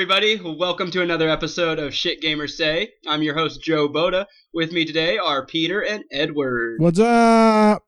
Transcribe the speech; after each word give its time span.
Hello, 0.00 0.14
everybody. 0.14 0.56
Welcome 0.56 0.90
to 0.92 1.02
another 1.02 1.28
episode 1.28 1.78
of 1.78 1.92
Shit 1.92 2.22
Gamers 2.22 2.52
Say. 2.52 2.92
I'm 3.06 3.20
your 3.22 3.34
host, 3.34 3.62
Joe 3.62 3.86
Boda. 3.86 4.24
With 4.54 4.72
me 4.72 4.86
today 4.86 5.18
are 5.18 5.44
Peter 5.44 5.84
and 5.84 6.04
Edward. 6.10 6.80
What's 6.80 6.98
up? 6.98 7.84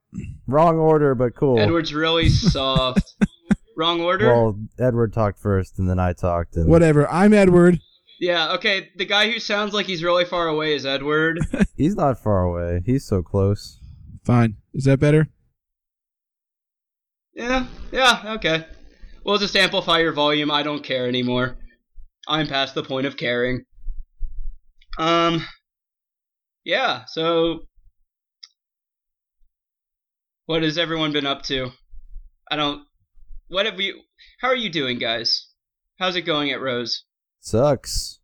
Wrong 0.46 0.76
order, 0.76 1.14
but 1.14 1.34
cool. 1.34 1.58
Edward's 1.58 1.94
really 1.94 2.29
soft. 2.29 3.14
Wrong 3.79 4.02
order? 4.02 4.26
Well, 4.26 4.61
Edward 4.79 5.14
talked 5.14 5.38
first, 5.38 5.79
and 5.79 5.88
then 5.88 5.98
I 5.98 6.12
talked. 6.12 6.54
And 6.56 6.68
Whatever. 6.68 7.11
I'm 7.11 7.32
Edward. 7.32 7.80
yeah, 8.21 8.52
okay. 8.57 8.90
The 8.94 9.07
guy 9.07 9.30
who 9.30 9.38
sounds 9.38 9.72
like 9.72 9.86
he's 9.86 10.04
really 10.04 10.26
far 10.26 10.49
away 10.49 10.74
is 10.74 10.85
Edward. 10.85 11.38
He's 11.79 11.96
not 11.96 12.22
far 12.22 12.43
away. 12.44 12.82
He's 12.85 13.07
so 13.07 13.22
close. 13.22 13.80
Fine. 14.22 14.57
Is 14.74 14.85
that 14.85 15.00
better? 15.00 15.30
yeah, 17.32 17.68
yeah, 17.90 18.35
okay. 18.36 18.66
We'll 19.24 19.38
just 19.38 19.57
amplify 19.57 20.00
your 20.00 20.13
volume. 20.13 20.50
I 20.50 20.63
don't 20.63 20.85
care 20.85 21.08
anymore. 21.08 21.57
I'm 22.29 22.46
past 22.46 22.75
the 22.75 22.82
point 22.82 23.07
of 23.07 23.17
caring. 23.17 23.64
Um, 24.99 25.46
yeah, 26.64 27.04
so. 27.07 27.61
What 30.46 30.63
has 30.63 30.77
everyone 30.79 31.13
been 31.13 31.27
up 31.27 31.43
to? 31.44 31.71
I 32.50 32.56
don't. 32.56 32.83
What 33.48 33.66
have 33.66 33.80
you? 33.80 34.00
How 34.41 34.48
are 34.48 34.56
you 34.56 34.70
doing, 34.70 34.98
guys? 34.98 35.48
How's 35.98 36.16
it 36.16 36.22
going 36.22 36.50
at 36.50 36.61
Rose? 36.61 37.05
Sucks. 37.41 38.20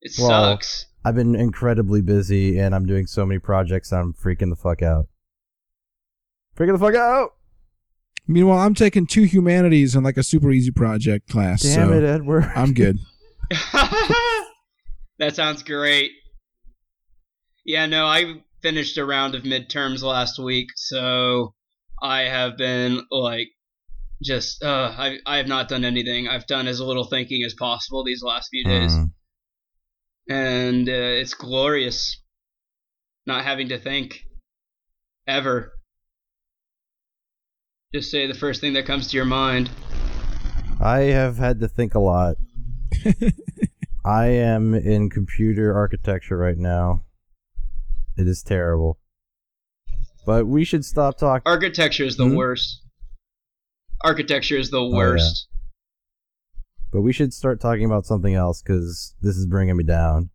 It 0.00 0.12
Well, 0.18 0.28
sucks. 0.28 0.86
I've 1.04 1.14
been 1.14 1.34
incredibly 1.34 2.02
busy, 2.02 2.58
and 2.58 2.74
I'm 2.74 2.86
doing 2.86 3.06
so 3.06 3.24
many 3.24 3.38
projects. 3.38 3.92
I'm 3.92 4.12
freaking 4.12 4.50
the 4.50 4.56
fuck 4.56 4.82
out. 4.82 5.06
Freaking 6.56 6.72
the 6.72 6.84
fuck 6.84 6.94
out! 6.94 7.35
Meanwhile, 8.28 8.58
I'm 8.58 8.74
taking 8.74 9.06
two 9.06 9.22
humanities 9.22 9.94
in 9.94 10.02
like 10.02 10.16
a 10.16 10.22
super 10.22 10.50
easy 10.50 10.72
project 10.72 11.28
class. 11.28 11.62
Damn 11.62 11.88
so 11.88 11.94
it, 11.94 12.04
Edward. 12.04 12.44
I'm 12.56 12.74
good. 12.74 12.98
that 15.18 15.34
sounds 15.34 15.62
great. 15.62 16.12
Yeah, 17.64 17.86
no, 17.86 18.06
I 18.06 18.42
finished 18.62 18.98
a 18.98 19.04
round 19.04 19.34
of 19.34 19.42
midterms 19.42 20.02
last 20.02 20.38
week, 20.38 20.68
so 20.76 21.54
I 22.02 22.22
have 22.22 22.56
been 22.56 23.02
like 23.10 23.48
just 24.22 24.64
uh 24.64 24.94
I 24.96 25.18
I 25.26 25.36
have 25.36 25.46
not 25.46 25.68
done 25.68 25.84
anything. 25.84 26.26
I've 26.26 26.46
done 26.46 26.66
as 26.66 26.80
little 26.80 27.04
thinking 27.04 27.42
as 27.44 27.54
possible 27.54 28.02
these 28.04 28.22
last 28.22 28.48
few 28.50 28.64
days. 28.64 28.92
Mm. 28.92 29.10
And 30.28 30.88
uh, 30.88 30.92
it's 30.92 31.34
glorious 31.34 32.20
not 33.26 33.44
having 33.44 33.68
to 33.68 33.78
think 33.78 34.24
ever. 35.26 35.72
Just 37.94 38.10
say 38.10 38.26
the 38.26 38.34
first 38.34 38.60
thing 38.60 38.72
that 38.72 38.84
comes 38.84 39.08
to 39.10 39.16
your 39.16 39.24
mind. 39.24 39.70
I 40.80 40.98
have 41.02 41.36
had 41.38 41.60
to 41.60 41.68
think 41.68 41.94
a 41.94 42.00
lot. 42.00 42.36
I 44.04 44.26
am 44.26 44.74
in 44.74 45.08
computer 45.08 45.74
architecture 45.74 46.36
right 46.36 46.58
now. 46.58 47.04
It 48.16 48.26
is 48.26 48.42
terrible. 48.42 48.98
But 50.24 50.46
we 50.46 50.64
should 50.64 50.84
stop 50.84 51.16
talking. 51.18 51.42
Architecture 51.46 52.04
is 52.04 52.16
the 52.16 52.26
Hmm? 52.26 52.34
worst. 52.36 52.82
Architecture 54.02 54.56
is 54.58 54.70
the 54.70 54.82
yeah. 54.82 54.94
worst. 54.96 55.48
But 56.92 57.02
we 57.02 57.12
should 57.12 57.32
start 57.32 57.60
talking 57.60 57.84
about 57.84 58.04
something 58.04 58.34
else 58.34 58.62
because 58.62 59.14
this 59.22 59.36
is 59.36 59.46
bringing 59.46 59.76
me 59.76 59.84
down. 59.84 60.30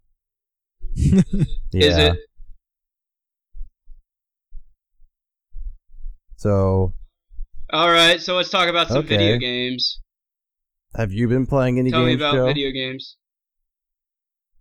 Is 0.95 1.25
Yeah. 1.73 2.13
it? 2.13 2.17
So, 6.37 6.93
All 7.71 7.89
right, 7.89 8.21
so 8.21 8.35
let's 8.35 8.49
talk 8.49 8.67
about 8.69 8.89
some 8.89 8.97
Okay. 8.97 9.17
video 9.17 9.37
games. 9.37 9.99
have 10.95 11.13
you 11.13 11.27
been 11.29 11.45
playing 11.45 11.79
any 11.79 11.89
games? 11.91 11.93
Tell 11.93 12.05
me 12.05 12.13
about 12.15 12.33
Joe? 12.33 12.45
video 12.47 12.71
games. 12.71 13.15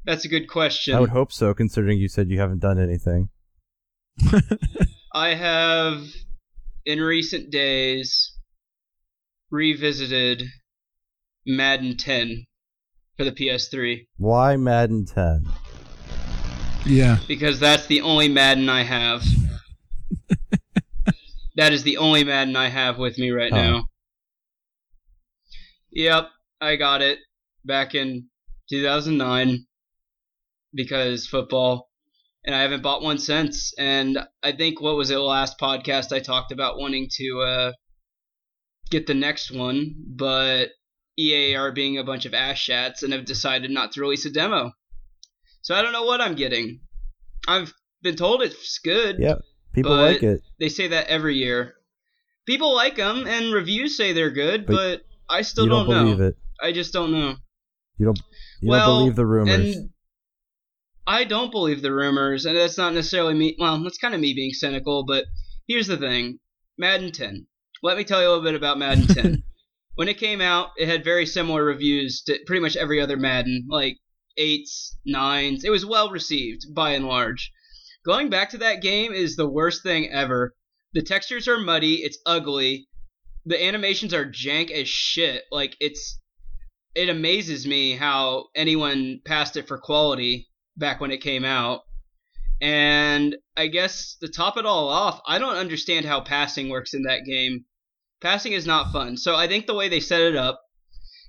That's 0.05 0.25
a 0.25 0.29
good 0.29 0.49
question. 0.49 0.95
I 0.95 1.01
would 1.01 1.11
hope 1.11 1.33
so, 1.33 1.53
considering 1.53 1.99
you 1.99 2.09
said 2.09 2.31
you 2.31 2.39
haven't 2.39 2.61
done 2.61 2.79
anything. 2.81 3.29
I 5.15 5.35
have, 5.35 6.05
in 6.87 7.01
recent 7.01 7.51
days, 7.51 8.33
revisited 9.51 10.45
Madden 11.47 11.97
10 11.97 12.45
for 13.17 13.25
the 13.25 13.33
PS3 13.33 14.07
Why 14.19 14.57
Madden 14.57 15.05
10? 15.07 15.47
yeah. 16.87 17.19
because 17.27 17.59
that's 17.59 17.87
the 17.87 18.01
only 18.03 18.29
Madden 18.29 18.69
I 18.69 18.85
have. 18.85 19.23
That 21.61 21.75
is 21.75 21.83
the 21.83 21.99
only 21.99 22.25
Madden 22.25 22.57
I 22.57 22.69
have 22.71 22.97
with 22.97 23.19
me 23.19 23.31
right 23.31 23.53
Huh. 23.53 23.63
now. 23.63 23.89
Yep, 25.93 26.31
I 26.59 26.77
got 26.77 27.03
it 27.03 27.19
back 27.67 27.95
in 27.95 28.29
2009 28.71 29.67
because 30.73 31.27
football, 31.27 31.91
and 32.47 32.55
I 32.55 32.63
haven't 32.63 32.83
bought 32.83 33.03
one 33.03 33.19
since. 33.19 33.75
And 33.77 34.19
I 34.43 34.53
think 34.53 34.81
what 34.81 34.97
was 34.97 35.11
it 35.11 35.19
last 35.19 35.59
podcast 35.61 36.13
I 36.13 36.21
talked 36.21 36.51
about 36.51 36.79
wanting 36.79 37.09
to 37.19 37.41
uh, 37.43 37.73
get 38.91 39.07
the 39.07 39.13
next 39.13 39.51
one, 39.51 39.95
but 40.17 40.71
EA 41.19 41.57
are 41.57 41.73
being 41.73 41.99
a 41.99 42.05
bunch 42.05 42.25
of 42.25 42.33
ass 42.33 42.57
shats 42.57 43.03
and 43.03 43.13
have 43.13 43.27
decided 43.27 43.71
not 43.71 43.93
to 43.93 44.01
release 44.01 44.25
a 44.25 44.31
demo. 44.31 44.73
So 45.61 45.75
I 45.75 45.83
don't 45.83 45.93
know 45.93 46.05
what 46.05 46.23
I'm 46.23 46.37
getting. 46.37 46.81
I've 47.47 47.75
been 48.01 48.17
told 48.17 48.41
it's 48.41 48.79
good. 48.79 49.17
Yep, 49.19 49.41
people 49.73 49.97
But- 49.97 50.13
like 50.13 50.23
it. 50.23 50.43
They 50.59 50.69
say 50.69 50.89
that 50.89 51.07
every 51.09 51.37
year. 51.37 51.75
People 52.47 52.75
like 52.75 52.97
them, 52.97 53.27
and 53.27 53.53
reviews 53.53 53.97
say 53.97 54.13
they're 54.13 54.31
good, 54.31 54.67
but, 54.67 54.75
But 54.75 55.07
I 55.29 55.43
still 55.43 55.65
you 55.65 55.71
don't, 55.71 55.89
know. 55.89 56.05
believe 56.05 56.21
it. 56.21 56.37
I 56.61 56.73
just 56.73 56.93
don't 56.93 57.13
know. 57.13 57.37
You 57.99 58.07
don't. 58.07 58.21
You 58.61 58.71
well, 58.71 58.87
don't 58.89 58.99
believe 59.01 59.17
the 59.17 59.27
rumors. 59.27 59.77
And 59.77 59.91
I 61.07 61.25
don't 61.25 61.51
believe 61.51 61.83
the 61.83 61.93
rumors, 61.93 62.47
and 62.47 62.57
that's 62.57 62.79
not 62.79 62.95
necessarily 62.95 63.35
me. 63.35 63.57
Well, 63.59 63.83
that's 63.83 63.99
kind 63.99 64.15
of 64.15 64.21
me 64.21 64.35
being 64.35 64.53
cynical, 64.53 65.05
but 65.05 65.27
here's 65.69 65.87
the 65.87 65.97
thing 65.97 66.39
Madden 66.79 67.13
10. 67.13 67.47
Let 67.83 67.97
me 67.97 68.05
tell 68.05 68.21
you 68.21 68.29
a 68.29 68.31
little 68.31 68.45
bit 68.45 68.55
about 68.55 68.79
Madden 68.79 69.07
10. 69.07 69.43
when 69.95 70.09
it 70.09 70.19
came 70.19 70.41
out, 70.41 70.71
it 70.77 70.89
had 70.89 71.05
very 71.05 71.27
similar 71.27 71.65
reviews 71.65 72.23
to 72.23 72.39
pretty 72.47 72.61
much 72.61 72.77
every 72.77 73.01
other 73.01 73.17
Madden, 73.17 73.67
like 73.69 73.99
eights, 74.37 74.97
nines. 75.05 75.65
It 75.65 75.71
was 75.71 75.85
well 75.87 76.11
received 76.11 76.75
by 76.75 76.93
and 76.93 77.07
large. 77.07 77.53
Going 78.05 78.31
back 78.31 78.51
to 78.51 78.59
that 78.59 78.81
game 78.81 79.13
is 79.13 79.37
the 79.37 79.49
worst 79.49 79.83
thing 79.83 80.11
ever. 80.11 80.57
The 80.95 81.03
textures 81.03 81.47
are 81.49 81.59
muddy, 81.59 81.97
it's 81.97 82.19
ugly. 82.25 82.89
The 83.45 83.63
animations 83.63 84.15
are 84.15 84.25
jank 84.25 84.71
as 84.71 84.89
shit. 84.89 85.45
Like 85.53 85.77
it's 85.81 86.19
it 86.95 87.09
amazes 87.09 87.67
me 87.67 87.97
how 87.97 88.47
anyone 88.55 89.21
passed 89.25 89.57
it 89.57 89.69
for 89.69 89.79
quality 89.79 90.49
back 90.77 91.01
when 91.01 91.11
it 91.11 91.23
came 91.23 91.45
out. 91.45 91.83
And 92.61 93.37
I 93.57 93.69
guess 93.69 94.17
to 94.21 94.29
top 94.29 94.57
it 94.57 94.67
all 94.67 94.89
off, 94.89 95.21
I 95.27 95.39
don't 95.39 95.57
understand 95.57 96.07
how 96.07 96.21
passing 96.21 96.69
works 96.69 96.95
in 96.95 97.03
that 97.03 97.25
game. 97.25 97.65
Passing 98.21 98.53
is 98.53 98.67
not 98.67 98.93
fun. 98.93 99.17
So 99.17 99.37
I 99.37 99.47
think 99.47 99.67
the 99.67 99.75
way 99.75 99.89
they 99.89 100.01
set 100.01 100.21
it 100.23 100.37
up 100.37 100.61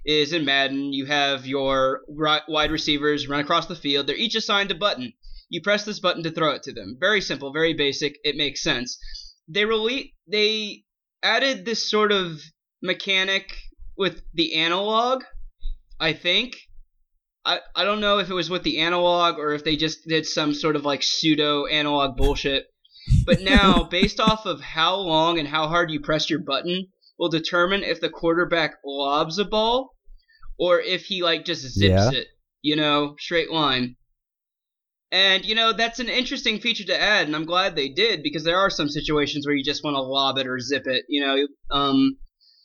is 0.05 0.33
in 0.33 0.45
Madden, 0.45 0.93
you 0.93 1.05
have 1.05 1.45
your 1.45 2.01
wide 2.07 2.71
receivers 2.71 3.27
run 3.27 3.39
across 3.41 3.67
the 3.67 3.75
field. 3.75 4.07
They're 4.07 4.15
each 4.15 4.35
assigned 4.35 4.71
a 4.71 4.75
button. 4.75 5.13
You 5.51 5.61
press 5.61 5.83
this 5.85 5.99
button 5.99 6.23
to 6.23 6.31
throw 6.31 6.51
it 6.55 6.63
to 6.63 6.73
them. 6.73 6.95
Very 6.99 7.21
simple, 7.21 7.51
very 7.53 7.73
basic. 7.73 8.17
It 8.23 8.35
makes 8.37 8.63
sense. 8.63 8.97
They 9.47 9.63
rele- 9.63 10.13
they 10.31 10.83
added 11.21 11.65
this 11.65 11.87
sort 11.89 12.11
of 12.11 12.39
mechanic 12.81 13.53
with 13.97 14.23
the 14.33 14.55
analog, 14.55 15.23
I 15.99 16.13
think. 16.13 16.55
I, 17.45 17.59
I 17.75 17.83
don't 17.83 17.99
know 18.01 18.19
if 18.19 18.29
it 18.29 18.33
was 18.33 18.49
with 18.49 18.63
the 18.63 18.79
analog 18.79 19.39
or 19.39 19.53
if 19.53 19.63
they 19.63 19.75
just 19.75 20.07
did 20.07 20.25
some 20.25 20.53
sort 20.53 20.75
of 20.75 20.85
like 20.85 21.01
pseudo 21.03 21.65
analog 21.65 22.15
bullshit. 22.15 22.65
But 23.25 23.41
now, 23.53 23.83
based 23.83 24.19
off 24.19 24.45
of 24.45 24.61
how 24.61 24.95
long 24.95 25.37
and 25.37 25.47
how 25.47 25.67
hard 25.67 25.91
you 25.91 25.99
press 25.99 26.29
your 26.29 26.39
button, 26.39 26.87
will 27.19 27.29
determine 27.29 27.83
if 27.83 27.99
the 27.99 28.09
quarterback 28.09 28.75
lobs 28.85 29.37
a 29.37 29.45
ball 29.45 29.91
or 30.57 30.79
if 30.79 31.03
he 31.03 31.23
like 31.23 31.43
just 31.43 31.63
zips 31.63 31.77
Yeah. 31.89 32.11
it, 32.11 32.27
you 32.61 32.75
know, 32.77 33.15
straight 33.19 33.51
line. 33.51 33.97
And 35.11 35.43
you 35.43 35.55
know 35.55 35.73
that's 35.73 35.99
an 35.99 36.07
interesting 36.07 36.59
feature 36.59 36.85
to 36.85 36.99
add, 36.99 37.27
and 37.27 37.35
I'm 37.35 37.45
glad 37.45 37.75
they 37.75 37.89
did 37.89 38.23
because 38.23 38.45
there 38.45 38.59
are 38.59 38.69
some 38.69 38.87
situations 38.87 39.45
where 39.45 39.55
you 39.55 39.63
just 39.63 39.83
want 39.83 39.95
to 39.95 40.01
lob 40.01 40.37
it 40.37 40.47
or 40.47 40.59
zip 40.59 40.87
it. 40.87 41.03
You 41.09 41.25
know, 41.25 41.47
um, 41.69 42.17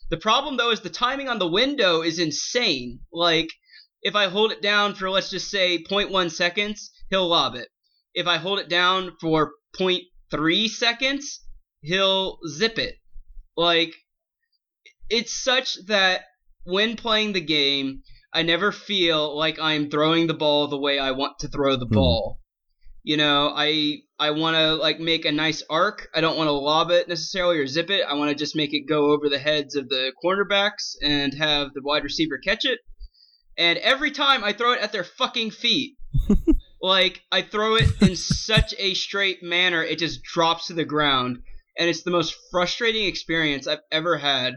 the 0.09 0.17
problem 0.17 0.55
though 0.55 0.71
is 0.71 0.79
the 0.79 0.89
timing 0.89 1.27
on 1.27 1.39
the 1.39 1.47
window 1.47 2.01
is 2.01 2.19
insane. 2.19 2.99
Like 3.11 3.49
if 4.01 4.15
I 4.15 4.27
hold 4.27 4.53
it 4.53 4.61
down 4.61 4.95
for 4.95 5.09
let's 5.09 5.29
just 5.29 5.49
say 5.49 5.83
0.1 5.83 6.31
seconds, 6.31 6.91
he'll 7.09 7.27
lob 7.27 7.55
it. 7.55 7.67
If 8.13 8.27
I 8.27 8.37
hold 8.37 8.59
it 8.59 8.69
down 8.69 9.17
for 9.19 9.51
0.3 9.77 10.69
seconds, 10.69 11.41
he'll 11.81 12.39
zip 12.47 12.79
it. 12.79 12.95
Like 13.57 13.93
it's 15.09 15.33
such 15.33 15.75
that 15.87 16.21
when 16.63 16.95
playing 16.95 17.33
the 17.33 17.41
game, 17.41 18.03
I 18.37 18.43
never 18.43 18.71
feel 18.71 19.35
like 19.35 19.57
I'm 19.59 19.89
throwing 19.89 20.27
the 20.27 20.33
ball 20.43 20.67
the 20.67 20.77
way 20.87 20.99
I 20.99 21.11
want 21.11 21.39
to 21.39 21.47
throw 21.47 21.75
the 21.75 21.85
Hmm. 21.87 21.95
ball. 21.95 22.39
You 23.03 23.17
know, 23.17 23.51
I 23.55 24.01
I 24.19 24.31
want 24.31 24.55
to 24.57 24.75
like 24.75 24.99
make 24.99 25.25
a 25.25 25.31
nice 25.31 25.63
arc. 25.69 26.07
I 26.13 26.21
don't 26.21 26.37
want 26.37 26.47
to 26.47 26.51
lob 26.71 26.91
it 26.91 27.07
necessarily 27.07 27.57
or 27.57 27.67
zip 27.67 27.89
it. 27.89 28.03
I 28.07 28.13
want 28.13 28.29
to 28.29 28.35
just 28.43 28.55
make 28.55 28.73
it 28.73 28.87
go 28.87 29.11
over 29.13 29.27
the 29.29 29.39
heads 29.39 29.75
of 29.75 29.89
the 29.89 30.11
cornerbacks 30.23 30.95
and 31.01 31.33
have 31.35 31.73
the 31.73 31.81
wide 31.83 32.03
receiver 32.03 32.37
catch 32.37 32.63
it. 32.65 32.79
and 33.57 33.79
every 33.79 34.11
time 34.11 34.43
I 34.43 34.53
throw 34.53 34.73
it 34.73 34.81
at 34.81 34.91
their 34.91 35.03
fucking 35.03 35.51
feet. 35.51 35.95
like 36.81 37.21
I 37.31 37.41
throw 37.41 37.75
it 37.75 37.89
in 38.01 38.15
such 38.15 38.75
a 38.77 38.93
straight 38.93 39.41
manner, 39.41 39.81
it 39.83 39.97
just 39.99 40.21
drops 40.21 40.67
to 40.67 40.73
the 40.73 40.85
ground, 40.85 41.39
and 41.77 41.89
it's 41.89 42.03
the 42.03 42.11
most 42.11 42.35
frustrating 42.51 43.05
experience 43.07 43.65
I've 43.67 43.81
ever 43.91 44.17
had. 44.17 44.53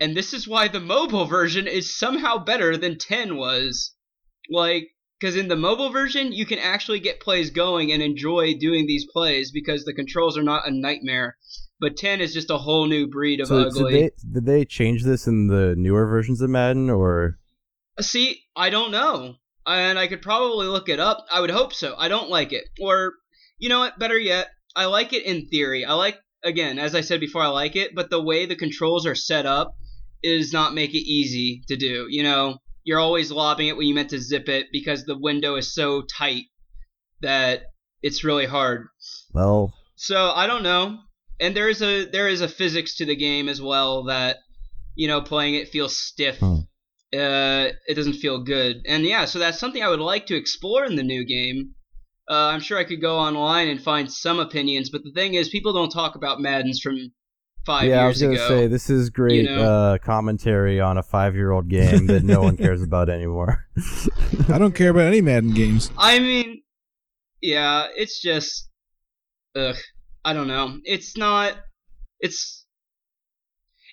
And 0.00 0.16
this 0.16 0.34
is 0.34 0.48
why 0.48 0.68
the 0.68 0.80
mobile 0.80 1.24
version 1.24 1.66
is 1.66 1.96
somehow 1.96 2.38
better 2.38 2.76
than 2.76 2.98
10 2.98 3.36
was. 3.36 3.92
Like, 4.50 4.88
because 5.18 5.36
in 5.36 5.48
the 5.48 5.56
mobile 5.56 5.90
version, 5.90 6.32
you 6.32 6.44
can 6.44 6.58
actually 6.58 7.00
get 7.00 7.20
plays 7.20 7.50
going 7.50 7.92
and 7.92 8.02
enjoy 8.02 8.54
doing 8.54 8.86
these 8.86 9.06
plays 9.10 9.50
because 9.52 9.84
the 9.84 9.94
controls 9.94 10.36
are 10.36 10.42
not 10.42 10.66
a 10.66 10.70
nightmare. 10.70 11.36
But 11.80 11.96
10 11.96 12.20
is 12.20 12.34
just 12.34 12.50
a 12.50 12.58
whole 12.58 12.86
new 12.86 13.06
breed 13.06 13.40
of 13.40 13.48
So, 13.48 13.60
ugly. 13.60 13.92
they, 13.92 14.10
did 14.32 14.46
they 14.46 14.64
change 14.64 15.04
this 15.04 15.26
in 15.26 15.46
the 15.46 15.74
newer 15.76 16.06
versions 16.06 16.40
of 16.40 16.50
Madden, 16.50 16.90
or 16.90 17.38
uh, 17.98 18.02
See, 18.02 18.42
I 18.56 18.70
don't 18.70 18.90
know. 18.90 19.36
And 19.66 19.98
I 19.98 20.08
could 20.08 20.22
probably 20.22 20.66
look 20.66 20.88
it 20.88 21.00
up. 21.00 21.24
I 21.32 21.40
would 21.40 21.50
hope 21.50 21.72
so. 21.72 21.94
I 21.96 22.08
don't 22.08 22.28
like 22.28 22.52
it. 22.52 22.64
Or, 22.80 23.14
you 23.58 23.68
know 23.68 23.78
what? 23.78 23.98
Better 23.98 24.18
yet, 24.18 24.48
I 24.76 24.86
like 24.86 25.12
it 25.12 25.24
in 25.24 25.46
theory. 25.46 25.84
I 25.84 25.94
like, 25.94 26.18
again, 26.42 26.78
as 26.78 26.94
I 26.94 27.00
said 27.00 27.20
before, 27.20 27.42
I 27.42 27.48
like 27.48 27.76
it, 27.76 27.94
but 27.94 28.10
the 28.10 28.22
way 28.22 28.44
the 28.44 28.56
controls 28.56 29.06
are 29.06 29.14
set 29.14 29.46
up 29.46 29.76
is 30.24 30.52
not 30.52 30.74
make 30.74 30.94
it 30.94 31.06
easy 31.06 31.62
to 31.68 31.76
do. 31.76 32.06
You 32.08 32.22
know, 32.22 32.58
you're 32.82 32.98
always 32.98 33.30
lobbing 33.30 33.68
it 33.68 33.76
when 33.76 33.86
you 33.86 33.94
meant 33.94 34.10
to 34.10 34.20
zip 34.20 34.48
it 34.48 34.66
because 34.72 35.04
the 35.04 35.18
window 35.18 35.56
is 35.56 35.74
so 35.74 36.02
tight 36.02 36.44
that 37.20 37.62
it's 38.02 38.24
really 38.24 38.46
hard. 38.46 38.86
well, 39.32 39.72
So 39.96 40.30
I 40.30 40.46
don't 40.46 40.62
know. 40.62 40.98
And 41.40 41.56
there 41.56 41.68
is 41.68 41.82
a 41.82 42.04
there 42.04 42.28
is 42.28 42.40
a 42.40 42.48
physics 42.48 42.96
to 42.96 43.04
the 43.04 43.16
game 43.16 43.48
as 43.48 43.60
well 43.60 44.04
that 44.04 44.36
you 44.94 45.08
know 45.08 45.20
playing 45.20 45.54
it 45.54 45.68
feels 45.68 45.96
stiff. 45.96 46.38
Hmm. 46.38 46.60
Uh, 47.12 47.70
it 47.86 47.94
doesn't 47.94 48.14
feel 48.14 48.42
good. 48.42 48.82
And 48.86 49.04
yeah, 49.04 49.24
so 49.24 49.38
that's 49.38 49.58
something 49.60 49.82
I 49.82 49.88
would 49.88 50.00
like 50.00 50.26
to 50.26 50.36
explore 50.36 50.84
in 50.84 50.96
the 50.96 51.02
new 51.02 51.24
game. 51.24 51.74
Uh, 52.28 52.48
I'm 52.48 52.60
sure 52.60 52.78
I 52.78 52.84
could 52.84 53.00
go 53.00 53.18
online 53.18 53.68
and 53.68 53.80
find 53.80 54.10
some 54.10 54.40
opinions, 54.40 54.90
but 54.90 55.04
the 55.04 55.12
thing 55.12 55.34
is, 55.34 55.48
people 55.48 55.72
don't 55.72 55.90
talk 55.90 56.16
about 56.16 56.40
Madden's 56.40 56.80
from 56.80 57.12
five 57.64 57.88
yeah, 57.88 58.04
I 58.04 58.06
was 58.06 58.20
gonna 58.20 58.36
say 58.36 58.66
this 58.66 58.90
is 58.90 59.10
great 59.10 59.44
know? 59.44 59.62
uh, 59.62 59.98
commentary 59.98 60.80
on 60.80 60.98
a 60.98 61.02
five-year-old 61.02 61.68
game 61.68 62.06
that 62.06 62.22
no 62.22 62.40
one 62.40 62.56
cares 62.56 62.82
about 62.84 63.08
anymore. 63.08 63.66
I 64.48 64.58
don't 64.58 64.74
care 64.74 64.90
about 64.90 65.06
any 65.06 65.20
Madden 65.20 65.54
games. 65.54 65.90
I 65.96 66.18
mean, 66.18 66.62
yeah, 67.40 67.86
it's 67.94 68.20
just, 68.20 68.68
ugh, 69.56 69.76
I 70.24 70.32
don't 70.32 70.48
know. 70.48 70.78
It's 70.84 71.16
not, 71.16 71.54
it's, 72.20 72.64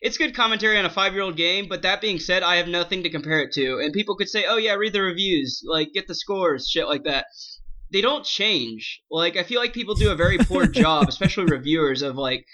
it's 0.01 0.18
good 0.18 0.35
commentary 0.35 0.77
on 0.77 0.85
a 0.85 0.89
five-year-old 0.89 1.38
game. 1.38 1.68
But 1.69 1.83
that 1.83 2.01
being 2.01 2.19
said, 2.19 2.44
I 2.44 2.56
have 2.57 2.68
nothing 2.68 3.03
to 3.03 3.09
compare 3.09 3.41
it 3.41 3.51
to. 3.53 3.79
And 3.79 3.94
people 3.94 4.15
could 4.15 4.29
say, 4.29 4.45
oh 4.47 4.57
yeah, 4.57 4.73
read 4.73 4.94
the 4.94 5.01
reviews, 5.01 5.62
like 5.65 5.94
get 5.94 6.07
the 6.07 6.15
scores, 6.15 6.68
shit 6.68 6.88
like 6.88 7.03
that. 7.03 7.25
They 7.91 8.01
don't 8.01 8.25
change. 8.25 9.01
Like 9.12 9.38
I 9.38 9.44
feel 9.44 9.59
like 9.59 9.73
people 9.73 9.95
do 9.95 10.12
a 10.12 10.15
very 10.15 10.38
poor 10.38 10.65
job, 10.68 11.07
especially 11.07 11.45
reviewers, 11.45 12.01
of 12.01 12.15
like 12.15 12.45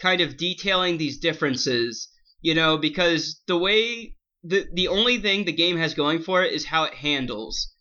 kind 0.00 0.20
of 0.20 0.36
detailing 0.36 0.98
these 0.98 1.18
differences. 1.18 2.08
You 2.40 2.54
know, 2.54 2.78
because 2.78 3.40
the 3.46 3.58
way 3.58 4.14
the 4.44 4.66
the 4.72 4.88
only 4.88 5.18
thing 5.18 5.44
the 5.44 5.52
game 5.52 5.76
has 5.76 5.94
going 5.94 6.22
for 6.22 6.42
it 6.42 6.52
is 6.52 6.66
how 6.66 6.84
it 6.84 6.94
handles. 6.94 7.74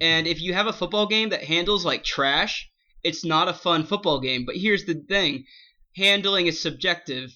And 0.00 0.26
if 0.26 0.40
you 0.40 0.52
have 0.54 0.66
a 0.66 0.72
football 0.72 1.06
game 1.06 1.30
that 1.30 1.44
handles 1.44 1.84
like 1.84 2.04
trash, 2.04 2.68
it's 3.02 3.24
not 3.24 3.48
a 3.48 3.54
fun 3.54 3.84
football 3.84 4.20
game. 4.20 4.44
But 4.44 4.56
here's 4.56 4.84
the 4.84 4.94
thing 4.94 5.44
handling 5.96 6.46
is 6.46 6.60
subjective. 6.60 7.30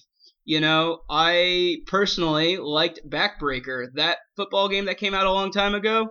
You 0.45 0.61
know, 0.61 1.01
I 1.09 1.77
personally 1.87 2.57
liked 2.57 3.01
Backbreaker, 3.09 3.87
that 3.95 4.19
football 4.35 4.69
game 4.69 4.85
that 4.85 4.97
came 4.97 5.13
out 5.13 5.25
a 5.25 5.31
long 5.31 5.51
time 5.51 5.75
ago. 5.75 6.09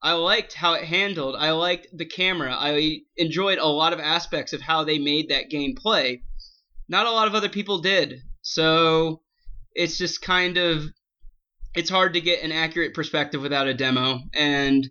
I 0.00 0.12
liked 0.12 0.54
how 0.54 0.74
it 0.74 0.84
handled. 0.84 1.34
I 1.36 1.50
liked 1.50 1.88
the 1.92 2.06
camera. 2.06 2.54
I 2.54 3.00
enjoyed 3.16 3.58
a 3.58 3.66
lot 3.66 3.92
of 3.92 4.00
aspects 4.00 4.52
of 4.52 4.62
how 4.62 4.84
they 4.84 4.98
made 4.98 5.28
that 5.28 5.50
game 5.50 5.74
play. 5.74 6.22
Not 6.88 7.06
a 7.06 7.10
lot 7.10 7.28
of 7.28 7.34
other 7.34 7.48
people 7.48 7.78
did. 7.80 8.20
So 8.42 9.22
it's 9.74 9.98
just 9.98 10.22
kind 10.22 10.56
of 10.56 10.84
it's 11.74 11.90
hard 11.90 12.14
to 12.14 12.20
get 12.20 12.42
an 12.42 12.52
accurate 12.52 12.94
perspective 12.94 13.40
without 13.42 13.68
a 13.68 13.74
demo. 13.74 14.20
And 14.34 14.88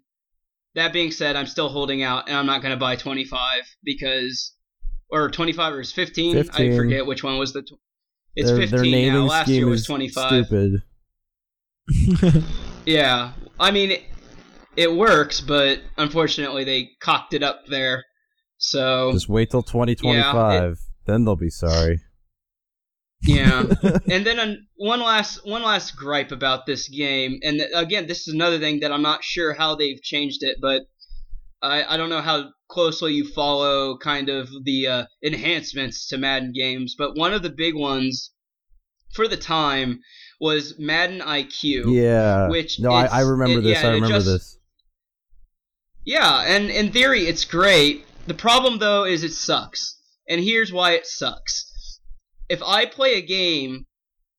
that 0.76 0.94
being 0.94 1.12
said, 1.12 1.36
I'm 1.36 1.48
still 1.48 1.70
holding 1.70 2.04
out, 2.04 2.28
and 2.28 2.38
I'm 2.38 2.46
not 2.46 2.62
going 2.62 2.72
to 2.72 2.80
buy 2.80 2.96
25 2.96 3.40
because, 3.84 4.54
or 5.10 5.30
25 5.30 5.74
or 5.74 5.80
is 5.82 5.92
15? 5.92 6.50
I 6.54 6.76
forget 6.78 7.06
which 7.06 7.24
one 7.24 7.38
was 7.38 7.54
the. 7.54 7.64
Tw- 7.64 7.80
it's 8.36 8.52
their, 8.52 8.68
15 8.68 8.92
their 8.92 9.14
now. 9.14 9.26
Last 9.26 9.50
year 9.50 9.66
was 9.66 9.82
is 9.82 9.88
25. 9.88 10.46
Stupid. 10.46 10.84
Yeah, 12.88 13.34
I 13.60 13.72
mean, 13.72 13.92
it, 13.92 14.04
it 14.78 14.96
works, 14.96 15.42
but 15.42 15.82
unfortunately 15.98 16.64
they 16.64 16.92
cocked 17.02 17.34
it 17.34 17.44
up 17.44 17.66
there. 17.68 18.06
So 18.60 19.12
Just 19.12 19.28
wait 19.28 19.52
till 19.52 19.62
2025, 19.62 20.80
then 21.08 21.26
they'll 21.26 21.36
be 21.36 21.50
sorry. 21.50 22.02
yeah. 23.24 23.64
and 24.12 24.26
then 24.26 24.38
an, 24.40 24.68
one 24.76 25.00
last 25.00 25.40
one 25.46 25.64
last 25.64 25.96
gripe 25.96 26.32
about 26.32 26.66
this 26.68 26.88
game, 26.88 27.40
and 27.44 27.58
th- 27.60 27.72
again, 27.74 28.06
this 28.08 28.28
is 28.28 28.34
another 28.34 28.60
thing 28.60 28.82
that 28.82 28.92
I'm 28.92 29.02
not 29.02 29.24
sure 29.24 29.54
how 29.54 29.76
they've 29.76 30.02
changed 30.02 30.44
it, 30.44 30.58
but 30.62 30.84
I, 31.62 31.84
I 31.96 31.98
don't 31.98 32.10
know 32.10 32.22
how 32.22 32.50
closely 32.70 33.14
you 33.14 33.28
follow 33.34 33.98
kind 33.98 34.30
of 34.30 34.50
the 34.64 34.88
uh, 34.88 35.06
enhancements 35.24 36.08
to 36.10 36.18
Madden 36.20 36.54
games, 36.56 36.96
but 36.98 37.18
one 37.18 37.34
of 37.34 37.42
the 37.42 37.50
big 37.50 37.74
ones 37.76 38.32
for 39.16 39.28
the 39.28 39.38
time 39.38 40.02
was 40.40 40.76
Madden 40.78 41.22
IQ. 41.22 41.86
yeah. 41.96 42.48
Which 42.50 42.80
no, 42.80 42.92
I, 42.92 43.06
I 43.06 43.22
remember 43.22 43.60
it- 43.60 43.64
this. 43.64 43.82
yeah, 43.82 43.90
I 43.90 43.94
remember 43.94 44.18
just- 44.18 44.28
this. 44.28 44.54
Yeah, 46.06 46.42
and 46.46 46.70
in 46.70 46.92
theory, 46.94 47.22
it's 47.28 47.44
great. 47.44 48.06
The 48.28 48.34
problem, 48.34 48.80
though, 48.80 49.04
is 49.04 49.24
it 49.24 49.34
sucks. 49.34 49.97
And 50.28 50.42
here's 50.42 50.74
why 50.74 50.92
it 50.92 51.08
sucks. 51.08 52.00
If 52.50 52.62
I 52.64 52.86
play 52.86 53.16
a 53.16 53.26
game 53.26 53.86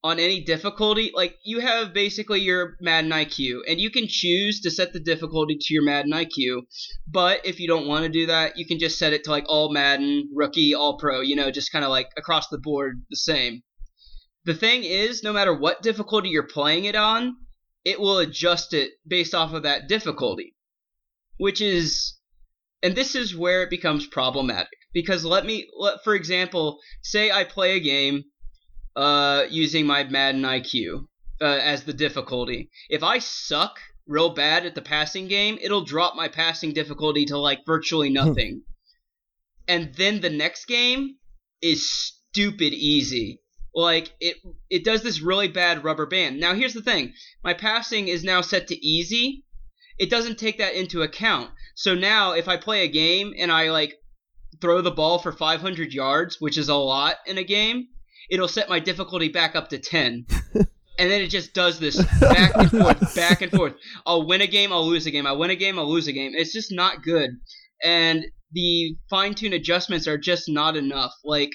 on 0.04 0.18
any 0.18 0.40
difficulty, 0.44 1.10
like 1.14 1.36
you 1.44 1.60
have 1.60 1.92
basically 1.92 2.40
your 2.40 2.76
Madden 2.80 3.10
IQ, 3.10 3.60
and 3.68 3.80
you 3.80 3.90
can 3.90 4.06
choose 4.08 4.60
to 4.60 4.70
set 4.70 4.92
the 4.92 5.00
difficulty 5.00 5.56
to 5.60 5.74
your 5.74 5.82
Madden 5.82 6.12
IQ. 6.12 6.62
But 7.06 7.44
if 7.44 7.58
you 7.58 7.66
don't 7.66 7.88
want 7.88 8.04
to 8.04 8.08
do 8.08 8.26
that, 8.26 8.56
you 8.56 8.66
can 8.66 8.78
just 8.78 8.98
set 8.98 9.12
it 9.12 9.24
to 9.24 9.30
like 9.30 9.44
all 9.48 9.72
Madden, 9.72 10.30
rookie, 10.34 10.74
all 10.74 10.98
pro, 10.98 11.20
you 11.20 11.36
know, 11.36 11.50
just 11.50 11.72
kind 11.72 11.84
of 11.84 11.90
like 11.90 12.10
across 12.16 12.48
the 12.48 12.58
board 12.58 13.02
the 13.10 13.16
same. 13.16 13.62
The 14.44 14.54
thing 14.54 14.84
is, 14.84 15.22
no 15.22 15.32
matter 15.32 15.52
what 15.52 15.82
difficulty 15.82 16.28
you're 16.28 16.46
playing 16.46 16.84
it 16.84 16.94
on, 16.94 17.36
it 17.84 18.00
will 18.00 18.18
adjust 18.18 18.72
it 18.74 18.92
based 19.06 19.34
off 19.34 19.52
of 19.52 19.64
that 19.64 19.88
difficulty 19.88 20.54
which 21.38 21.60
is 21.60 22.14
and 22.82 22.94
this 22.94 23.14
is 23.14 23.34
where 23.34 23.62
it 23.62 23.70
becomes 23.70 24.06
problematic 24.06 24.78
because 25.00 25.24
let 25.24 25.46
me 25.46 25.64
let, 25.78 26.02
for 26.02 26.16
example 26.16 26.80
say 27.02 27.30
i 27.30 27.44
play 27.44 27.76
a 27.76 27.80
game 27.80 28.24
uh, 28.96 29.44
using 29.48 29.86
my 29.86 30.02
madden 30.02 30.42
iq 30.42 31.04
uh, 31.40 31.44
as 31.44 31.84
the 31.84 31.92
difficulty. 31.92 32.68
If 32.90 33.04
i 33.04 33.20
suck 33.20 33.78
real 34.08 34.30
bad 34.30 34.66
at 34.66 34.74
the 34.74 34.82
passing 34.82 35.28
game 35.28 35.56
it'll 35.62 35.84
drop 35.84 36.16
my 36.16 36.26
passing 36.26 36.72
difficulty 36.72 37.26
to 37.26 37.38
like 37.38 37.60
virtually 37.64 38.10
nothing. 38.10 38.62
And 39.68 39.94
then 39.94 40.20
the 40.20 40.30
next 40.30 40.64
game 40.64 41.16
is 41.62 41.88
stupid 41.88 42.72
easy. 42.72 43.40
Like 43.72 44.12
it 44.18 44.38
it 44.68 44.82
does 44.84 45.02
this 45.04 45.20
really 45.20 45.46
bad 45.46 45.84
rubber 45.84 46.06
band. 46.06 46.40
Now 46.40 46.54
here's 46.54 46.74
the 46.74 46.82
thing. 46.82 47.12
My 47.44 47.54
passing 47.54 48.08
is 48.08 48.24
now 48.24 48.40
set 48.40 48.66
to 48.68 48.84
easy. 48.84 49.44
It 49.96 50.10
doesn't 50.10 50.38
take 50.38 50.58
that 50.58 50.74
into 50.74 51.02
account. 51.02 51.50
So 51.76 51.94
now 51.94 52.32
if 52.32 52.48
I 52.48 52.56
play 52.56 52.82
a 52.82 52.88
game 52.88 53.32
and 53.38 53.52
I 53.52 53.70
like 53.70 53.94
throw 54.60 54.80
the 54.80 54.90
ball 54.90 55.18
for 55.18 55.32
500 55.32 55.92
yards, 55.92 56.40
which 56.40 56.58
is 56.58 56.68
a 56.68 56.74
lot 56.74 57.16
in 57.26 57.38
a 57.38 57.44
game, 57.44 57.88
it'll 58.30 58.48
set 58.48 58.68
my 58.68 58.78
difficulty 58.78 59.28
back 59.28 59.56
up 59.56 59.68
to 59.70 59.78
10. 59.78 60.26
and 60.54 61.10
then 61.10 61.20
it 61.22 61.28
just 61.28 61.54
does 61.54 61.78
this 61.78 62.02
back 62.20 62.52
and 62.56 62.70
forth, 62.70 63.14
back 63.14 63.42
and 63.42 63.52
forth. 63.52 63.74
I'll 64.04 64.26
win 64.26 64.40
a 64.40 64.46
game, 64.46 64.72
I'll 64.72 64.86
lose 64.86 65.06
a 65.06 65.10
game. 65.10 65.26
I 65.26 65.32
win 65.32 65.50
a 65.50 65.56
game, 65.56 65.78
I'll 65.78 65.90
lose 65.90 66.08
a 66.08 66.12
game. 66.12 66.32
It's 66.34 66.52
just 66.52 66.72
not 66.72 67.02
good. 67.02 67.30
And 67.82 68.24
the 68.52 68.96
fine 69.08 69.34
tune 69.34 69.52
adjustments 69.52 70.08
are 70.08 70.18
just 70.18 70.48
not 70.48 70.76
enough. 70.76 71.12
Like 71.24 71.50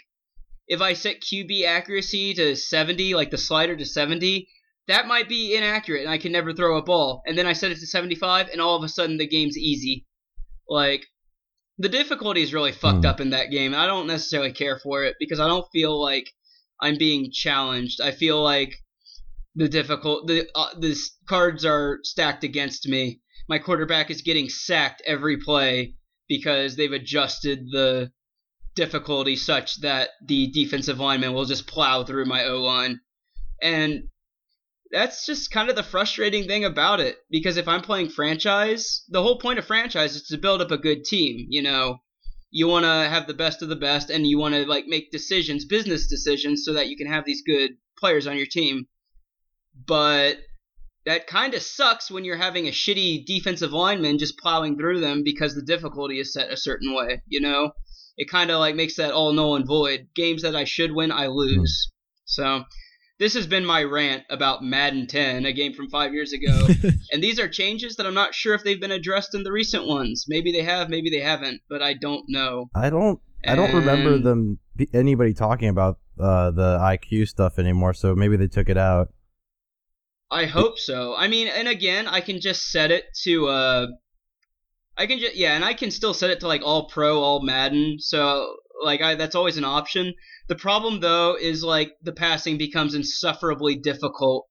if 0.67 0.81
I 0.81 0.93
set 0.93 1.21
QB 1.21 1.65
accuracy 1.65 2.33
to 2.35 2.55
70, 2.55 3.15
like 3.15 3.31
the 3.31 3.37
slider 3.37 3.75
to 3.75 3.85
70, 3.85 4.47
that 4.87 5.07
might 5.07 5.29
be 5.29 5.55
inaccurate 5.55 6.01
and 6.01 6.09
I 6.09 6.17
can 6.17 6.31
never 6.31 6.53
throw 6.53 6.77
a 6.77 6.83
ball. 6.83 7.21
And 7.25 7.37
then 7.37 7.47
I 7.47 7.53
set 7.53 7.71
it 7.71 7.79
to 7.79 7.87
75 7.87 8.49
and 8.49 8.61
all 8.61 8.75
of 8.75 8.83
a 8.83 8.89
sudden 8.89 9.17
the 9.17 9.27
game's 9.27 9.57
easy. 9.57 10.05
Like 10.67 11.05
the 11.77 11.89
difficulty 11.89 12.41
is 12.41 12.53
really 12.53 12.71
fucked 12.71 12.99
Hmm. 12.99 13.05
up 13.05 13.19
in 13.21 13.31
that 13.31 13.49
game. 13.51 13.73
and 13.73 13.81
I 13.81 13.87
don't 13.87 14.07
necessarily 14.07 14.51
care 14.53 14.77
for 14.79 15.03
it 15.03 15.15
because 15.19 15.39
I 15.39 15.47
don't 15.47 15.67
feel 15.71 15.99
like 16.01 16.29
I'm 16.81 16.97
being 16.97 17.31
challenged. 17.31 18.01
I 18.01 18.11
feel 18.11 18.41
like 18.43 18.75
the 19.55 19.69
difficult 19.69 20.27
the 20.27 20.47
uh, 20.55 20.73
the 20.79 20.95
cards 21.27 21.63
are 21.65 21.99
stacked 22.03 22.43
against 22.43 22.87
me. 22.87 23.21
My 23.49 23.59
quarterback 23.59 24.09
is 24.11 24.21
getting 24.21 24.49
sacked 24.49 25.01
every 25.05 25.37
play 25.37 25.95
because 26.27 26.75
they've 26.75 26.91
adjusted 26.91 27.59
the 27.71 28.11
difficulty 28.75 29.35
such 29.35 29.81
that 29.81 30.09
the 30.25 30.47
defensive 30.51 30.99
lineman 30.99 31.33
will 31.33 31.45
just 31.45 31.67
plow 31.67 32.03
through 32.03 32.25
my 32.25 32.45
O 32.45 32.61
line. 32.61 32.99
And 33.61 34.09
that's 34.93 35.25
just 35.25 35.49
kind 35.49 35.71
of 35.71 35.75
the 35.75 35.81
frustrating 35.81 36.47
thing 36.47 36.63
about 36.63 36.99
it 36.99 37.17
because 37.31 37.57
if 37.57 37.67
I'm 37.67 37.81
playing 37.81 38.09
franchise, 38.09 39.03
the 39.09 39.23
whole 39.23 39.39
point 39.39 39.57
of 39.57 39.65
franchise 39.65 40.15
is 40.15 40.27
to 40.27 40.37
build 40.37 40.61
up 40.61 40.69
a 40.69 40.77
good 40.77 41.03
team, 41.03 41.47
you 41.49 41.63
know. 41.63 41.97
You 42.51 42.67
want 42.67 42.85
to 42.85 43.09
have 43.09 43.25
the 43.25 43.33
best 43.33 43.63
of 43.63 43.69
the 43.69 43.75
best 43.75 44.11
and 44.11 44.27
you 44.27 44.37
want 44.37 44.53
to 44.53 44.67
like 44.67 44.85
make 44.85 45.11
decisions, 45.11 45.65
business 45.65 46.05
decisions 46.05 46.63
so 46.63 46.73
that 46.73 46.87
you 46.87 46.95
can 46.95 47.07
have 47.07 47.25
these 47.25 47.41
good 47.41 47.71
players 47.97 48.27
on 48.27 48.37
your 48.37 48.45
team. 48.45 48.85
But 49.87 50.37
that 51.07 51.25
kind 51.25 51.55
of 51.55 51.63
sucks 51.63 52.11
when 52.11 52.23
you're 52.23 52.37
having 52.37 52.67
a 52.67 52.71
shitty 52.71 53.25
defensive 53.25 53.73
lineman 53.73 54.19
just 54.19 54.37
plowing 54.37 54.77
through 54.77 54.99
them 54.99 55.23
because 55.23 55.55
the 55.55 55.63
difficulty 55.63 56.19
is 56.19 56.31
set 56.31 56.51
a 56.51 56.57
certain 56.57 56.93
way, 56.93 57.23
you 57.25 57.41
know? 57.41 57.71
It 58.15 58.29
kind 58.29 58.51
of 58.51 58.59
like 58.59 58.75
makes 58.75 58.97
that 58.97 59.11
all 59.11 59.33
null 59.33 59.55
and 59.55 59.65
void. 59.65 60.09
Games 60.15 60.43
that 60.43 60.55
I 60.55 60.65
should 60.65 60.91
win, 60.91 61.11
I 61.11 61.27
lose. 61.27 61.89
Hmm. 61.89 62.23
So, 62.25 62.63
this 63.19 63.33
has 63.35 63.47
been 63.47 63.65
my 63.65 63.83
rant 63.83 64.23
about 64.29 64.63
Madden 64.63 65.07
10, 65.07 65.45
a 65.45 65.53
game 65.53 65.73
from 65.73 65.89
five 65.89 66.13
years 66.13 66.33
ago. 66.33 66.67
and 67.11 67.23
these 67.23 67.39
are 67.39 67.47
changes 67.47 67.95
that 67.95 68.05
I'm 68.05 68.13
not 68.13 68.33
sure 68.33 68.53
if 68.53 68.63
they've 68.63 68.79
been 68.79 68.91
addressed 68.91 69.35
in 69.35 69.43
the 69.43 69.51
recent 69.51 69.87
ones. 69.87 70.25
Maybe 70.27 70.51
they 70.51 70.63
have, 70.63 70.89
maybe 70.89 71.09
they 71.09 71.19
haven't, 71.19 71.61
but 71.69 71.81
I 71.81 71.93
don't 71.93 72.25
know. 72.27 72.69
I 72.75 72.89
don't. 72.89 73.19
I 73.45 73.55
don't 73.55 73.73
remember 73.73 74.17
them 74.17 74.57
anybody 74.93 75.33
talking 75.33 75.67
about 75.67 75.99
uh, 76.17 76.51
the 76.51 76.77
IQ 76.79 77.27
stuff 77.27 77.59
anymore. 77.59 77.93
So 77.93 78.15
maybe 78.15 78.37
they 78.37 78.47
took 78.47 78.69
it 78.69 78.77
out. 78.77 79.09
I 80.31 80.45
hope 80.45 80.79
so. 80.79 81.13
I 81.15 81.27
mean, 81.27 81.47
and 81.47 81.67
again, 81.67 82.07
I 82.07 82.21
can 82.21 82.39
just 82.41 82.71
set 82.71 82.89
it 82.89 83.05
to 83.23 83.47
uh 83.47 83.87
I 84.97 85.05
can 85.07 85.19
just 85.19 85.35
yeah, 85.35 85.55
and 85.55 85.63
I 85.63 85.73
can 85.73 85.91
still 85.91 86.13
set 86.13 86.29
it 86.29 86.39
to 86.39 86.47
like 86.47 86.61
all 86.63 86.87
pro, 86.89 87.19
all 87.19 87.41
Madden. 87.41 87.97
So 87.99 88.55
like 88.83 89.01
I 89.01 89.15
that's 89.15 89.35
always 89.35 89.57
an 89.57 89.63
option. 89.63 90.13
The 90.47 90.55
problem 90.55 90.99
though 90.99 91.35
is 91.39 91.63
like 91.63 91.93
the 92.01 92.11
passing 92.11 92.57
becomes 92.57 92.95
insufferably 92.95 93.75
difficult 93.75 94.47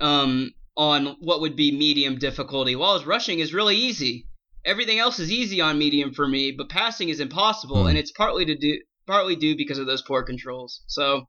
um 0.00 0.52
on 0.76 1.16
what 1.20 1.40
would 1.40 1.56
be 1.56 1.72
medium 1.72 2.18
difficulty. 2.18 2.76
While 2.76 3.04
rushing 3.04 3.40
is 3.40 3.52
really 3.52 3.76
easy. 3.76 4.26
Everything 4.64 4.98
else 4.98 5.18
is 5.18 5.30
easy 5.32 5.60
on 5.60 5.78
medium 5.78 6.12
for 6.12 6.28
me, 6.28 6.52
but 6.52 6.68
passing 6.68 7.08
is 7.08 7.20
impossible, 7.20 7.82
Hmm. 7.82 7.88
and 7.88 7.98
it's 7.98 8.12
partly 8.12 8.44
to 8.44 8.56
do 8.56 8.80
partly 9.06 9.34
due 9.36 9.56
because 9.56 9.78
of 9.78 9.86
those 9.86 10.02
poor 10.02 10.22
controls. 10.22 10.82
So 10.86 11.28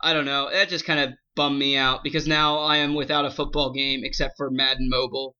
I 0.00 0.12
don't 0.12 0.24
know. 0.24 0.48
That 0.50 0.68
just 0.68 0.84
kind 0.84 1.00
of 1.00 1.10
bummed 1.36 1.58
me 1.58 1.76
out 1.76 2.02
because 2.02 2.26
now 2.26 2.58
I 2.58 2.78
am 2.78 2.94
without 2.94 3.24
a 3.24 3.30
football 3.30 3.72
game 3.72 4.00
except 4.04 4.34
for 4.36 4.50
Madden 4.50 4.88
Mobile, 4.88 5.36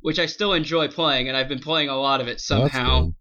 which 0.00 0.18
I 0.18 0.26
still 0.26 0.52
enjoy 0.52 0.88
playing, 0.88 1.28
and 1.28 1.36
I've 1.36 1.48
been 1.48 1.60
playing 1.60 1.88
a 1.88 1.96
lot 1.96 2.20
of 2.20 2.28
it 2.28 2.40
somehow. 2.40 3.12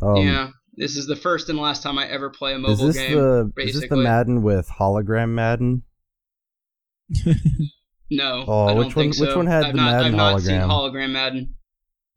Um, 0.00 0.16
yeah, 0.16 0.50
this 0.74 0.96
is 0.96 1.06
the 1.06 1.16
first 1.16 1.48
and 1.48 1.58
last 1.58 1.82
time 1.82 1.98
I 1.98 2.06
ever 2.08 2.30
play 2.30 2.52
a 2.52 2.56
Is 2.56 2.62
mobile 2.62 2.86
this 2.86 2.96
game. 2.96 3.16
the 3.18 3.52
is 3.58 3.80
this 3.80 3.88
the. 3.88 3.96
Madden 3.96 4.42
with 4.42 4.68
hologram 4.68 5.30
Madden? 5.30 5.82
no, 8.10 8.44
Oh, 8.46 8.64
I 8.64 8.74
don't 8.74 8.78
which 8.86 8.96
one- 8.96 9.04
think 9.04 9.14
so. 9.14 9.26
which 9.26 9.36
one 9.36 9.46
had 9.46 9.64
I've 9.64 9.72
the 9.72 9.76
not, 9.76 9.90
Madden 9.92 10.06
I've 10.06 10.12
not 10.14 10.40
seen 10.40 10.56
hologram? 10.60 10.68
hologram 10.68 11.10
Madden. 11.10 11.54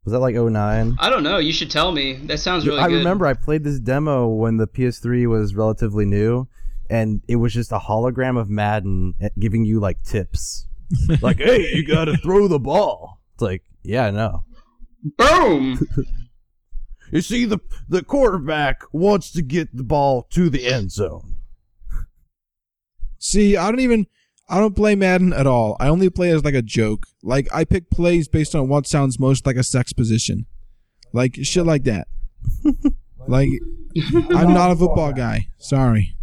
Was 0.04 0.12
that 0.12 0.20
like 0.20 0.36
09? 0.36 0.96
I 1.00 1.10
don't 1.10 1.24
know. 1.24 1.38
You 1.38 1.52
should 1.52 1.70
tell 1.70 1.90
me. 1.90 2.12
That 2.14 2.38
sounds 2.38 2.64
really 2.66 2.78
I 2.80 2.88
good. 2.88 2.98
remember 2.98 3.26
I 3.26 3.34
played 3.34 3.64
this 3.64 3.80
demo 3.80 4.28
when 4.28 4.56
the 4.56 4.68
PS3 4.68 5.26
was 5.28 5.56
relatively 5.56 6.04
new, 6.04 6.46
and 6.88 7.22
it 7.26 7.36
was 7.36 7.52
just 7.52 7.72
a 7.72 7.78
hologram 7.78 8.38
of 8.38 8.48
Madden 8.48 9.14
eh, 9.20 9.30
giving 9.36 9.64
you 9.64 9.80
like 9.80 10.00
tips, 10.04 10.68
like, 11.22 11.38
"Hey, 11.38 11.72
you 11.74 11.84
gotta 11.84 12.16
throw 12.18 12.46
the 12.46 12.60
ball." 12.60 13.20
It's 13.34 13.42
like, 13.42 13.64
yeah, 13.82 14.06
I 14.06 14.10
know. 14.12 14.44
Boom. 15.18 15.80
You 17.12 17.20
see, 17.20 17.44
the 17.44 17.58
the 17.88 18.02
quarterback 18.02 18.82
wants 18.92 19.30
to 19.32 19.42
get 19.42 19.76
the 19.76 19.84
ball 19.84 20.26
to 20.30 20.48
the 20.50 20.66
end 20.66 20.92
zone. 20.92 21.36
See, 23.18 23.56
I 23.56 23.70
don't 23.70 23.80
even 23.80 24.06
I 24.48 24.58
don't 24.58 24.76
play 24.76 24.94
Madden 24.94 25.32
at 25.32 25.46
all. 25.46 25.76
I 25.80 25.88
only 25.88 26.10
play 26.10 26.30
as 26.30 26.44
like 26.44 26.54
a 26.54 26.62
joke. 26.62 27.06
Like 27.22 27.48
I 27.52 27.64
pick 27.64 27.90
plays 27.90 28.28
based 28.28 28.54
on 28.54 28.68
what 28.68 28.86
sounds 28.86 29.18
most 29.18 29.46
like 29.46 29.56
a 29.56 29.62
sex 29.62 29.92
position. 29.92 30.46
Like 31.12 31.36
shit 31.42 31.66
like 31.66 31.84
that. 31.84 32.08
like 33.28 33.48
I'm 34.30 34.52
not 34.52 34.70
a 34.70 34.76
football 34.76 35.12
guy. 35.12 35.48
Sorry. 35.58 36.16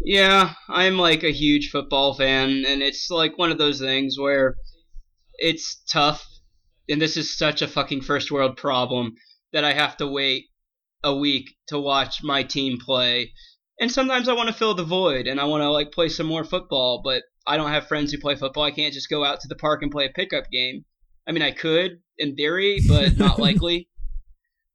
Yeah, 0.00 0.52
I'm 0.68 0.98
like 0.98 1.22
a 1.22 1.32
huge 1.32 1.70
football 1.70 2.14
fan, 2.14 2.64
and 2.66 2.82
it's 2.82 3.08
like 3.10 3.38
one 3.38 3.50
of 3.50 3.56
those 3.56 3.80
things 3.80 4.18
where 4.18 4.56
it's 5.38 5.82
tough, 5.90 6.26
and 6.88 7.00
this 7.00 7.16
is 7.16 7.36
such 7.36 7.62
a 7.62 7.68
fucking 7.68 8.02
first 8.02 8.30
world 8.30 8.56
problem 8.56 9.14
that 9.52 9.64
I 9.64 9.72
have 9.72 9.96
to 9.98 10.06
wait 10.06 10.46
a 11.02 11.14
week 11.14 11.54
to 11.68 11.78
watch 11.78 12.22
my 12.22 12.42
team 12.42 12.78
play. 12.78 13.32
And 13.80 13.90
sometimes 13.90 14.28
I 14.28 14.34
want 14.34 14.48
to 14.48 14.54
fill 14.54 14.74
the 14.74 14.84
void, 14.84 15.26
and 15.26 15.40
I 15.40 15.44
want 15.44 15.62
to 15.62 15.70
like 15.70 15.92
play 15.92 16.08
some 16.08 16.26
more 16.26 16.44
football, 16.44 17.02
but 17.02 17.22
I 17.46 17.56
don't 17.56 17.70
have 17.70 17.88
friends 17.88 18.12
who 18.12 18.18
play 18.18 18.36
football. 18.36 18.62
I 18.62 18.70
can't 18.70 18.94
just 18.94 19.10
go 19.10 19.24
out 19.24 19.40
to 19.40 19.48
the 19.48 19.56
park 19.56 19.82
and 19.82 19.90
play 19.90 20.06
a 20.06 20.10
pickup 20.10 20.50
game. 20.50 20.84
I 21.26 21.32
mean, 21.32 21.42
I 21.42 21.50
could 21.50 22.00
in 22.18 22.36
theory, 22.36 22.80
but 22.88 23.16
not 23.18 23.40
likely. 23.40 23.88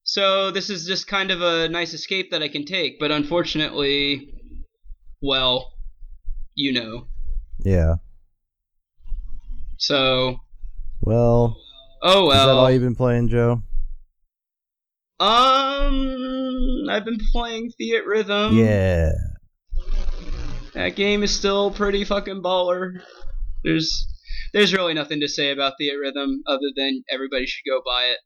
So 0.04 0.52
this 0.52 0.70
is 0.70 0.86
just 0.86 1.08
kind 1.08 1.32
of 1.32 1.42
a 1.42 1.70
nice 1.70 1.94
escape 1.94 2.32
that 2.32 2.42
I 2.42 2.48
can 2.48 2.66
take, 2.66 3.00
but 3.00 3.12
unfortunately, 3.12 4.34
well, 5.22 5.72
you 6.56 6.74
know. 6.74 7.08
Yeah. 7.64 7.96
So, 9.78 10.40
Well, 11.02 11.58
oh 12.02 12.28
well. 12.28 12.32
is 12.32 12.46
that 12.46 12.50
all 12.52 12.72
you've 12.72 12.82
been 12.82 12.96
playing, 12.96 13.30
Joe? 13.30 13.62
Um, 15.20 16.86
I've 16.90 17.04
been 17.04 17.20
playing 17.34 17.72
Theatrhythm. 17.80 18.56
yeah. 18.56 19.12
That 20.74 20.96
game 20.96 21.24
is 21.24 21.36
still 21.36 21.72
pretty 21.72 22.06
fucking 22.06 22.42
baller. 22.42 23.02
There's 23.64 24.08
there's 24.54 24.74
really 24.74 24.94
nothing 24.94 25.20
to 25.20 25.28
say 25.28 25.52
about 25.52 25.74
Theatrhythm 25.82 26.38
other 26.48 26.72
than 26.76 27.04
everybody 27.12 27.46
should 27.46 27.64
go 27.70 27.82
buy 27.86 28.14
it. 28.14 28.20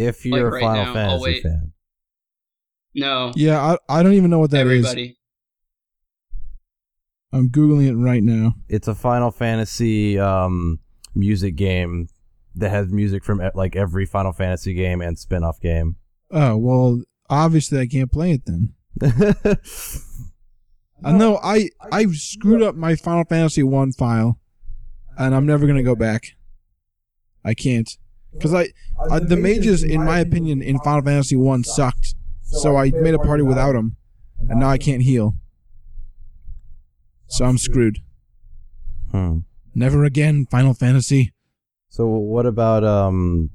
If 0.00 0.24
you're 0.24 0.50
right 0.50 0.62
a 0.62 0.66
Final 0.66 0.84
now, 0.84 0.92
Fantasy 0.94 1.40
fan, 1.40 1.72
No, 2.94 3.32
Yeah, 3.34 3.60
I, 3.88 3.98
I 3.98 4.02
don't 4.04 4.12
even 4.12 4.30
know 4.30 4.38
what 4.38 4.52
that 4.52 4.66
is. 4.66 4.86
everybody. 4.86 5.18
I'm 7.32 7.48
googling 7.48 7.88
it 7.88 7.96
right 7.96 8.22
now. 8.22 8.54
it's 8.68 8.86
a 8.88 8.94
Final 8.94 9.30
Fantasy 9.32 10.18
um, 10.18 10.78
music 11.14 11.56
game 11.56 12.08
that 12.54 12.70
has 12.70 12.90
music 12.90 13.24
from 13.24 13.42
like 13.54 13.76
every 13.76 14.06
Final 14.06 14.32
Fantasy 14.32 14.74
game 14.74 15.00
and 15.00 15.18
spin-off 15.18 15.60
game. 15.60 15.96
Oh 16.30 16.56
well, 16.56 17.02
obviously 17.28 17.80
I 17.80 17.86
can't 17.86 18.12
play 18.12 18.32
it 18.32 18.42
then. 18.46 18.74
I 21.02 21.12
know 21.12 21.38
I 21.42 21.70
I 21.90 22.06
screwed 22.06 22.62
up 22.62 22.74
my 22.74 22.94
Final 22.96 23.24
Fantasy 23.24 23.62
one 23.62 23.92
file, 23.92 24.38
and 25.16 25.34
I'm 25.34 25.46
never 25.46 25.66
gonna 25.66 25.82
go 25.82 25.94
back. 25.94 26.36
I 27.44 27.54
can't 27.54 27.88
because 28.32 28.54
I, 28.54 28.68
I 29.10 29.18
the 29.18 29.36
mages, 29.36 29.82
in 29.82 30.04
my 30.04 30.20
opinion, 30.20 30.62
in 30.62 30.78
Final 30.80 31.02
Fantasy 31.02 31.36
one 31.36 31.64
sucked. 31.64 32.14
So 32.42 32.76
I 32.76 32.90
made 32.90 33.14
a 33.14 33.18
party 33.18 33.42
without 33.42 33.72
them, 33.72 33.96
and 34.48 34.60
now 34.60 34.70
I 34.70 34.78
can't 34.78 35.02
heal. 35.02 35.36
So 37.28 37.44
I'm 37.44 37.58
screwed. 37.58 37.98
Hmm. 39.12 39.38
Never 39.74 40.04
again, 40.04 40.46
Final 40.50 40.74
Fantasy. 40.74 41.32
So 41.90 42.06
what 42.06 42.46
about 42.46 42.84
um, 42.84 43.50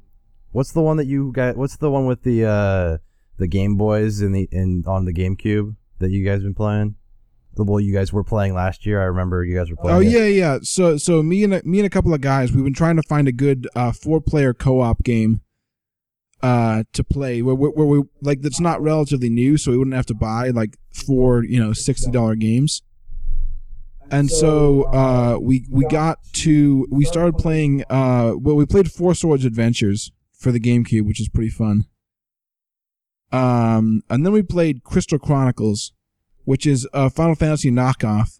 what's 0.52 0.74
the 0.74 0.82
one 0.82 0.98
that 0.98 1.08
you 1.08 1.32
got? 1.32 1.56
What's 1.56 1.78
the 1.78 1.90
one 1.90 2.06
with 2.06 2.24
the 2.24 2.46
uh 2.46 2.98
the 3.38 3.48
Game 3.48 3.78
Boys 3.78 4.22
in 4.22 4.34
the 4.34 4.48
in 4.52 4.84
on 4.86 5.06
the 5.06 5.14
GameCube 5.14 5.76
that 6.00 6.12
you 6.12 6.24
guys 6.26 6.44
been 6.44 6.54
playing? 6.54 6.96
The 7.56 7.64
well, 7.64 7.80
you 7.80 7.94
guys 7.94 8.12
were 8.12 8.26
playing 8.26 8.54
last 8.54 8.86
year. 8.86 9.02
I 9.02 9.06
remember 9.06 9.46
you 9.46 9.58
guys 9.58 9.70
were 9.70 9.78
playing. 9.78 9.98
Oh 9.98 10.02
it. 10.02 10.10
yeah, 10.10 10.26
yeah. 10.26 10.58
So 10.64 10.98
so 10.98 11.24
me 11.24 11.46
and 11.46 11.54
a, 11.54 11.64
me 11.64 11.80
and 11.80 11.88
a 11.88 11.90
couple 11.90 12.14
of 12.14 12.20
guys, 12.20 12.52
we've 12.52 12.66
been 12.66 12.74
trying 12.74 12.98
to 12.98 13.04
find 13.04 13.30
a 13.30 13.32
good 13.32 13.70
uh, 13.74 13.94
four 13.94 14.20
player 14.20 14.54
co 14.54 14.82
op 14.82 15.02
game 15.04 15.40
uh, 16.44 16.84
to 16.92 17.04
play 17.06 17.42
where, 17.42 17.56
where, 17.56 17.72
where 17.72 17.86
we 17.86 18.04
like 18.22 18.42
that's 18.42 18.60
not 18.60 18.82
relatively 18.82 19.30
new, 19.30 19.58
so 19.58 19.72
we 19.72 19.78
wouldn't 19.78 19.96
have 19.96 20.06
to 20.08 20.14
buy 20.14 20.50
like 20.50 20.76
four 20.92 21.46
you 21.46 21.58
know 21.58 21.72
sixty 21.72 22.12
dollar 22.12 22.36
games. 22.36 22.82
And 24.12 24.30
so 24.30 24.84
uh, 24.94 25.38
we 25.42 25.66
we 25.70 25.86
got 25.88 26.20
to 26.34 26.88
we 26.92 27.06
started 27.06 27.38
playing 27.38 27.84
uh, 27.90 28.34
well 28.38 28.56
we 28.56 28.66
played 28.66 28.92
Four 28.92 29.16
Swords 29.16 29.46
Adventures 29.46 30.12
for 30.34 30.52
the 30.52 30.60
GameCube, 30.60 31.06
which 31.06 31.20
is 31.20 31.30
pretty 31.30 31.50
fun. 31.50 31.86
Um, 33.32 34.04
and 34.10 34.26
then 34.26 34.32
we 34.32 34.44
played 34.44 34.84
Crystal 34.84 35.20
Chronicles, 35.20 35.92
which 36.44 36.66
is 36.66 36.88
a 36.94 37.10
Final 37.10 37.36
Fantasy 37.36 37.72
knockoff 37.72 38.40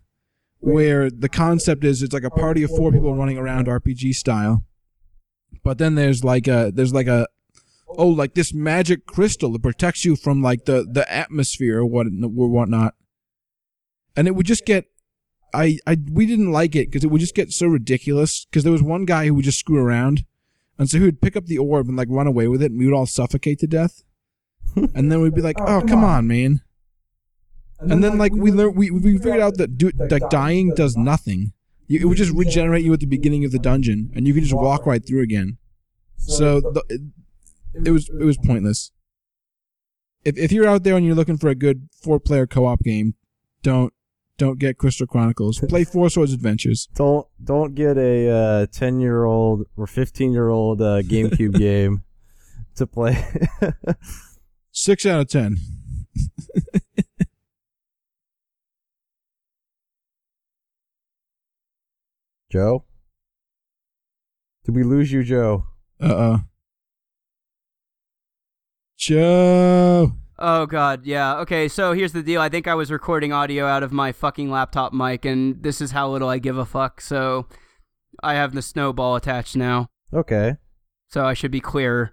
where 0.60 1.12
the 1.12 1.30
concept 1.30 1.84
is 1.84 2.02
it's 2.02 2.14
like 2.14 2.24
a 2.24 2.30
party 2.30 2.64
of 2.64 2.72
four 2.72 2.92
people 2.92 3.16
running 3.16 3.38
around 3.38 3.68
RPG 3.68 4.16
style. 4.16 4.64
But 5.64 5.78
then 5.78 5.96
there's 5.96 6.24
like 6.24 6.48
a 6.48 6.72
there's 6.74 6.94
like 6.94 7.08
a 7.08 7.28
oh 7.88 8.08
like 8.08 8.36
this 8.36 8.54
magic 8.54 9.06
crystal 9.06 9.52
that 9.52 9.64
protects 9.64 10.06
you 10.06 10.16
from 10.16 10.42
like 10.42 10.66
the 10.66 10.88
the 10.90 11.12
atmosphere 11.12 11.80
or 11.80 11.86
what 11.86 12.08
or 12.08 12.50
whatnot. 12.50 12.96
And 14.16 14.28
it 14.28 14.36
would 14.36 14.46
just 14.46 14.66
get 14.66 14.86
I 15.56 15.80
I 15.88 15.98
we 16.12 16.26
didn't 16.26 16.52
like 16.52 16.76
it 16.76 16.88
because 16.88 17.04
it 17.04 17.08
would 17.08 17.22
just 17.22 17.36
get 17.36 17.52
so 17.52 17.68
ridiculous 17.68 18.46
because 18.46 18.64
there 18.64 18.72
was 18.72 18.84
one 18.84 19.06
guy 19.06 19.26
who 19.26 19.36
would 19.36 19.46
just 19.46 19.60
screw 19.60 19.80
around. 19.80 20.26
And 20.78 20.90
so 20.90 20.98
he 20.98 21.06
would 21.06 21.22
pick 21.22 21.38
up 21.38 21.46
the 21.46 21.58
orb 21.58 21.88
and 21.88 21.98
like 21.98 22.10
run 22.12 22.28
away 22.28 22.48
with 22.48 22.62
it 22.62 22.72
and 22.72 22.80
we 22.80 22.86
would 22.86 22.96
all 22.96 23.06
suffocate 23.06 23.60
to 23.60 23.68
death. 23.68 24.04
and 24.76 25.12
then 25.12 25.22
we'd 25.22 25.34
be 25.34 25.42
like, 25.42 25.60
"Oh, 25.60 25.78
oh 25.78 25.82
come 25.82 26.04
on, 26.04 26.28
man." 26.28 26.62
And 27.80 28.04
then 28.04 28.18
like 28.18 28.34
we 28.34 28.52
learned, 28.52 28.76
we 28.76 28.92
we 28.92 29.18
figured 29.18 29.40
out 29.40 29.58
that 29.58 29.78
do, 29.78 29.92
like 30.10 30.30
dying 30.30 30.74
does 30.76 30.98
nothing. 30.98 31.54
You, 31.88 32.00
it 32.00 32.06
would 32.06 32.18
just 32.18 32.34
regenerate 32.34 32.84
you 32.84 32.94
at 32.94 33.00
the 33.00 33.06
beginning 33.06 33.46
of 33.46 33.52
the 33.52 33.60
dungeon, 33.60 34.12
and 34.16 34.28
you 34.28 34.34
can 34.34 34.44
just 34.44 34.56
walk 34.56 34.86
right 34.86 35.06
through 35.06 35.22
again. 35.22 35.58
So 36.18 36.62
the, 36.62 36.84
it, 36.90 37.02
it 37.86 37.92
was 37.92 38.10
it 38.10 38.24
was 38.24 38.38
pointless. 38.38 38.92
If 40.24 40.38
if 40.38 40.52
you're 40.52 40.68
out 40.68 40.84
there 40.84 40.96
and 40.96 41.06
you're 41.06 41.16
looking 41.16 41.38
for 41.38 41.50
a 41.50 41.56
good 41.56 41.90
four 42.02 42.20
player 42.20 42.48
co 42.48 42.66
op 42.66 42.82
game, 42.82 43.16
don't 43.62 43.94
don't 44.38 44.60
get 44.60 44.78
Crystal 44.78 45.08
Chronicles. 45.08 45.60
Play 45.60 45.84
Four 45.86 46.10
Swords 46.10 46.34
Adventures. 46.34 46.88
Don't 46.96 47.26
don't 47.44 47.74
get 47.76 47.98
a 47.98 48.30
uh, 48.30 48.66
ten 48.72 49.00
year 49.00 49.24
old 49.24 49.66
or 49.78 49.88
fifteen 49.88 50.32
year 50.34 50.50
old 50.50 50.82
uh, 50.82 51.02
GameCube 51.02 51.54
game 51.58 52.04
to 52.76 52.86
play. 52.88 53.18
Six 54.72 55.06
out 55.06 55.22
of 55.22 55.30
ten. 55.30 55.58
Joe, 62.52 62.84
did 64.64 64.76
we 64.76 64.84
lose 64.84 65.12
you, 65.12 65.24
Joe? 65.24 65.66
Uh 66.02 66.16
uh 66.16 66.38
Joe. 68.98 70.14
Oh 70.38 70.66
god, 70.66 71.06
yeah. 71.06 71.38
Okay, 71.40 71.68
so 71.68 71.94
here's 71.94 72.12
the 72.12 72.24
deal. 72.24 72.42
I 72.42 72.50
think 72.50 72.68
I 72.68 72.76
was 72.76 72.92
recording 72.92 73.32
audio 73.32 73.66
out 73.66 73.84
of 73.84 73.92
my 73.92 74.12
fucking 74.12 74.52
laptop 74.52 74.94
mic 74.94 75.24
and 75.24 75.62
this 75.64 75.80
is 75.80 75.92
how 75.92 76.10
little 76.10 76.28
I 76.28 76.40
give 76.40 76.58
a 76.58 76.66
fuck. 76.66 77.00
So 77.00 77.48
I 78.22 78.34
have 78.34 78.54
the 78.54 78.62
snowball 78.62 79.16
attached 79.16 79.56
now. 79.56 79.88
Okay. 80.14 80.58
So 81.08 81.26
I 81.26 81.34
should 81.34 81.52
be 81.52 81.62
clearer. 81.62 82.12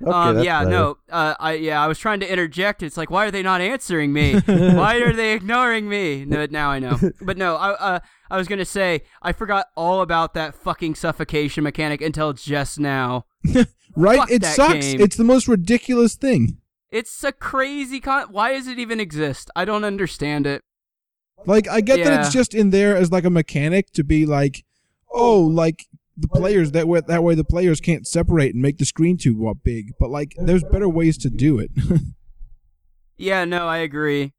Okay. 0.00 0.12
um, 0.12 0.42
yeah, 0.42 0.60
better. 0.60 0.70
no, 0.70 0.98
uh, 1.10 1.34
I 1.40 1.54
yeah, 1.54 1.82
I 1.82 1.88
was 1.88 1.98
trying 1.98 2.20
to 2.20 2.30
interject. 2.30 2.82
It's 2.84 2.96
like, 2.96 3.10
why 3.10 3.26
are 3.26 3.30
they 3.32 3.42
not 3.42 3.60
answering 3.60 4.12
me? 4.12 4.38
why 4.46 4.96
are 4.96 5.12
they 5.12 5.32
ignoring 5.32 5.88
me? 5.88 6.24
No, 6.24 6.46
now 6.46 6.70
I 6.70 6.78
know. 6.78 6.98
But 7.20 7.36
no, 7.36 7.56
I 7.56 7.70
uh, 7.72 8.00
I 8.30 8.36
was 8.36 8.46
gonna 8.46 8.64
say 8.64 9.02
I 9.22 9.32
forgot 9.32 9.66
all 9.76 10.00
about 10.00 10.34
that 10.34 10.54
fucking 10.54 10.94
suffocation 10.94 11.64
mechanic 11.64 12.00
until 12.00 12.32
just 12.32 12.78
now. 12.78 13.26
Right? 13.96 14.18
Fuck 14.18 14.30
it 14.30 14.44
sucks. 14.44 14.86
game. 14.86 15.00
It's 15.00 15.16
the 15.16 15.24
most 15.24 15.48
ridiculous 15.48 16.14
thing. 16.14 16.58
It's 16.90 17.22
a 17.22 17.32
crazy 17.32 18.00
con. 18.00 18.28
Why 18.30 18.52
does 18.52 18.66
it 18.66 18.78
even 18.78 19.00
exist? 19.00 19.50
I 19.54 19.64
don't 19.64 19.84
understand 19.84 20.46
it. 20.46 20.62
Like 21.46 21.68
I 21.68 21.80
get 21.80 22.02
that 22.04 22.20
it's 22.20 22.32
just 22.32 22.54
in 22.54 22.70
there 22.70 22.96
as 22.96 23.12
like 23.12 23.24
a 23.24 23.30
mechanic 23.30 23.92
to 23.92 24.02
be 24.02 24.26
like, 24.26 24.64
oh, 25.12 25.40
like 25.40 25.86
the 26.16 26.28
players 26.28 26.72
that 26.72 26.88
way 26.88 27.00
that 27.06 27.22
way 27.22 27.34
the 27.34 27.44
players 27.44 27.80
can't 27.80 28.06
separate 28.06 28.54
and 28.54 28.62
make 28.62 28.78
the 28.78 28.84
screen 28.84 29.16
too 29.16 29.36
wa- 29.36 29.54
big. 29.54 29.92
But 30.00 30.10
like, 30.10 30.34
there's 30.36 30.64
better 30.64 30.88
ways 30.88 31.16
to 31.18 31.30
do 31.30 31.58
it. 31.58 31.70
Yeah, 33.18 33.44
no, 33.44 33.66
I 33.66 33.78
agree. 33.78 34.32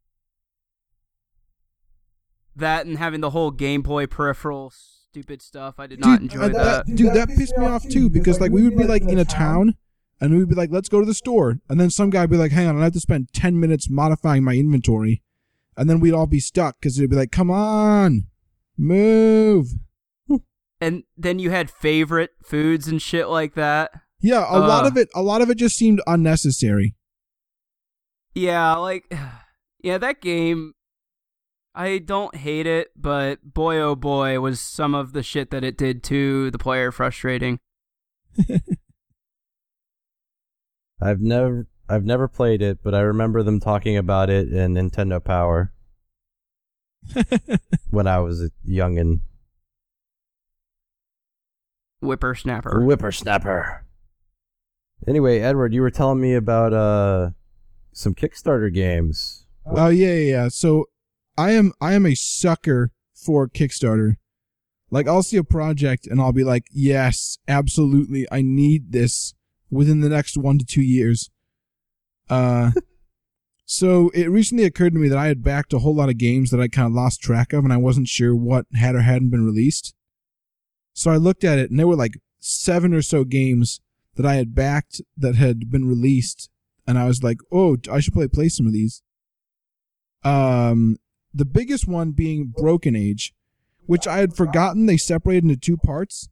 That 2.55 2.85
and 2.85 2.97
having 2.97 3.21
the 3.21 3.29
whole 3.29 3.51
Game 3.51 3.81
Boy 3.81 4.07
peripheral 4.07 4.71
stupid 4.71 5.41
stuff, 5.41 5.75
I 5.79 5.87
did 5.87 5.99
not 5.99 6.21
enjoy 6.21 6.45
uh, 6.45 6.49
that. 6.49 6.95
dude, 6.95 7.13
that 7.13 7.27
pissed 7.29 7.57
me 7.57 7.65
off 7.65 7.87
too 7.87 8.09
because 8.09 8.39
like 8.39 8.51
we 8.51 8.63
would 8.63 8.77
be 8.77 8.85
like 8.85 9.03
in 9.03 9.19
a 9.19 9.25
town 9.25 9.75
and 10.21 10.31
we 10.31 10.37
would 10.39 10.49
be 10.49 10.55
like, 10.55 10.71
let's 10.71 10.89
go 10.89 10.99
to 10.99 11.05
the 11.05 11.13
store, 11.13 11.59
and 11.69 11.79
then 11.79 11.89
some 11.89 12.09
guy 12.09 12.21
would 12.21 12.29
be 12.29 12.37
like, 12.37 12.51
hang 12.51 12.67
on, 12.67 12.77
I 12.79 12.83
have 12.85 12.93
to 12.93 12.99
spend 12.99 13.33
ten 13.33 13.59
minutes 13.59 13.89
modifying 13.89 14.43
my 14.43 14.53
inventory, 14.55 15.21
and 15.77 15.89
then 15.89 15.99
we'd 15.99 16.13
all 16.13 16.27
be 16.27 16.39
stuck 16.39 16.79
because 16.79 16.97
it'd 16.97 17.09
be 17.09 17.15
like, 17.15 17.31
come 17.31 17.49
on, 17.51 18.27
move. 18.77 19.67
And 20.81 21.03
then 21.17 21.39
you 21.39 21.49
had 21.51 21.69
favorite 21.69 22.29
foods 22.41 22.87
and 22.87 23.01
shit 23.01 23.27
like 23.27 23.53
that. 23.55 23.91
Yeah, 24.21 24.45
a 24.49 24.59
lot 24.59 24.85
Uh. 24.85 24.87
of 24.87 24.97
it, 24.97 25.09
a 25.13 25.21
lot 25.21 25.41
of 25.41 25.49
it 25.49 25.55
just 25.57 25.75
seemed 25.75 26.01
unnecessary. 26.07 26.95
Yeah, 28.33 28.75
like 28.75 29.13
yeah, 29.83 29.97
that 29.97 30.21
game 30.21 30.73
I 31.75 31.97
don't 31.99 32.35
hate 32.35 32.65
it, 32.65 32.89
but 32.95 33.53
boy 33.53 33.77
oh 33.79 33.95
boy 33.95 34.39
was 34.39 34.59
some 34.61 34.95
of 34.95 35.11
the 35.13 35.21
shit 35.23 35.51
that 35.51 35.63
it 35.65 35.77
did 35.77 36.01
to 36.05 36.49
the 36.51 36.57
player 36.57 36.91
frustrating. 36.93 37.59
I've 41.01 41.21
never 41.21 41.67
I've 41.87 42.05
never 42.05 42.27
played 42.27 42.61
it, 42.61 42.79
but 42.83 42.93
I 42.93 42.99
remember 42.99 43.41
them 43.41 43.59
talking 43.59 43.97
about 43.97 44.29
it 44.29 44.51
in 44.51 44.75
Nintendo 44.75 45.23
Power 45.23 45.73
when 47.89 48.05
I 48.05 48.19
was 48.19 48.43
a 48.43 48.49
youngin. 48.67 49.21
Whippersnapper. 52.01 52.81
Whippersnapper. 52.81 53.85
Anyway, 55.07 55.39
Edward, 55.39 55.73
you 55.73 55.81
were 55.81 55.91
telling 55.91 56.21
me 56.21 56.35
about 56.35 56.73
uh 56.73 57.31
some 57.93 58.13
Kickstarter 58.13 58.73
games. 58.73 59.45
Oh 59.65 59.89
yeah, 59.89 60.13
yeah, 60.13 60.31
yeah. 60.31 60.47
So 60.49 60.85
I 61.37 61.51
am 61.51 61.73
I 61.81 61.93
am 61.93 62.05
a 62.05 62.15
sucker 62.15 62.91
for 63.15 63.47
Kickstarter. 63.47 64.15
Like 64.91 65.07
I'll 65.07 65.23
see 65.23 65.37
a 65.37 65.43
project 65.43 66.07
and 66.07 66.21
I'll 66.21 66.33
be 66.33 66.43
like, 66.43 66.65
yes, 66.71 67.37
absolutely, 67.47 68.27
I 68.31 68.41
need 68.41 68.91
this 68.91 69.33
within 69.69 70.01
the 70.01 70.09
next 70.09 70.37
one 70.37 70.57
to 70.57 70.65
two 70.65 70.81
years. 70.81 71.29
Uh, 72.29 72.71
so 73.65 74.09
it 74.13 74.29
recently 74.29 74.65
occurred 74.65 74.93
to 74.93 74.99
me 74.99 75.07
that 75.07 75.17
I 75.17 75.27
had 75.27 75.43
backed 75.43 75.73
a 75.73 75.79
whole 75.79 75.95
lot 75.95 76.09
of 76.09 76.17
games 76.17 76.51
that 76.51 76.59
I 76.59 76.67
kind 76.67 76.87
of 76.87 76.93
lost 76.93 77.21
track 77.21 77.53
of, 77.53 77.63
and 77.63 77.73
I 77.73 77.77
wasn't 77.77 78.07
sure 78.07 78.35
what 78.35 78.65
had 78.73 78.95
or 78.95 79.01
hadn't 79.01 79.29
been 79.29 79.45
released. 79.45 79.93
So 80.93 81.11
I 81.11 81.17
looked 81.17 81.43
at 81.43 81.59
it, 81.59 81.69
and 81.69 81.79
there 81.79 81.87
were 81.87 81.95
like 81.95 82.19
seven 82.39 82.93
or 82.93 83.01
so 83.01 83.23
games 83.23 83.81
that 84.15 84.25
I 84.25 84.35
had 84.35 84.55
backed 84.55 85.01
that 85.17 85.35
had 85.35 85.69
been 85.69 85.85
released, 85.85 86.49
and 86.85 86.97
I 86.97 87.05
was 87.05 87.23
like, 87.23 87.37
oh, 87.51 87.77
I 87.91 87.99
should 87.99 88.13
probably 88.13 88.29
play 88.29 88.49
some 88.49 88.67
of 88.67 88.73
these. 88.73 89.01
Um, 90.23 90.97
the 91.33 91.45
biggest 91.45 91.87
one 91.87 92.11
being 92.11 92.53
Broken 92.55 92.95
Age, 92.95 93.33
which 93.85 94.07
I 94.07 94.17
had 94.17 94.35
forgotten 94.35 94.85
they 94.85 94.97
separated 94.97 95.43
into 95.43 95.57
two 95.57 95.77
parts. 95.77 96.29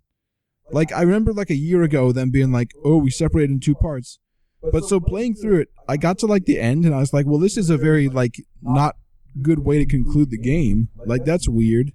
Like 0.71 0.91
I 0.91 1.01
remember 1.01 1.34
like 1.34 1.49
a 1.49 1.56
year 1.56 1.84
ago 1.84 2.12
them 2.12 2.30
being 2.30 2.51
like, 2.51 2.71
"Oh, 2.84 2.97
we 2.97 3.10
separated 3.10 3.51
in 3.51 3.60
two 3.60 3.75
parts." 3.75 4.19
But 4.71 4.84
so 4.84 4.99
playing 4.99 5.36
through 5.36 5.62
it, 5.62 5.69
I 5.88 5.97
got 5.97 6.17
to 6.19 6.25
like 6.25 6.45
the 6.45 6.60
end 6.60 6.86
and 6.86 6.93
I 6.93 6.99
was 6.99 7.13
like, 7.13 7.25
"Well, 7.25 7.39
this 7.39 7.58
is 7.58 7.69
a 7.69 7.77
very 7.77 8.10
like 8.10 8.36
not 8.62 8.95
good 9.41 9.60
way 9.60 9.77
to 9.77 9.86
conclude 9.86 10.30
the 10.30 10.38
game. 10.38 10.89
Like 11.06 11.25
that's 11.25 11.47
weird." 11.47 11.93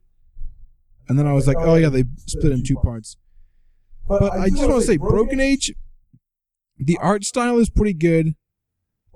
And 1.09 1.19
then 1.19 1.27
I 1.27 1.33
was 1.33 1.47
like, 1.47 1.59
"Oh 1.59 1.75
yeah, 1.75 1.89
they 1.89 2.05
split 2.27 2.53
in 2.53 2.65
two 2.65 2.77
parts." 2.77 3.17
But 4.09 4.33
I 4.33 4.49
just 4.49 4.69
want 4.69 4.81
to 4.81 4.87
say 4.87 4.97
Broken 4.97 5.41
Age 5.41 5.73
the 6.85 6.99
art 6.99 7.25
style 7.25 7.59
is 7.59 7.71
pretty 7.71 7.95
good, 7.95 8.35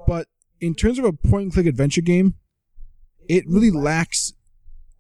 but 0.07 0.29
in 0.61 0.75
terms 0.75 0.99
of 0.99 1.05
a 1.05 1.13
point 1.13 1.45
and 1.45 1.53
click 1.53 1.67
adventure 1.67 2.01
game, 2.01 2.35
it 3.29 3.45
really 3.47 3.71
lacks 3.71 4.33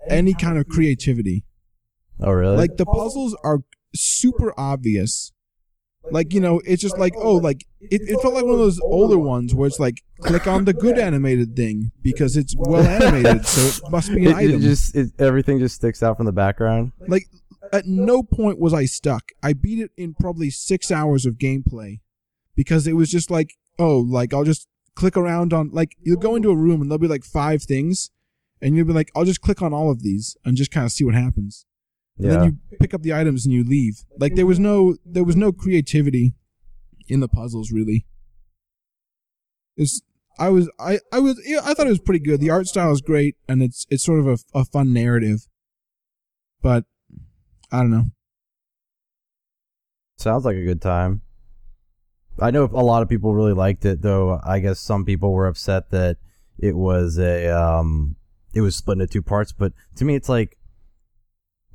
any 0.08 0.34
kind 0.34 0.58
of 0.58 0.68
creativity. 0.68 1.44
Oh, 2.20 2.32
really? 2.32 2.56
Like 2.56 2.76
the 2.76 2.86
puzzles 2.86 3.36
are 3.44 3.60
super 4.00 4.52
obvious. 4.58 5.32
Like, 6.10 6.32
you 6.32 6.40
know, 6.40 6.60
it's 6.64 6.82
just 6.82 6.98
like, 6.98 7.14
oh, 7.16 7.22
oh 7.22 7.36
like 7.36 7.64
it, 7.80 8.02
it 8.02 8.20
felt 8.20 8.34
like 8.34 8.44
one 8.44 8.54
of 8.54 8.60
those 8.60 8.80
older 8.80 9.18
ones 9.18 9.54
where 9.54 9.66
it's 9.66 9.80
like 9.80 10.02
click 10.20 10.46
on 10.46 10.64
the 10.64 10.72
good 10.84 10.98
animated 10.98 11.56
thing 11.56 11.90
because 12.02 12.36
it's 12.36 12.54
well 12.56 12.86
animated, 12.86 13.44
so 13.44 13.86
it 13.86 13.90
must 13.90 14.14
be 14.14 14.26
an 14.26 14.32
it, 14.32 14.44
it 14.44 14.48
item. 14.48 14.60
just 14.60 14.94
it, 14.94 15.10
everything 15.18 15.58
just 15.58 15.76
sticks 15.76 16.02
out 16.02 16.16
from 16.16 16.26
the 16.26 16.32
background. 16.32 16.92
like 17.08 17.26
uh, 17.62 17.76
at 17.76 17.86
no 17.86 18.22
point 18.22 18.60
was 18.60 18.72
I 18.72 18.84
stuck. 18.84 19.32
I 19.42 19.52
beat 19.52 19.80
it 19.80 19.90
in 19.96 20.14
probably 20.14 20.50
six 20.50 20.90
hours 20.90 21.26
of 21.26 21.34
gameplay 21.34 22.00
because 22.54 22.86
it 22.86 22.94
was 22.94 23.10
just 23.10 23.30
like, 23.30 23.54
oh, 23.78 23.98
like 23.98 24.32
I'll 24.32 24.44
just 24.44 24.68
click 24.94 25.16
around 25.16 25.52
on 25.52 25.70
like 25.72 25.96
you'll 26.02 26.20
go 26.20 26.36
into 26.36 26.50
a 26.50 26.56
room 26.56 26.80
and 26.80 26.90
there'll 26.90 26.98
be 26.98 27.08
like 27.08 27.24
five 27.24 27.62
things, 27.62 28.10
and 28.60 28.76
you'll 28.76 28.86
be 28.86 28.92
like, 28.92 29.10
I'll 29.14 29.24
just 29.24 29.40
click 29.40 29.62
on 29.62 29.72
all 29.72 29.90
of 29.90 30.02
these 30.02 30.36
and 30.44 30.56
just 30.56 30.70
kind 30.70 30.86
of 30.86 30.92
see 30.92 31.04
what 31.04 31.14
happens. 31.14 31.66
And 32.18 32.26
Yeah. 32.26 32.32
then 32.36 32.44
you 32.44 32.78
pick 32.78 32.94
up 32.94 33.02
the 33.02 33.12
items 33.12 33.44
and 33.44 33.52
you 33.54 33.62
leave. 33.64 34.04
Like 34.18 34.34
there 34.34 34.46
was 34.46 34.58
no 34.58 34.96
there 35.04 35.24
was 35.24 35.36
no 35.36 35.52
creativity 35.52 36.34
in 37.08 37.20
the 37.20 37.28
puzzles 37.28 37.70
really. 37.70 38.06
It's 39.76 40.00
I 40.38 40.48
was 40.48 40.70
I 40.78 41.00
I 41.12 41.18
was 41.20 41.40
yeah, 41.46 41.60
I 41.64 41.74
thought 41.74 41.86
it 41.86 41.90
was 41.90 42.00
pretty 42.00 42.24
good. 42.24 42.40
The 42.40 42.50
art 42.50 42.66
style 42.66 42.92
is 42.92 43.00
great 43.00 43.36
and 43.48 43.62
it's 43.62 43.86
it's 43.90 44.04
sort 44.04 44.20
of 44.20 44.26
a, 44.26 44.38
a 44.54 44.64
fun 44.64 44.92
narrative. 44.92 45.46
But 46.62 46.84
I 47.70 47.78
don't 47.80 47.90
know. 47.90 48.04
Sounds 50.18 50.44
like 50.44 50.56
a 50.56 50.64
good 50.64 50.80
time. 50.80 51.20
I 52.38 52.50
know 52.50 52.64
a 52.64 52.82
lot 52.84 53.02
of 53.02 53.08
people 53.08 53.34
really 53.34 53.52
liked 53.52 53.84
it, 53.84 54.02
though. 54.02 54.40
I 54.44 54.58
guess 54.60 54.78
some 54.80 55.04
people 55.04 55.32
were 55.32 55.46
upset 55.46 55.90
that 55.90 56.16
it 56.58 56.76
was 56.76 57.18
a 57.18 57.48
um, 57.48 58.16
it 58.54 58.60
was 58.62 58.76
split 58.76 58.98
into 58.98 59.06
two 59.12 59.22
parts. 59.22 59.52
But 59.52 59.72
to 59.96 60.04
me, 60.04 60.14
it's 60.14 60.28
like, 60.28 60.56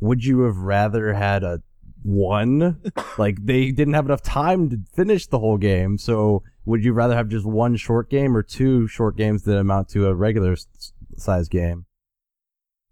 would 0.01 0.25
you 0.25 0.41
have 0.41 0.57
rather 0.57 1.13
had 1.13 1.43
a 1.43 1.61
one? 2.03 2.81
like 3.17 3.45
they 3.45 3.71
didn't 3.71 3.93
have 3.93 4.05
enough 4.05 4.23
time 4.23 4.69
to 4.71 4.79
finish 4.93 5.27
the 5.27 5.39
whole 5.39 5.57
game, 5.57 5.97
so 5.97 6.43
would 6.65 6.83
you 6.83 6.91
rather 6.93 7.15
have 7.15 7.29
just 7.29 7.45
one 7.45 7.75
short 7.77 8.09
game 8.09 8.35
or 8.35 8.43
two 8.43 8.87
short 8.87 9.15
games 9.15 9.43
that 9.43 9.57
amount 9.57 9.87
to 9.89 10.07
a 10.07 10.13
regular 10.13 10.53
s- 10.53 10.93
size 11.15 11.47
game? 11.47 11.85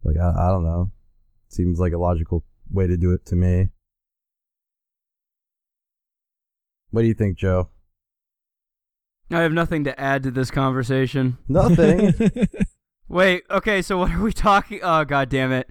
Like 0.03 0.17
I, 0.17 0.29
I 0.29 0.49
don't 0.49 0.63
know. 0.63 0.91
Seems 1.49 1.79
like 1.79 1.93
a 1.93 1.97
logical 1.97 2.45
way 2.71 2.87
to 2.87 2.95
do 2.95 3.11
it 3.11 3.25
to 3.25 3.35
me. 3.35 3.69
What 6.91 7.01
do 7.01 7.07
you 7.07 7.13
think, 7.13 7.37
Joe? 7.37 7.69
I 9.31 9.41
have 9.41 9.51
nothing 9.51 9.83
to 9.83 9.99
add 9.99 10.23
to 10.23 10.31
this 10.31 10.49
conversation. 10.49 11.37
Nothing. 11.47 12.13
Wait, 13.07 13.43
okay, 13.49 13.81
so 13.81 13.97
what 13.99 14.11
are 14.11 14.21
we 14.21 14.33
talking? 14.33 14.79
Oh, 14.81 15.05
god 15.05 15.29
damn 15.29 15.51
it. 15.51 15.69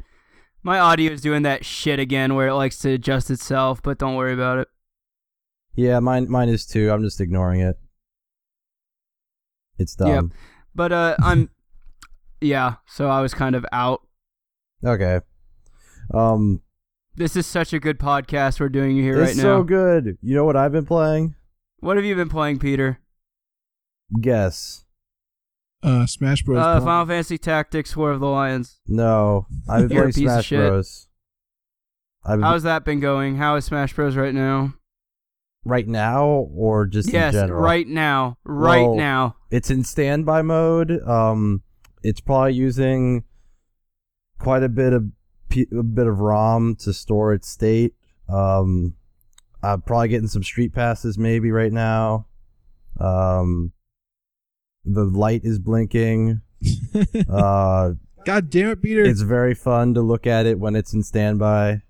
My 0.62 0.78
audio 0.78 1.12
is 1.12 1.20
doing 1.20 1.42
that 1.42 1.64
shit 1.64 1.98
again 1.98 2.34
where 2.34 2.48
it 2.48 2.54
likes 2.54 2.78
to 2.80 2.90
adjust 2.90 3.30
itself, 3.30 3.80
but 3.82 3.98
don't 3.98 4.16
worry 4.16 4.34
about 4.34 4.58
it. 4.58 4.68
Yeah, 5.74 6.00
mine 6.00 6.28
mine 6.28 6.48
is 6.48 6.66
too. 6.66 6.90
I'm 6.90 7.02
just 7.02 7.20
ignoring 7.20 7.60
it. 7.60 7.78
It's 9.78 9.94
dumb. 9.94 10.08
Yep. 10.08 10.24
But 10.74 10.92
uh 10.92 11.16
I'm 11.22 11.50
yeah, 12.40 12.74
so 12.86 13.08
I 13.08 13.20
was 13.20 13.34
kind 13.34 13.54
of 13.54 13.64
out. 13.72 14.02
Okay. 14.84 15.20
Um, 16.14 16.62
This 17.16 17.36
is 17.36 17.46
such 17.46 17.72
a 17.72 17.80
good 17.80 17.98
podcast 17.98 18.60
we're 18.60 18.68
doing 18.68 18.96
here 18.96 19.14
right 19.16 19.24
now. 19.24 19.30
It's 19.30 19.40
so 19.40 19.62
good. 19.64 20.18
You 20.22 20.34
know 20.36 20.44
what 20.44 20.56
I've 20.56 20.72
been 20.72 20.86
playing? 20.86 21.34
What 21.80 21.96
have 21.96 22.06
you 22.06 22.14
been 22.14 22.28
playing, 22.28 22.58
Peter? 22.60 23.00
Guess. 24.20 24.84
Uh, 25.82 26.06
Smash 26.06 26.42
Bros. 26.42 26.58
Uh, 26.58 26.80
Final 26.80 27.06
Fantasy 27.06 27.38
Tactics 27.38 27.96
War 27.96 28.10
of 28.10 28.20
the 28.20 28.26
Lions. 28.26 28.80
No, 28.86 29.46
I've 29.68 29.88
been 29.88 29.96
a 29.98 30.00
playing 30.00 30.06
piece 30.12 30.16
of 30.18 30.22
Smash 30.22 30.44
shit. 30.46 30.58
Bros. 30.58 31.08
I've 32.24 32.40
How's 32.40 32.62
that 32.64 32.84
been 32.84 33.00
going? 33.00 33.36
How 33.36 33.54
is 33.56 33.64
Smash 33.66 33.92
Bros 33.94 34.16
right 34.16 34.34
now? 34.34 34.74
right 35.64 35.86
now 35.88 36.24
or 36.54 36.86
just 36.86 37.12
yes, 37.12 37.34
in 37.34 37.40
general. 37.40 37.60
right 37.60 37.86
now. 37.86 38.38
Right 38.44 38.80
Well, 38.86 38.94
now. 38.96 39.36
It's 39.50 39.70
in 39.70 39.84
standby 39.84 40.40
mode. 40.42 40.90
Um, 41.06 41.62
it's 42.02 42.20
probably 42.20 42.54
using 42.54 43.24
quite 44.38 44.62
a 44.62 44.68
bit 44.70 44.92
of 44.94 45.04
p- 45.50 45.66
a 45.76 45.82
bit 45.82 46.06
of 46.06 46.20
ROM 46.20 46.74
to 46.76 46.92
store 46.94 47.34
its 47.34 47.48
state. 47.50 47.94
Um, 48.30 48.94
I'm 49.62 49.82
probably 49.82 50.08
getting 50.08 50.28
some 50.28 50.42
street 50.44 50.72
passes 50.72 51.18
maybe 51.18 51.50
right 51.50 51.72
now. 51.72 52.26
Um, 52.98 53.72
the 54.84 55.04
light 55.04 55.42
is 55.44 55.58
blinking. 55.58 56.40
uh, 57.28 57.90
God 58.24 58.50
damn 58.50 58.70
it, 58.70 58.82
Peter! 58.82 59.04
it's 59.04 59.22
very 59.22 59.54
fun 59.54 59.94
to 59.94 60.00
look 60.00 60.26
at 60.26 60.46
it 60.46 60.58
when 60.58 60.76
it's 60.76 60.92
in 60.92 61.02
standby. 61.02 61.82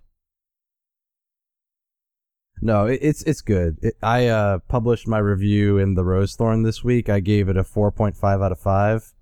No, 2.60 2.86
it, 2.86 2.98
it's 3.02 3.22
it's 3.22 3.40
good. 3.40 3.78
It, 3.82 3.94
I 4.02 4.26
uh, 4.26 4.58
published 4.68 5.06
my 5.06 5.18
review 5.18 5.78
in 5.78 5.94
the 5.94 6.04
Rose 6.04 6.34
Thorn 6.34 6.62
this 6.62 6.82
week. 6.82 7.08
I 7.08 7.20
gave 7.20 7.48
it 7.48 7.56
a 7.56 7.62
4.5 7.62 8.44
out 8.44 8.52
of 8.52 8.58
5. 8.58 9.12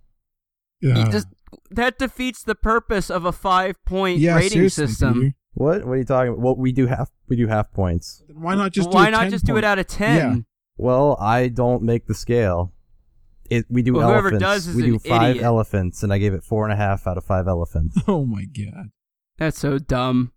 Uh, 0.85 0.89
You 0.89 1.11
just- 1.11 1.29
that 1.71 1.99
defeats 1.99 2.43
the 2.43 2.55
purpose 2.55 3.11
of 3.11 3.25
a 3.25 3.33
five 3.33 3.83
point 3.85 4.19
yeah, 4.19 4.35
rating 4.37 4.51
seriously, 4.51 4.87
system. 4.87 5.35
What? 5.55 5.85
What 5.87 5.93
are 5.93 5.97
you 5.97 6.05
talking 6.05 6.33
about? 6.33 6.43
Well, 6.43 6.57
we 6.57 6.73
do 6.73 6.87
half 6.87 7.11
we 7.29 7.37
do 7.37 7.47
half 7.47 7.73
points. 7.73 8.23
Peter. 8.27 8.39
Why 8.39 8.55
not 8.55 8.73
just? 8.73 8.91
Why 8.91 9.05
do 9.05 9.09
a 9.09 9.11
not 9.13 9.23
10 9.23 9.31
just 9.31 9.47
do 9.47 9.57
it 9.57 9.65
out 9.65 9.79
of 9.79 9.87
ten? 9.87 10.17
Yeah. 10.17 10.37
Well, 10.77 11.17
I 11.19 11.49
don't 11.49 11.83
make 11.83 12.07
the 12.07 12.15
scale. 12.15 12.73
It 13.51 13.67
we 13.69 13.83
do 13.83 13.95
Well, 13.95 14.11
elephants. 14.11 14.41
does 14.41 14.67
is 14.67 14.77
we 14.77 14.83
do 14.83 14.99
five 14.99 15.31
idiot. 15.31 15.45
elephants, 15.45 16.03
and 16.03 16.13
I 16.13 16.19
gave 16.19 16.35
it 16.35 16.43
four 16.45 16.65
and 16.65 16.73
a 16.73 16.77
half 16.77 17.07
out 17.07 17.17
of 17.19 17.25
five 17.25 17.47
elephants. 17.49 17.97
Oh 18.09 18.25
my 18.25 18.45
god! 18.45 18.91
That's 19.39 19.59
so 19.59 19.79
dumb. 19.79 20.33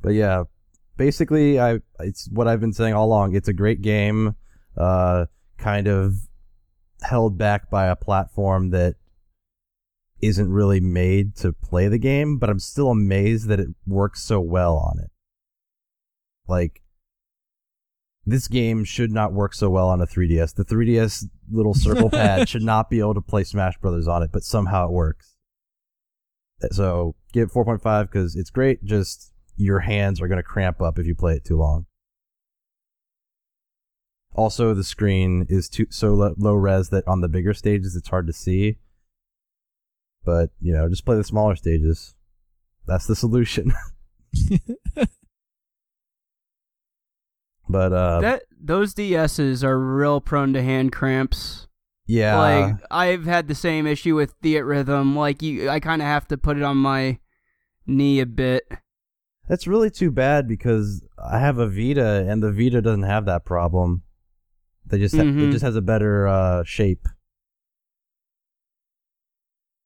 But 0.00 0.10
yeah, 0.10 0.44
basically, 0.96 1.58
I 1.60 1.80
it's 2.00 2.28
what 2.32 2.48
I've 2.48 2.60
been 2.60 2.72
saying 2.72 2.94
all 2.94 3.06
along. 3.06 3.34
It's 3.34 3.48
a 3.48 3.52
great 3.52 3.82
game, 3.82 4.34
uh, 4.76 5.26
kind 5.58 5.86
of 5.86 6.14
held 7.02 7.38
back 7.38 7.70
by 7.70 7.86
a 7.86 7.96
platform 7.96 8.70
that 8.70 8.94
isn't 10.20 10.50
really 10.50 10.80
made 10.80 11.36
to 11.36 11.52
play 11.52 11.86
the 11.88 11.98
game. 11.98 12.38
But 12.38 12.50
I'm 12.50 12.58
still 12.58 12.90
amazed 12.90 13.48
that 13.48 13.60
it 13.60 13.68
works 13.86 14.22
so 14.22 14.40
well 14.40 14.76
on 14.76 14.98
it. 15.02 15.10
Like 16.48 16.82
this 18.26 18.46
game 18.48 18.84
should 18.84 19.10
not 19.10 19.32
work 19.32 19.54
so 19.54 19.70
well 19.70 19.88
on 19.88 20.00
a 20.00 20.06
3DS. 20.06 20.54
The 20.54 20.64
3DS 20.64 21.24
little 21.50 21.74
circle 21.74 22.10
pad 22.10 22.48
should 22.48 22.62
not 22.62 22.90
be 22.90 23.00
able 23.00 23.14
to 23.14 23.20
play 23.20 23.44
Smash 23.44 23.78
Brothers 23.78 24.08
on 24.08 24.22
it, 24.22 24.30
but 24.32 24.42
somehow 24.42 24.86
it 24.86 24.92
works. 24.92 25.36
So 26.72 27.14
give 27.32 27.48
it 27.48 27.52
4.5 27.52 28.02
because 28.10 28.34
it's 28.34 28.50
great. 28.50 28.84
Just 28.84 29.32
your 29.56 29.80
hands 29.80 30.20
are 30.20 30.28
going 30.28 30.38
to 30.38 30.42
cramp 30.42 30.80
up 30.80 30.98
if 30.98 31.06
you 31.06 31.14
play 31.14 31.34
it 31.34 31.44
too 31.44 31.56
long. 31.56 31.86
Also, 34.34 34.72
the 34.74 34.84
screen 34.84 35.46
is 35.48 35.68
too 35.68 35.86
so 35.90 36.14
lo- 36.14 36.34
low 36.38 36.54
res 36.54 36.90
that 36.90 37.06
on 37.08 37.20
the 37.20 37.28
bigger 37.28 37.54
stages 37.54 37.96
it's 37.96 38.08
hard 38.08 38.26
to 38.26 38.32
see. 38.32 38.78
But 40.24 40.50
you 40.60 40.72
know, 40.72 40.88
just 40.88 41.04
play 41.04 41.16
the 41.16 41.24
smaller 41.24 41.56
stages. 41.56 42.14
That's 42.86 43.06
the 43.06 43.16
solution. 43.16 43.72
but 47.68 47.92
uh, 47.92 48.20
that 48.20 48.42
those 48.60 48.94
DSs 48.94 49.62
are 49.62 49.78
real 49.78 50.20
prone 50.20 50.52
to 50.52 50.62
hand 50.62 50.92
cramps. 50.92 51.66
yeah, 52.06 52.38
Like 52.38 52.74
I've 52.90 53.24
had 53.24 53.48
the 53.48 53.54
same 53.54 53.86
issue 53.86 54.14
with 54.14 54.38
Theatrhythm. 54.40 55.14
Like 55.14 55.42
you, 55.42 55.68
I 55.68 55.80
kind 55.80 56.02
of 56.02 56.06
have 56.08 56.26
to 56.28 56.38
put 56.38 56.56
it 56.56 56.62
on 56.62 56.76
my 56.76 57.18
knee 57.86 58.20
a 58.20 58.26
bit. 58.26 58.64
that's 59.48 59.66
really 59.66 59.90
too 59.90 60.10
bad 60.10 60.46
because 60.46 61.02
I 61.22 61.38
have 61.38 61.58
a 61.58 61.66
Vita 61.68 62.26
and 62.28 62.42
the 62.42 62.52
Vita 62.52 62.82
doesn't 62.82 63.04
have 63.04 63.24
that 63.26 63.44
problem. 63.46 64.02
They 64.86 64.98
just 64.98 65.14
ha- 65.16 65.22
Mhm. 65.22 65.48
it 65.48 65.52
just 65.52 65.64
has 65.64 65.76
a 65.76 65.80
better 65.82 66.26
uh, 66.28 66.64
shape. 66.64 67.06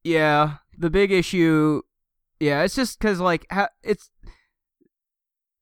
Yeah, 0.05 0.57
the 0.77 0.91
big 0.91 1.13
issue. 1.13 1.83
Yeah, 2.41 2.63
it's 2.63 2.75
just 2.75 2.99
because 2.99 3.21
like 3.21 3.47
ha- 3.51 3.69
it's. 3.83 4.11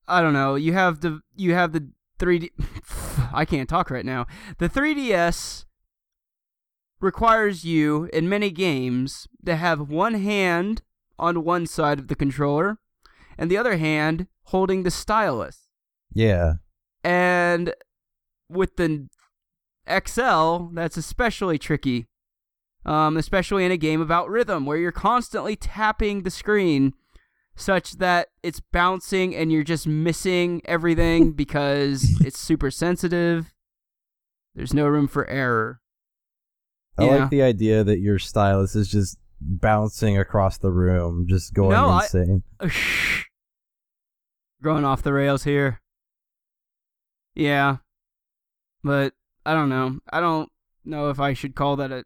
I 0.09 0.23
don't 0.23 0.33
know. 0.33 0.55
You 0.55 0.73
have 0.73 1.01
the 1.01 1.20
you 1.37 1.53
have 1.55 1.73
the 1.73 1.90
3D. 2.20 2.50
I 3.33 3.44
can't 3.44 3.68
talk 3.68 3.90
right 3.90 4.04
now. 4.04 4.26
The 4.59 4.68
3DS 4.68 5.64
requires 7.00 7.64
you 7.64 8.09
in 8.12 8.28
many 8.28 8.50
games 8.50 9.26
to 9.44 9.56
have 9.56 9.90
one 9.90 10.14
hand 10.14 10.83
on 11.18 11.44
one 11.44 11.66
side 11.66 11.98
of 11.98 12.09
the 12.09 12.14
controller 12.14 12.78
and 13.38 13.50
the 13.50 13.56
other 13.56 13.76
hand 13.78 14.26
holding 14.44 14.83
the 14.83 14.90
stylus. 14.90 15.68
Yeah, 16.12 16.54
And 17.04 17.72
with 18.48 18.76
the 18.76 19.09
XL, 19.88 20.74
that's 20.74 20.96
especially 20.96 21.59
tricky. 21.59 22.06
Um, 22.85 23.18
especially 23.18 23.64
in 23.66 23.72
a 23.72 23.76
game 23.76 24.00
about 24.00 24.30
rhythm 24.30 24.64
where 24.64 24.78
you're 24.78 24.90
constantly 24.90 25.54
tapping 25.54 26.22
the 26.22 26.30
screen 26.30 26.94
such 27.61 27.92
that 27.99 28.29
it's 28.42 28.61
bouncing 28.73 29.35
and 29.37 29.53
you're 29.53 29.62
just 29.64 29.87
missing 29.87 30.61
everything 30.64 31.33
because 31.42 32.20
it's 32.20 32.38
super 32.38 32.70
sensitive. 32.70 33.53
There's 34.55 34.75
no 34.75 34.87
room 34.88 35.07
for 35.09 35.29
error. 35.29 35.81
I 36.99 37.05
Yeah. 37.05 37.11
like 37.16 37.31
the 37.31 37.42
idea 37.42 37.85
that 37.85 38.01
your 38.01 38.18
stylus 38.18 38.75
is 38.75 38.88
just 38.90 39.16
bouncing 39.40 40.18
across 40.18 40.59
the 40.59 40.70
room, 40.73 41.27
just 41.29 41.55
going 41.55 41.70
No, 41.70 41.88
I- 41.88 42.03
insane. 42.03 42.42
Going 44.62 44.85
off 44.85 45.03
the 45.03 45.12
rails 45.14 45.44
here. 45.44 45.81
Yeah. 47.35 47.79
But 48.85 49.14
I 49.46 49.55
don't 49.55 49.70
know. 49.70 50.01
I 50.12 50.20
don't 50.20 50.51
know 50.85 51.09
if 51.09 51.18
I 51.18 51.33
should 51.33 51.55
call 51.55 51.77
that 51.77 51.90
a 51.92 52.05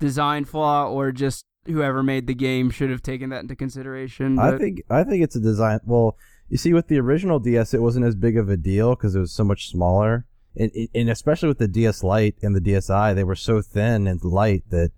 design 0.00 0.44
flaw 0.44 0.88
or 0.90 1.12
just 1.12 1.44
whoever 1.66 2.02
made 2.02 2.26
the 2.26 2.34
game 2.34 2.70
should 2.70 2.90
have 2.90 3.02
taken 3.02 3.30
that 3.30 3.42
into 3.42 3.56
consideration. 3.56 4.38
I 4.38 4.58
think 4.58 4.82
I 4.90 5.04
think 5.04 5.22
it's 5.22 5.36
a 5.36 5.40
design. 5.40 5.80
Well, 5.84 6.16
you 6.48 6.56
see, 6.58 6.72
with 6.72 6.88
the 6.88 7.00
original 7.00 7.38
DS, 7.38 7.74
it 7.74 7.82
wasn't 7.82 8.06
as 8.06 8.14
big 8.14 8.36
of 8.36 8.48
a 8.48 8.56
deal 8.56 8.94
because 8.94 9.14
it 9.14 9.20
was 9.20 9.32
so 9.32 9.44
much 9.44 9.68
smaller, 9.70 10.26
and, 10.56 10.70
and 10.94 11.08
especially 11.10 11.48
with 11.48 11.58
the 11.58 11.68
DS 11.68 12.02
Lite 12.02 12.36
and 12.42 12.54
the 12.54 12.60
DSi, 12.60 13.14
they 13.14 13.24
were 13.24 13.34
so 13.34 13.62
thin 13.62 14.06
and 14.06 14.22
light 14.22 14.64
that 14.70 14.92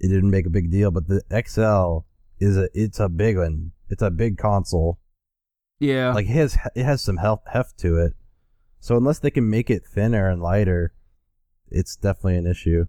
it 0.00 0.08
didn't 0.08 0.30
make 0.30 0.46
a 0.46 0.50
big 0.50 0.70
deal. 0.70 0.90
But 0.90 1.08
the 1.08 1.22
XL 1.30 2.06
is 2.40 2.56
a 2.56 2.68
it's 2.74 3.00
a 3.00 3.08
big 3.08 3.38
one. 3.38 3.72
It's 3.88 4.02
a 4.02 4.10
big 4.10 4.38
console. 4.38 4.98
yeah. 5.78 6.12
Like 6.12 6.26
it 6.26 6.32
has 6.32 6.58
it 6.74 6.84
has 6.84 7.02
some 7.02 7.18
heft 7.18 7.78
to 7.78 7.96
it. 7.98 8.14
So 8.80 8.96
unless 8.96 9.20
they 9.20 9.30
can 9.30 9.48
make 9.48 9.70
it 9.70 9.86
thinner 9.86 10.28
and 10.28 10.42
lighter, 10.42 10.92
it's 11.70 11.94
definitely 11.94 12.36
an 12.36 12.46
issue. 12.48 12.86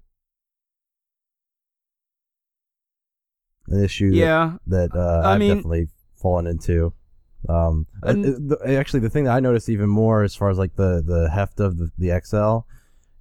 An 3.68 3.84
issue 3.84 4.12
that 4.12 4.18
yeah. 4.18 4.54
that 4.68 4.90
uh, 4.96 5.22
I 5.26 5.34
I've 5.34 5.40
mean- 5.40 5.56
definitely 5.56 5.88
fallen 6.22 6.48
into. 6.48 6.94
Um, 7.50 7.88
uh, 8.06 8.10
And- 8.10 8.54
actually, 8.66 9.02
the 9.02 9.10
thing 9.10 9.26
that 9.26 9.36
I 9.36 9.40
noticed 9.42 9.68
even 9.70 9.90
more 9.90 10.24
as 10.24 10.36
far 10.36 10.50
as 10.50 10.58
like 10.58 10.76
the 10.76 11.04
the 11.06 11.30
heft 11.30 11.60
of 11.60 11.78
the, 11.78 11.90
the 11.98 12.22
XL 12.24 12.60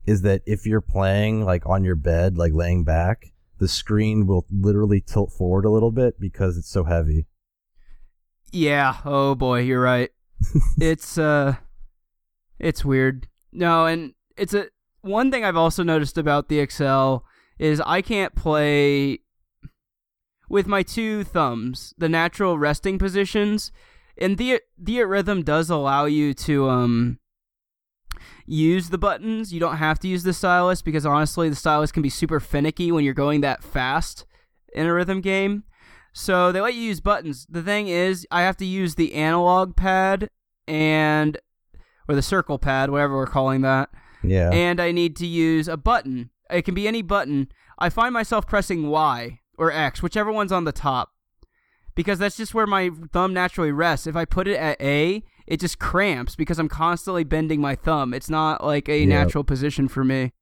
is 0.05 0.23
that 0.23 0.43
if 0.47 0.67
you're 0.67 0.81
playing 0.81 1.45
like 1.45 1.65
on 1.67 1.85
your 1.85 1.95
bed, 1.97 2.37
like 2.39 2.53
laying 2.53 2.83
back, 2.85 3.33
the 3.59 3.69
screen 3.69 4.27
will 4.27 4.47
literally 4.51 5.01
tilt 5.01 5.33
forward 5.33 5.65
a 5.65 5.71
little 5.71 5.91
bit 5.93 6.19
because 6.21 6.57
it's 6.57 6.69
so 6.71 6.85
heavy. 6.85 7.27
Yeah. 8.53 8.97
Oh 9.05 9.35
boy, 9.35 9.61
you're 9.61 9.81
right. 9.81 10.11
it's 10.79 11.19
uh 11.19 11.55
it's 12.59 12.85
weird. 12.85 13.29
No, 13.53 13.87
and 13.87 14.15
it's 14.37 14.55
a 14.55 14.67
one 15.01 15.31
thing 15.31 15.45
I've 15.45 15.57
also 15.57 15.83
noticed 15.83 16.19
about 16.19 16.49
the 16.49 16.65
XL 16.67 17.25
is 17.59 17.81
I 17.85 18.03
can't 18.03 18.35
play 18.35 19.21
with 20.53 20.67
my 20.69 20.83
two 20.83 21.25
thumbs, 21.25 21.95
the 21.99 22.09
natural 22.09 22.59
resting 22.59 22.99
positions. 22.99 23.73
And 24.19 24.37
the 24.37 24.61
the 24.79 25.03
rhythm 25.05 25.43
does 25.43 25.71
allow 25.71 26.05
you 26.05 26.35
to 26.35 26.69
um 26.69 27.19
use 28.47 28.91
the 28.91 28.99
buttons. 28.99 29.53
You 29.53 29.59
don't 29.61 29.79
have 29.79 29.99
to 30.01 30.09
use 30.09 30.23
the 30.23 30.33
stylus 30.35 30.83
because 30.83 31.07
honestly 31.07 31.49
the 31.49 31.57
stylus 31.57 31.91
can 31.91 32.03
be 32.03 32.11
super 32.11 32.39
finicky 32.39 32.93
when 32.93 33.05
you're 33.05 33.15
going 33.15 33.41
that 33.41 33.65
fast 33.65 34.27
in 34.75 34.87
a 34.87 34.93
rhythm 34.93 35.21
game. 35.21 35.65
So 36.13 36.53
they 36.53 36.61
let 36.61 36.75
you 36.75 36.83
use 36.83 37.01
buttons. 37.01 37.47
The 37.49 37.63
thing 37.63 37.89
is, 37.89 38.27
I 38.31 38.43
have 38.43 38.59
to 38.59 38.67
use 38.67 38.95
the 38.97 39.15
analog 39.15 39.77
pad 39.77 40.29
and 40.69 41.39
or 42.09 42.15
the 42.15 42.23
circle 42.23 42.59
pad, 42.59 42.91
whatever 42.91 43.17
we're 43.17 43.27
calling 43.27 43.63
that, 43.63 43.89
Yeah. 44.23 44.51
and 44.53 44.79
I 44.81 44.93
need 44.93 45.17
to 45.17 45.27
use 45.27 45.69
a 45.69 45.77
button. 45.79 46.31
It 46.51 46.63
can 46.63 46.75
be 46.75 46.87
any 46.87 47.01
button. 47.01 47.49
I 47.79 47.89
find 47.89 48.13
myself 48.13 48.47
pressing 48.47 48.89
Y 48.89 49.39
or 49.59 49.71
X, 49.73 50.03
whichever 50.03 50.33
one's 50.33 50.53
on 50.53 50.65
the 50.65 50.73
top, 50.73 51.13
because 51.95 52.19
that's 52.19 52.37
just 52.37 52.55
where 52.55 52.67
my 52.67 52.91
thumb 53.13 53.33
naturally 53.35 53.73
rests. 53.73 54.07
If 54.07 54.17
I 54.17 54.25
put 54.25 54.49
it 54.49 54.57
at 54.57 54.81
A, 54.81 55.23
it 55.47 55.61
just 55.61 55.79
cramps 55.79 56.37
because 56.37 56.59
I'm 56.59 56.69
constantly 56.69 57.25
bending 57.25 57.61
my 57.61 57.75
thumb. 57.75 58.15
It's 58.15 58.31
not 58.31 58.65
like 58.65 58.89
a 58.89 59.01
Yep. 59.01 59.09
natural 59.09 59.45
position 59.45 59.89
for 59.89 60.05
me. 60.05 60.33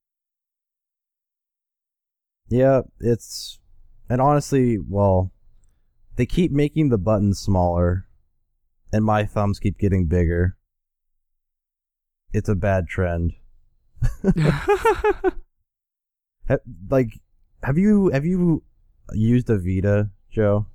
Yeah, 2.49 2.83
it's 2.99 3.59
and 4.09 4.20
honestly, 4.20 4.77
well, 4.79 5.31
they 6.16 6.27
keep 6.27 6.51
making 6.51 6.88
the 6.88 6.99
buttons 6.99 7.38
smaller, 7.38 8.07
and 8.92 9.05
my 9.05 9.25
thumbs 9.25 9.59
keep 9.61 9.79
getting 9.79 10.07
bigger. 10.07 10.57
It's 12.33 12.49
a 12.49 12.55
bad 12.57 12.88
trend. 12.88 13.33
Like, 16.88 17.20
have 17.62 17.79
you 17.79 18.09
have 18.11 18.25
you 18.25 18.64
used 19.14 19.51
a 19.51 19.59
Vita, 19.59 20.11
Joe? 20.31 20.66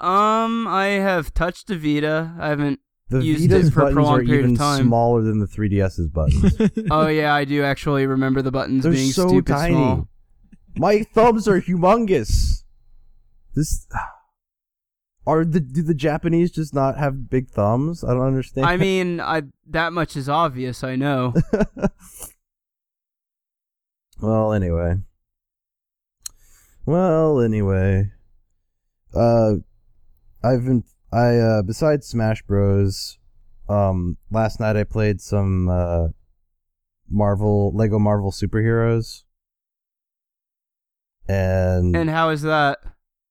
um, 0.00 0.66
I 0.68 0.86
have 1.00 1.32
touched 1.32 1.70
a 1.70 1.76
Vita. 1.76 2.34
I 2.38 2.48
haven't. 2.50 2.80
The 3.08 3.24
Used 3.24 3.42
Vita's 3.48 3.68
it 3.68 3.72
for 3.72 3.80
a 3.80 3.82
buttons 3.84 3.94
prolonged 3.94 4.22
are 4.22 4.26
period 4.26 4.44
of 4.46 4.50
even 4.50 4.56
time. 4.56 4.82
smaller 4.84 5.22
than 5.22 5.38
the 5.38 5.46
3DS's 5.46 6.08
buttons. 6.08 6.56
Oh 6.90 7.06
yeah, 7.06 7.32
I 7.34 7.44
do 7.44 7.62
actually 7.62 8.04
remember 8.06 8.42
the 8.42 8.50
buttons 8.50 8.82
They're 8.82 8.92
being 8.92 9.12
so 9.12 9.28
stupid 9.28 9.46
tiny. 9.52 9.74
small. 9.74 10.08
My 10.76 11.02
thumbs 11.14 11.46
are 11.46 11.60
humongous. 11.60 12.64
This 13.54 13.86
are 15.26 15.44
the 15.44 15.60
do 15.60 15.82
the 15.82 15.94
Japanese 15.94 16.50
just 16.50 16.74
not 16.74 16.98
have 16.98 17.30
big 17.30 17.48
thumbs? 17.48 18.02
I 18.02 18.08
don't 18.08 18.26
understand. 18.26 18.66
I 18.66 18.76
mean, 18.88 19.20
I 19.20 19.42
that 19.68 19.92
much 19.92 20.16
is 20.16 20.28
obvious. 20.28 20.82
I 20.82 20.96
know. 20.96 21.32
well, 24.20 24.52
anyway. 24.52 24.96
Well, 26.86 27.40
anyway. 27.40 28.12
Uh 29.12 29.56
I've 30.42 30.64
been 30.64 30.84
I 31.12 31.36
uh 31.36 31.62
besides 31.62 32.06
Smash 32.06 32.42
Bros, 32.42 33.18
um 33.68 34.16
last 34.30 34.60
night 34.60 34.76
I 34.76 34.84
played 34.84 35.20
some 35.20 35.68
uh 35.68 36.08
Marvel 37.10 37.72
Lego 37.74 37.98
Marvel 37.98 38.30
superheroes. 38.30 39.24
And 41.28 41.96
and 41.96 42.08
how 42.08 42.30
is 42.30 42.42
that? 42.42 42.78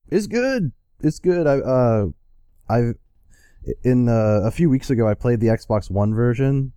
It's 0.09 0.27
good. 0.27 0.73
It's 0.99 1.19
good. 1.19 1.47
I 1.47 1.59
uh 1.59 2.05
I 2.69 2.93
in 3.83 4.09
uh, 4.09 4.41
a 4.43 4.51
few 4.51 4.69
weeks 4.69 4.89
ago 4.89 5.07
I 5.07 5.13
played 5.13 5.39
the 5.39 5.47
Xbox 5.47 5.89
One 5.89 6.13
version 6.13 6.73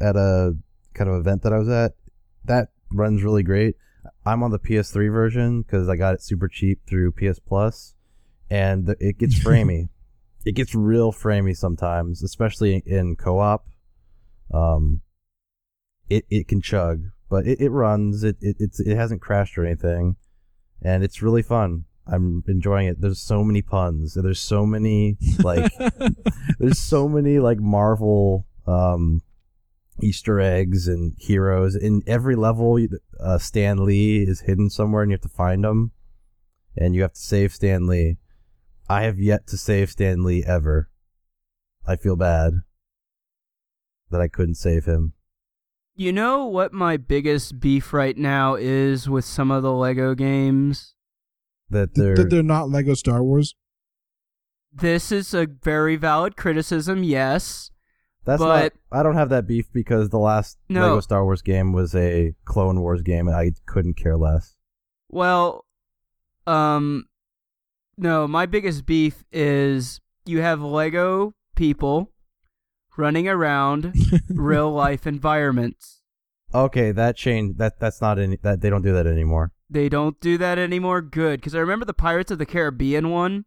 at 0.00 0.16
a 0.16 0.56
kind 0.94 1.10
of 1.10 1.16
event 1.16 1.42
that 1.42 1.52
I 1.52 1.58
was 1.58 1.68
at. 1.68 1.92
That 2.44 2.68
runs 2.90 3.22
really 3.22 3.42
great. 3.42 3.76
I'm 4.24 4.42
on 4.42 4.50
the 4.50 4.58
PS3 4.58 5.10
version 5.12 5.64
cuz 5.64 5.88
I 5.88 5.96
got 5.96 6.14
it 6.14 6.22
super 6.22 6.48
cheap 6.48 6.80
through 6.86 7.12
PS 7.12 7.38
Plus 7.38 7.94
and 8.50 8.86
the, 8.86 8.96
it 9.00 9.18
gets 9.18 9.38
framey. 9.44 9.88
it 10.44 10.52
gets 10.52 10.74
real 10.74 11.12
framey 11.12 11.56
sometimes, 11.56 12.22
especially 12.22 12.82
in 12.86 13.16
co-op. 13.16 13.66
Um 14.52 15.02
it 16.08 16.24
it 16.30 16.48
can 16.48 16.60
chug, 16.60 17.04
but 17.28 17.46
it, 17.46 17.60
it 17.60 17.70
runs. 17.70 18.24
It, 18.24 18.36
it 18.40 18.56
it's 18.58 18.80
it 18.80 18.96
hasn't 18.96 19.20
crashed 19.20 19.58
or 19.58 19.66
anything 19.66 20.16
and 20.82 21.02
it's 21.02 21.22
really 21.22 21.42
fun. 21.42 21.84
I'm 22.06 22.42
enjoying 22.48 22.88
it. 22.88 23.00
There's 23.00 23.20
so 23.20 23.44
many 23.44 23.60
puns. 23.60 24.14
There's 24.14 24.40
so 24.40 24.64
many 24.64 25.18
like 25.40 25.70
there's 26.58 26.78
so 26.78 27.08
many 27.08 27.38
like 27.38 27.58
Marvel 27.60 28.46
um 28.66 29.22
Easter 30.00 30.40
eggs 30.40 30.88
and 30.88 31.14
heroes 31.18 31.74
in 31.74 32.02
every 32.06 32.36
level. 32.36 32.78
Uh, 33.20 33.38
Stan 33.38 33.84
Lee 33.84 34.22
is 34.22 34.40
hidden 34.42 34.70
somewhere, 34.70 35.02
and 35.02 35.10
you 35.10 35.14
have 35.14 35.22
to 35.22 35.28
find 35.28 35.64
him, 35.64 35.92
and 36.76 36.94
you 36.94 37.02
have 37.02 37.14
to 37.14 37.20
save 37.20 37.52
Stan 37.54 37.86
Lee. 37.86 38.18
I 38.88 39.02
have 39.02 39.18
yet 39.18 39.46
to 39.48 39.56
save 39.56 39.90
Stan 39.90 40.24
Lee 40.24 40.44
ever. 40.46 40.90
I 41.86 41.96
feel 41.96 42.16
bad 42.16 42.54
that 44.10 44.20
I 44.20 44.28
couldn't 44.28 44.54
save 44.54 44.84
him. 44.84 45.14
You 45.94 46.12
know 46.12 46.46
what 46.46 46.72
my 46.72 46.96
biggest 46.96 47.58
beef 47.58 47.92
right 47.92 48.16
now 48.16 48.54
is 48.54 49.08
with 49.08 49.24
some 49.24 49.50
of 49.50 49.62
the 49.62 49.72
Lego 49.72 50.14
games? 50.14 50.94
That 51.70 51.94
they're, 51.94 52.14
that 52.14 52.30
they're 52.30 52.42
not 52.42 52.70
Lego 52.70 52.94
Star 52.94 53.22
Wars. 53.22 53.54
This 54.72 55.10
is 55.10 55.34
a 55.34 55.46
very 55.46 55.96
valid 55.96 56.36
criticism, 56.36 57.02
yes. 57.02 57.70
That's 58.28 58.42
But- 58.42 58.74
not. 58.92 58.98
I 59.00 59.02
don't 59.02 59.14
have 59.14 59.30
that 59.30 59.46
beef 59.46 59.72
because 59.72 60.10
the 60.10 60.18
last 60.18 60.58
No. 60.68 60.82
Lego 60.82 61.00
Star 61.00 61.24
Wars 61.24 61.40
game 61.40 61.72
was 61.72 61.94
a 61.94 62.34
Clone 62.44 62.80
Wars 62.82 63.00
game, 63.00 63.26
and 63.26 63.34
I 63.34 63.52
couldn't 63.64 63.94
care 63.94 64.18
less. 64.18 64.54
Well, 65.08 65.64
um, 66.46 67.06
no, 67.96 68.28
my 68.28 68.44
biggest 68.44 68.84
beef 68.84 69.24
is 69.32 70.02
you 70.26 70.42
have 70.42 70.60
Lego 70.60 71.32
people 71.56 72.12
running 72.98 73.26
around 73.26 73.94
real 74.28 74.70
life 74.70 75.06
environments. 75.06 76.02
Okay, 76.54 76.92
that 76.92 77.16
changed. 77.16 77.56
That 77.56 77.80
that's 77.80 78.02
not 78.02 78.18
any. 78.18 78.36
That 78.42 78.60
they 78.60 78.68
don't 78.68 78.82
do 78.82 78.92
that 78.92 79.06
anymore. 79.06 79.52
They 79.70 79.88
don't 79.88 80.20
do 80.20 80.36
that 80.36 80.58
anymore. 80.58 81.00
Good, 81.00 81.40
because 81.40 81.54
I 81.54 81.60
remember 81.60 81.86
the 81.86 81.94
Pirates 81.94 82.30
of 82.30 82.38
the 82.38 82.46
Caribbean 82.46 83.08
one, 83.10 83.46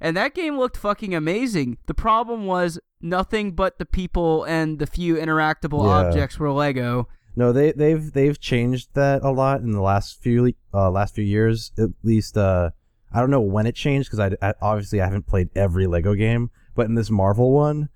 and 0.00 0.16
that 0.16 0.34
game 0.34 0.58
looked 0.58 0.78
fucking 0.78 1.14
amazing. 1.14 1.76
The 1.86 1.94
problem 1.94 2.46
was 2.46 2.78
nothing 3.02 3.52
but 3.52 3.78
the 3.78 3.86
people 3.86 4.44
and 4.44 4.78
the 4.78 4.86
few 4.86 5.16
interactable 5.16 5.84
Yeah. 5.84 6.06
objects 6.08 6.38
were 6.38 6.50
Lego. 6.52 7.08
No, 7.34 7.52
they 7.52 7.72
they've 7.72 8.12
they've 8.12 8.38
changed 8.38 8.90
that 8.94 9.22
a 9.22 9.30
lot 9.30 9.60
in 9.62 9.70
the 9.72 9.80
last 9.80 10.22
few 10.22 10.52
uh, 10.74 10.90
last 10.90 11.14
few 11.14 11.24
years. 11.24 11.72
At 11.78 11.90
least 12.02 12.36
uh, 12.36 12.70
I 13.12 13.20
don't 13.20 13.30
know 13.30 13.40
when 13.40 13.66
it 13.66 13.74
changed 13.74 14.10
because 14.10 14.20
I, 14.42 14.46
I 14.46 14.54
obviously 14.60 15.00
I 15.00 15.04
haven't 15.04 15.26
played 15.26 15.48
every 15.56 15.86
Lego 15.86 16.14
game, 16.14 16.50
but 16.74 16.86
in 16.86 16.94
this 16.94 17.10
Marvel 17.10 17.52
one, 17.52 17.88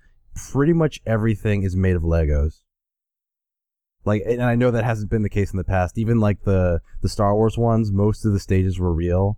pretty 0.51 0.73
much 0.73 1.01
everything 1.05 1.63
is 1.63 1.75
made 1.75 1.95
of 1.95 2.01
Legos. 2.01 2.61
Like, 4.05 4.23
and 4.25 4.41
I 4.41 4.55
know 4.55 4.71
that 4.71 4.85
hasn't 4.85 5.09
been 5.11 5.23
the 5.23 5.29
case 5.29 5.51
in 5.51 5.57
the 5.57 5.63
past. 5.63 5.97
Even 5.97 6.19
like 6.19 6.43
the 6.43 6.81
the 7.01 7.09
Star 7.09 7.35
Wars 7.35 7.57
ones, 7.57 7.91
most 7.91 8.25
of 8.25 8.33
the 8.33 8.39
stages 8.39 8.79
were 8.79 8.93
real, 8.93 9.37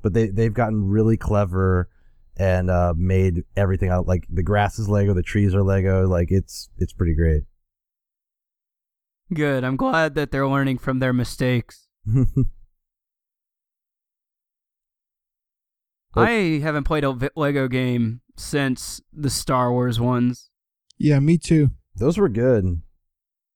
but 0.00 0.12
they 0.14 0.28
they've 0.28 0.54
gotten 0.54 0.88
really 0.88 1.16
clever 1.16 1.88
and 2.36 2.70
uh, 2.70 2.94
made 2.96 3.44
everything 3.56 3.90
out. 3.90 4.06
Like 4.06 4.26
the 4.28 4.42
grass 4.42 4.78
is 4.78 4.88
Lego, 4.88 5.14
the 5.14 5.22
trees 5.22 5.54
are 5.54 5.62
Lego. 5.62 6.06
Like 6.06 6.30
it's 6.30 6.70
it's 6.78 6.92
pretty 6.92 7.14
great. 7.14 7.42
Good. 9.32 9.64
I'm 9.64 9.76
glad 9.76 10.14
that 10.14 10.30
they're 10.30 10.46
learning 10.46 10.78
from 10.78 11.00
their 11.00 11.12
mistakes. 11.12 11.88
I 16.14 16.60
haven't 16.62 16.84
played 16.84 17.04
a 17.04 17.30
Lego 17.36 17.68
game 17.68 18.22
since 18.36 19.02
the 19.12 19.28
Star 19.28 19.70
Wars 19.70 20.00
ones. 20.00 20.48
Yeah, 20.98 21.18
me 21.18 21.36
too. 21.36 21.72
Those 21.96 22.16
were 22.16 22.28
good. 22.28 22.82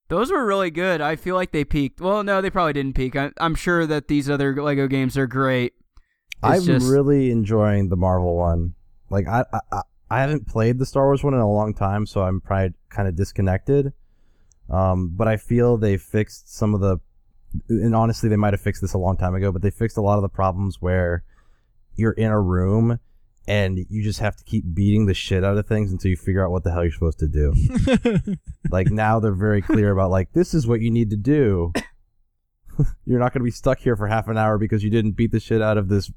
Those 0.08 0.30
were 0.32 0.44
really 0.44 0.70
good. 0.70 1.00
I 1.00 1.16
feel 1.16 1.36
like 1.36 1.52
they 1.52 1.64
peaked. 1.64 2.00
Well, 2.00 2.24
no, 2.24 2.40
they 2.40 2.50
probably 2.50 2.72
didn't 2.72 2.96
peak. 2.96 3.14
I, 3.16 3.30
I'm 3.38 3.54
sure 3.54 3.86
that 3.86 4.08
these 4.08 4.28
other 4.28 4.60
Lego 4.60 4.88
games 4.88 5.16
are 5.16 5.28
great. 5.28 5.74
I'm 6.42 6.62
just- 6.62 6.86
really 6.90 7.30
enjoying 7.30 7.88
the 7.88 7.96
Marvel 7.96 8.36
one. 8.36 8.74
Like 9.10 9.26
I, 9.28 9.44
I 9.52 9.60
I- 9.72 9.82
I 10.12 10.22
haven't 10.22 10.48
played 10.48 10.80
the 10.80 10.86
Star 10.86 11.04
Wars 11.06 11.22
one 11.22 11.34
in 11.34 11.40
a 11.40 11.48
long 11.48 11.72
time, 11.72 12.04
so 12.04 12.22
I'm 12.22 12.40
probably 12.40 12.74
kind 12.88 13.06
of 13.06 13.14
disconnected. 13.14 13.92
Um, 14.68 15.12
but 15.14 15.28
I 15.28 15.36
feel 15.36 15.76
they 15.76 15.96
fixed 15.98 16.52
some 16.52 16.74
of 16.74 16.80
the, 16.80 16.98
and 17.68 17.94
honestly, 17.94 18.28
they 18.28 18.34
might 18.34 18.52
have 18.52 18.60
fixed 18.60 18.82
this 18.82 18.92
a 18.92 18.98
long 18.98 19.16
time 19.16 19.36
ago, 19.36 19.52
but 19.52 19.62
they 19.62 19.70
fixed 19.70 19.96
a 19.96 20.00
lot 20.00 20.16
of 20.16 20.22
the 20.22 20.28
problems 20.28 20.78
where 20.80 21.22
you're 21.94 22.10
in 22.10 22.32
a 22.32 22.40
room 22.40 22.98
and 23.46 23.78
you 23.88 24.02
just 24.02 24.18
have 24.18 24.34
to 24.34 24.42
keep 24.42 24.64
beating 24.74 25.06
the 25.06 25.14
shit 25.14 25.44
out 25.44 25.56
of 25.56 25.66
things 25.68 25.92
until 25.92 26.10
you 26.10 26.16
figure 26.16 26.44
out 26.44 26.50
what 26.50 26.64
the 26.64 26.72
hell 26.72 26.82
you're 26.82 26.90
supposed 26.92 27.20
to 27.20 27.28
do. 27.28 27.52
like 28.72 28.90
now 28.90 29.20
they're 29.20 29.30
very 29.32 29.62
clear 29.62 29.92
about 29.92 30.10
like 30.10 30.32
this 30.32 30.54
is 30.54 30.66
what 30.66 30.80
you 30.80 30.90
need 30.90 31.10
to 31.10 31.16
do. 31.16 31.72
You're 33.04 33.18
not 33.18 33.32
going 33.32 33.40
to 33.40 33.44
be 33.44 33.50
stuck 33.50 33.78
here 33.78 33.96
for 33.96 34.06
half 34.06 34.28
an 34.28 34.38
hour 34.38 34.58
because 34.58 34.82
you 34.84 34.90
didn't 34.90 35.12
beat 35.12 35.32
the 35.32 35.40
shit 35.40 35.62
out 35.62 35.78
of 35.78 35.88
this 35.88 36.10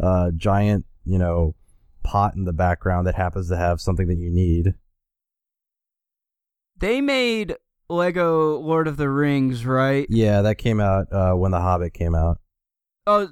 uh, 0.00 0.30
giant, 0.36 0.86
you 1.04 1.18
know, 1.18 1.54
pot 2.02 2.34
in 2.34 2.44
the 2.44 2.52
background 2.52 3.06
that 3.06 3.14
happens 3.14 3.48
to 3.48 3.56
have 3.56 3.80
something 3.80 4.08
that 4.08 4.18
you 4.18 4.30
need. 4.30 4.74
They 6.76 7.00
made 7.00 7.56
Lego 7.88 8.58
Lord 8.58 8.88
of 8.88 8.96
the 8.96 9.10
Rings, 9.10 9.66
right? 9.66 10.06
Yeah, 10.08 10.42
that 10.42 10.56
came 10.56 10.80
out 10.80 11.12
uh, 11.12 11.32
when 11.34 11.50
The 11.50 11.60
Hobbit 11.60 11.92
came 11.92 12.14
out. 12.14 12.38
Oh, 13.06 13.28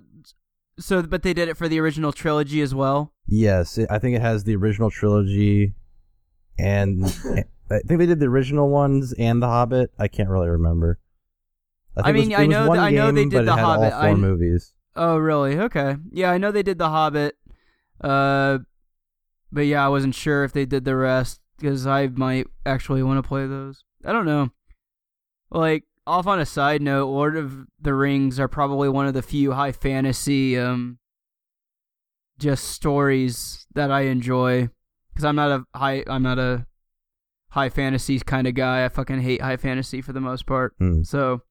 so 0.78 1.02
but 1.02 1.22
they 1.22 1.32
did 1.32 1.48
it 1.48 1.56
for 1.56 1.68
the 1.68 1.80
original 1.80 2.12
trilogy 2.12 2.60
as 2.60 2.74
well. 2.74 3.12
Yes, 3.26 3.78
it, 3.78 3.88
I 3.90 3.98
think 3.98 4.16
it 4.16 4.22
has 4.22 4.44
the 4.44 4.56
original 4.56 4.90
trilogy, 4.90 5.74
and 6.58 7.04
I 7.70 7.78
think 7.86 7.98
they 7.98 8.06
did 8.06 8.20
the 8.20 8.26
original 8.26 8.68
ones 8.68 9.12
and 9.14 9.42
The 9.42 9.46
Hobbit. 9.46 9.92
I 9.98 10.08
can't 10.08 10.28
really 10.28 10.48
remember. 10.48 10.98
I 12.04 12.10
it 12.10 12.12
mean, 12.12 12.30
was- 12.30 12.38
I 12.38 12.46
know 12.46 12.66
th- 12.66 12.78
I 12.78 12.90
know 12.90 13.12
they 13.12 13.24
did 13.26 13.46
The 13.46 13.56
Hobbit. 13.56 13.92
Four 13.92 14.00
I- 14.00 14.14
movies. 14.14 14.72
Oh, 14.96 15.16
really? 15.16 15.58
Okay. 15.58 15.96
Yeah, 16.10 16.30
I 16.30 16.38
know 16.38 16.50
they 16.50 16.62
did 16.62 16.78
The 16.78 16.88
Hobbit. 16.88 17.36
Uh, 18.00 18.58
but 19.52 19.62
yeah, 19.62 19.84
I 19.84 19.88
wasn't 19.88 20.14
sure 20.14 20.44
if 20.44 20.52
they 20.52 20.66
did 20.66 20.84
the 20.84 20.96
rest 20.96 21.40
because 21.58 21.86
I 21.86 22.08
might 22.08 22.46
actually 22.66 23.02
want 23.02 23.22
to 23.22 23.26
play 23.28 23.46
those. 23.46 23.84
I 24.04 24.12
don't 24.12 24.26
know. 24.26 24.50
Like, 25.50 25.84
off 26.06 26.26
on 26.26 26.40
a 26.40 26.46
side 26.46 26.82
note, 26.82 27.06
Lord 27.08 27.36
of 27.36 27.66
the 27.80 27.94
Rings 27.94 28.38
are 28.40 28.48
probably 28.48 28.88
one 28.88 29.06
of 29.06 29.14
the 29.14 29.22
few 29.22 29.52
high 29.52 29.72
fantasy 29.72 30.58
um 30.58 30.98
just 32.38 32.64
stories 32.66 33.66
that 33.74 33.90
I 33.90 34.02
enjoy 34.02 34.68
because 35.12 35.24
I'm 35.24 35.36
not 35.36 35.50
a 35.50 35.78
high 35.78 36.04
I'm 36.06 36.22
not 36.22 36.38
a 36.38 36.66
high 37.50 37.68
fantasy 37.68 38.18
kind 38.20 38.46
of 38.46 38.54
guy. 38.54 38.84
I 38.84 38.88
fucking 38.88 39.20
hate 39.20 39.42
high 39.42 39.56
fantasy 39.56 40.00
for 40.00 40.12
the 40.12 40.20
most 40.20 40.46
part. 40.46 40.74
Hmm. 40.78 41.02
So 41.02 41.42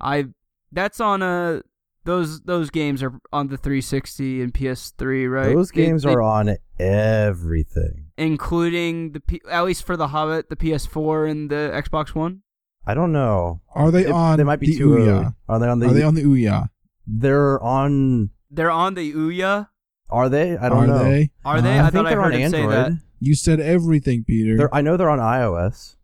I 0.00 0.26
that's 0.72 1.00
on 1.00 1.22
a 1.22 1.62
those 2.04 2.40
those 2.42 2.70
games 2.70 3.02
are 3.02 3.12
on 3.32 3.48
the 3.48 3.56
360 3.56 4.42
and 4.42 4.54
PS3, 4.54 5.30
right? 5.30 5.54
Those 5.54 5.70
games 5.70 6.02
they- 6.04 6.12
are 6.12 6.22
on 6.22 6.56
everything. 6.78 8.06
including 8.16 9.12
the 9.12 9.20
P- 9.20 9.40
at 9.50 9.64
least 9.64 9.84
for 9.84 9.96
the 9.96 10.08
Hobbit, 10.08 10.48
the 10.48 10.56
PS4 10.56 11.30
and 11.30 11.50
the 11.50 11.70
Xbox 11.74 12.14
One. 12.14 12.42
I 12.86 12.94
don't 12.94 13.12
know. 13.12 13.60
Are 13.74 13.90
they 13.90 14.06
It- 14.06 14.10
on 14.12 14.38
They 14.38 14.44
might 14.44 14.60
be 14.60 14.68
the 14.72 14.78
too 14.78 14.94
early. 14.96 15.26
Are 15.48 15.58
they 15.58 15.68
on 15.68 15.78
the? 15.80 15.86
Are 15.88 15.92
they 15.92 16.02
on 16.02 16.14
the 16.14 16.22
Ouya? 16.24 16.68
They're 17.06 17.62
on. 17.62 18.30
They're 18.50 18.70
on 18.70 18.94
the 18.94 19.12
Ouya. 19.12 19.68
Are 20.08 20.28
they? 20.28 20.56
I 20.56 20.68
don't 20.68 20.86
know. 20.88 20.94
Are 20.94 20.98
know. 20.98 21.04
they? 21.04 21.30
Are 21.44 21.60
they? 21.62 21.78
Uh, 21.78 21.82
I, 21.84 21.86
I, 21.86 21.90
thought 21.90 21.92
think 21.92 22.06
I 22.06 22.10
they're 22.10 22.22
heard 22.22 22.34
on 22.34 22.40
him 22.40 22.50
say 22.50 22.62
Android. 22.62 22.92
that. 22.94 22.98
You 23.20 23.34
said 23.34 23.60
everything, 23.60 24.24
Peter. 24.24 24.56
They're, 24.56 24.74
I 24.74 24.80
know 24.80 24.96
they're 24.96 25.10
on 25.10 25.18
iOS. 25.18 25.96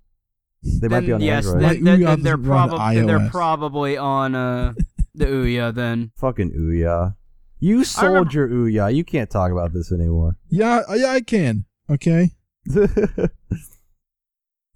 They 0.81 0.88
might 0.88 1.00
then, 1.00 1.07
be 1.07 1.12
on 1.12 1.20
yes, 1.20 1.46
Android. 1.46 1.62
My 1.62 1.72
Then, 1.74 1.85
then, 1.85 2.00
Ouya 2.00 2.07
then 2.07 2.22
they're 2.22 2.38
probably 2.38 2.94
then 2.96 3.07
they're 3.07 3.31
probably 3.31 3.96
on 3.96 4.35
uh, 4.35 4.74
the 5.14 5.26
Ouya. 5.26 5.74
Then 5.74 6.12
Fucking 6.16 6.52
Ouya. 6.52 7.16
You 7.59 7.85
sold 7.85 8.35
remember- 8.35 8.35
your 8.35 8.48
Ouya. 8.48 8.94
You 8.94 9.05
can't 9.05 9.31
talk 9.31 9.50
about 9.52 9.72
this 9.72 9.90
anymore. 9.92 10.37
yeah, 10.48 10.83
yeah, 10.94 11.11
I 11.11 11.20
can. 11.20 11.64
Okay. 11.90 12.31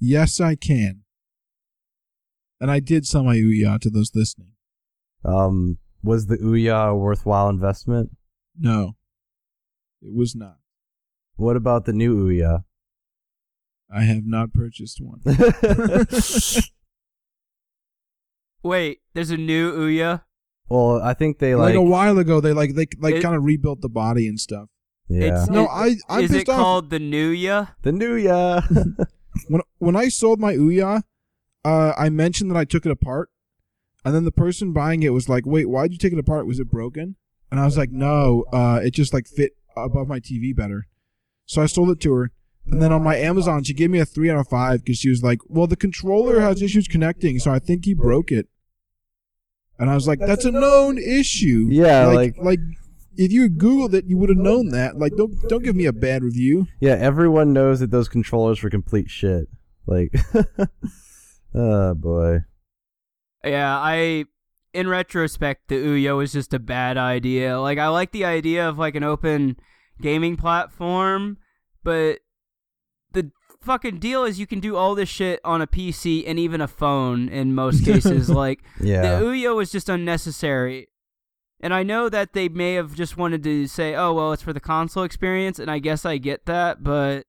Yes, 0.03 0.41
I 0.41 0.55
can. 0.55 1.03
And 2.61 2.71
I 2.71 2.81
did 2.81 3.07
sell 3.07 3.23
my 3.25 3.37
Ouya 3.37 3.79
to 3.81 3.91
those 3.91 4.11
listening. 4.15 4.53
um, 5.25 5.77
was 6.03 6.27
the 6.27 6.39
Ouya 6.39 6.91
a 6.93 6.97
worthwhile 6.97 7.51
investment? 7.51 8.11
No, 8.59 8.97
it 10.01 10.15
was 10.15 10.35
not. 10.35 10.57
What 11.37 11.57
about 11.57 11.85
the 11.85 11.93
new 11.93 12.17
Ouya? 12.17 12.65
I 13.93 14.03
have 14.03 14.25
not 14.25 14.53
purchased 14.53 15.01
one. 15.01 15.21
wait, 18.63 18.99
there's 19.15 19.31
a 19.31 19.37
new 19.37 19.73
Ouya. 19.73 20.23
well, 20.69 21.01
I 21.03 21.15
think 21.15 21.39
they 21.39 21.55
like, 21.55 21.71
like. 21.71 21.75
a 21.75 21.83
while 21.83 22.19
ago, 22.19 22.41
they 22.41 22.53
like 22.53 22.75
they 22.75 22.87
like 22.99 23.17
It- 23.17 23.23
kind 23.23 23.35
of 23.35 23.45
rebuilt 23.45 23.81
the 23.81 23.89
body 23.89 24.29
and 24.29 24.39
stuff. 24.39 24.69
yeah. 25.09 25.25
It's- 25.27 25.49
No, 25.51 25.65
It- 25.65 25.69
I 25.71 25.97
I'm 26.09 26.25
Is 26.25 26.31
pissed 26.31 26.43
it 26.43 26.49
off. 26.51 26.57
called 26.57 26.91
the 26.91 26.99
new 26.99 27.29
Ya? 27.31 27.67
the 27.83 27.93
new 27.93 28.17
Ouya. 28.19 29.07
when 29.49 29.63
when 29.79 29.97
I 29.97 30.09
sold 30.09 30.41
my 30.41 30.55
Ouya, 30.55 31.03
uh, 31.65 31.93
I 31.97 32.09
mentioned 32.11 32.51
that 32.51 32.57
I 32.57 32.65
took 32.65 32.87
it 32.87 32.93
apart, 32.93 33.31
and 34.05 34.15
then 34.15 34.25
the 34.25 34.33
person 34.33 34.73
buying 34.73 35.03
it 35.03 35.13
was 35.13 35.29
like, 35.29 35.45
"Wait, 35.47 35.69
why'd 35.69 35.93
you 35.93 35.99
take 35.99 36.13
it 36.13 36.19
apart? 36.19 36.47
Was 36.47 36.61
it 36.61 36.71
broken?" 36.71 37.17
And 37.51 37.59
I 37.61 37.65
was 37.65 37.77
like, 37.77 37.91
"No, 37.91 38.45
uh, 38.53 38.81
it 38.83 38.93
just 38.93 39.13
like 39.13 39.27
fit 39.27 39.53
above 39.77 40.07
my 40.09 40.21
TV 40.21 40.55
better." 40.55 40.87
So 41.47 41.61
I 41.61 41.67
sold 41.67 41.91
it 41.91 42.01
to 42.03 42.13
her, 42.13 42.31
and 42.71 42.81
then 42.83 42.93
on 42.93 43.03
my 43.03 43.17
Amazon, 43.17 43.63
she 43.65 43.75
gave 43.75 43.91
me 43.91 43.99
a 43.99 44.05
three 44.05 44.31
out 44.31 44.39
of 44.39 44.49
five 44.49 44.85
because 44.85 44.99
she 44.99 45.09
was 45.11 45.23
like, 45.23 45.39
"Well, 45.49 45.67
the 45.67 45.77
controller 45.77 46.41
has 46.41 46.63
issues 46.63 46.87
connecting, 46.89 47.39
so 47.39 47.51
I 47.51 47.59
think 47.59 47.85
he 47.85 47.95
broke 47.95 48.31
it." 48.33 48.49
And 49.79 49.91
I 49.91 49.95
was 49.95 50.07
like, 50.07 50.19
"That's 50.21 50.45
a 50.45 50.51
known 50.51 50.99
issue." 50.99 51.69
Yeah, 51.71 52.07
like 52.07 52.37
like- 52.37 52.45
like. 52.45 52.61
If 53.17 53.33
you 53.33 53.43
had 53.43 53.59
Googled 53.59 53.93
it, 53.93 54.07
you 54.07 54.17
would 54.17 54.29
have 54.31 54.39
known 54.39 54.69
that. 54.69 54.97
Like, 54.97 55.13
don't 55.17 55.35
don't 55.49 55.65
give 55.65 55.77
me 55.77 55.85
a 55.85 55.93
bad 55.93 56.23
review. 56.23 56.69
yeah, 56.81 56.93
everyone 56.95 57.53
knows 57.53 57.81
that 57.81 57.91
those 57.91 58.09
controllers 58.09 58.63
were 58.63 58.71
complete 58.71 59.11
shit. 59.11 59.49
Like, 59.85 60.15
oh 61.55 61.95
boy. 61.95 62.39
Yeah, 63.45 63.77
I 63.77 64.25
in 64.73 64.89
retrospect 64.89 65.69
the 65.69 65.75
Ouya 65.75 66.17
was 66.17 66.33
just 66.33 66.55
a 66.55 66.59
bad 66.59 66.97
idea. 66.97 67.61
Like 67.61 67.79
I 67.79 67.89
like 67.89 68.13
the 68.13 68.25
idea 68.25 68.69
of 68.69 68.79
like 68.79 68.95
an 68.95 69.05
open 69.05 69.57
gaming 70.01 70.37
platform, 70.37 71.39
but 71.83 72.21
the 72.21 72.21
fucking 73.63 73.99
deal 73.99 74.25
is 74.25 74.39
you 74.41 74.47
can 74.47 74.61
do 74.61 74.77
all 74.77 74.95
this 74.95 75.09
shit 75.09 75.41
on 75.45 75.61
a 75.61 75.67
PC 75.67 76.25
and 76.27 76.39
even 76.39 76.61
a 76.61 76.69
phone 76.69 77.29
in 77.29 77.55
most 77.55 77.85
cases. 77.85 78.29
like 78.31 78.61
Yeah. 78.81 79.03
the 79.19 79.25
Ouya 79.25 79.55
was 79.55 79.71
just 79.71 79.89
unnecessary. 79.89 80.89
And 81.63 81.75
I 81.75 81.83
know 81.83 82.09
that 82.09 82.33
they 82.33 82.49
may 82.49 82.75
have 82.75 82.95
just 82.95 83.19
wanted 83.19 83.43
to 83.45 83.67
say, 83.67 83.95
"Oh, 83.95 84.15
well, 84.15 84.33
it's 84.33 84.43
for 84.43 84.55
the 84.55 84.61
console 84.61 85.03
experience," 85.03 85.59
and 85.59 85.71
I 85.71 85.79
guess 85.79 86.07
I 86.07 86.17
get 86.17 86.47
that, 86.47 86.83
but 86.83 87.25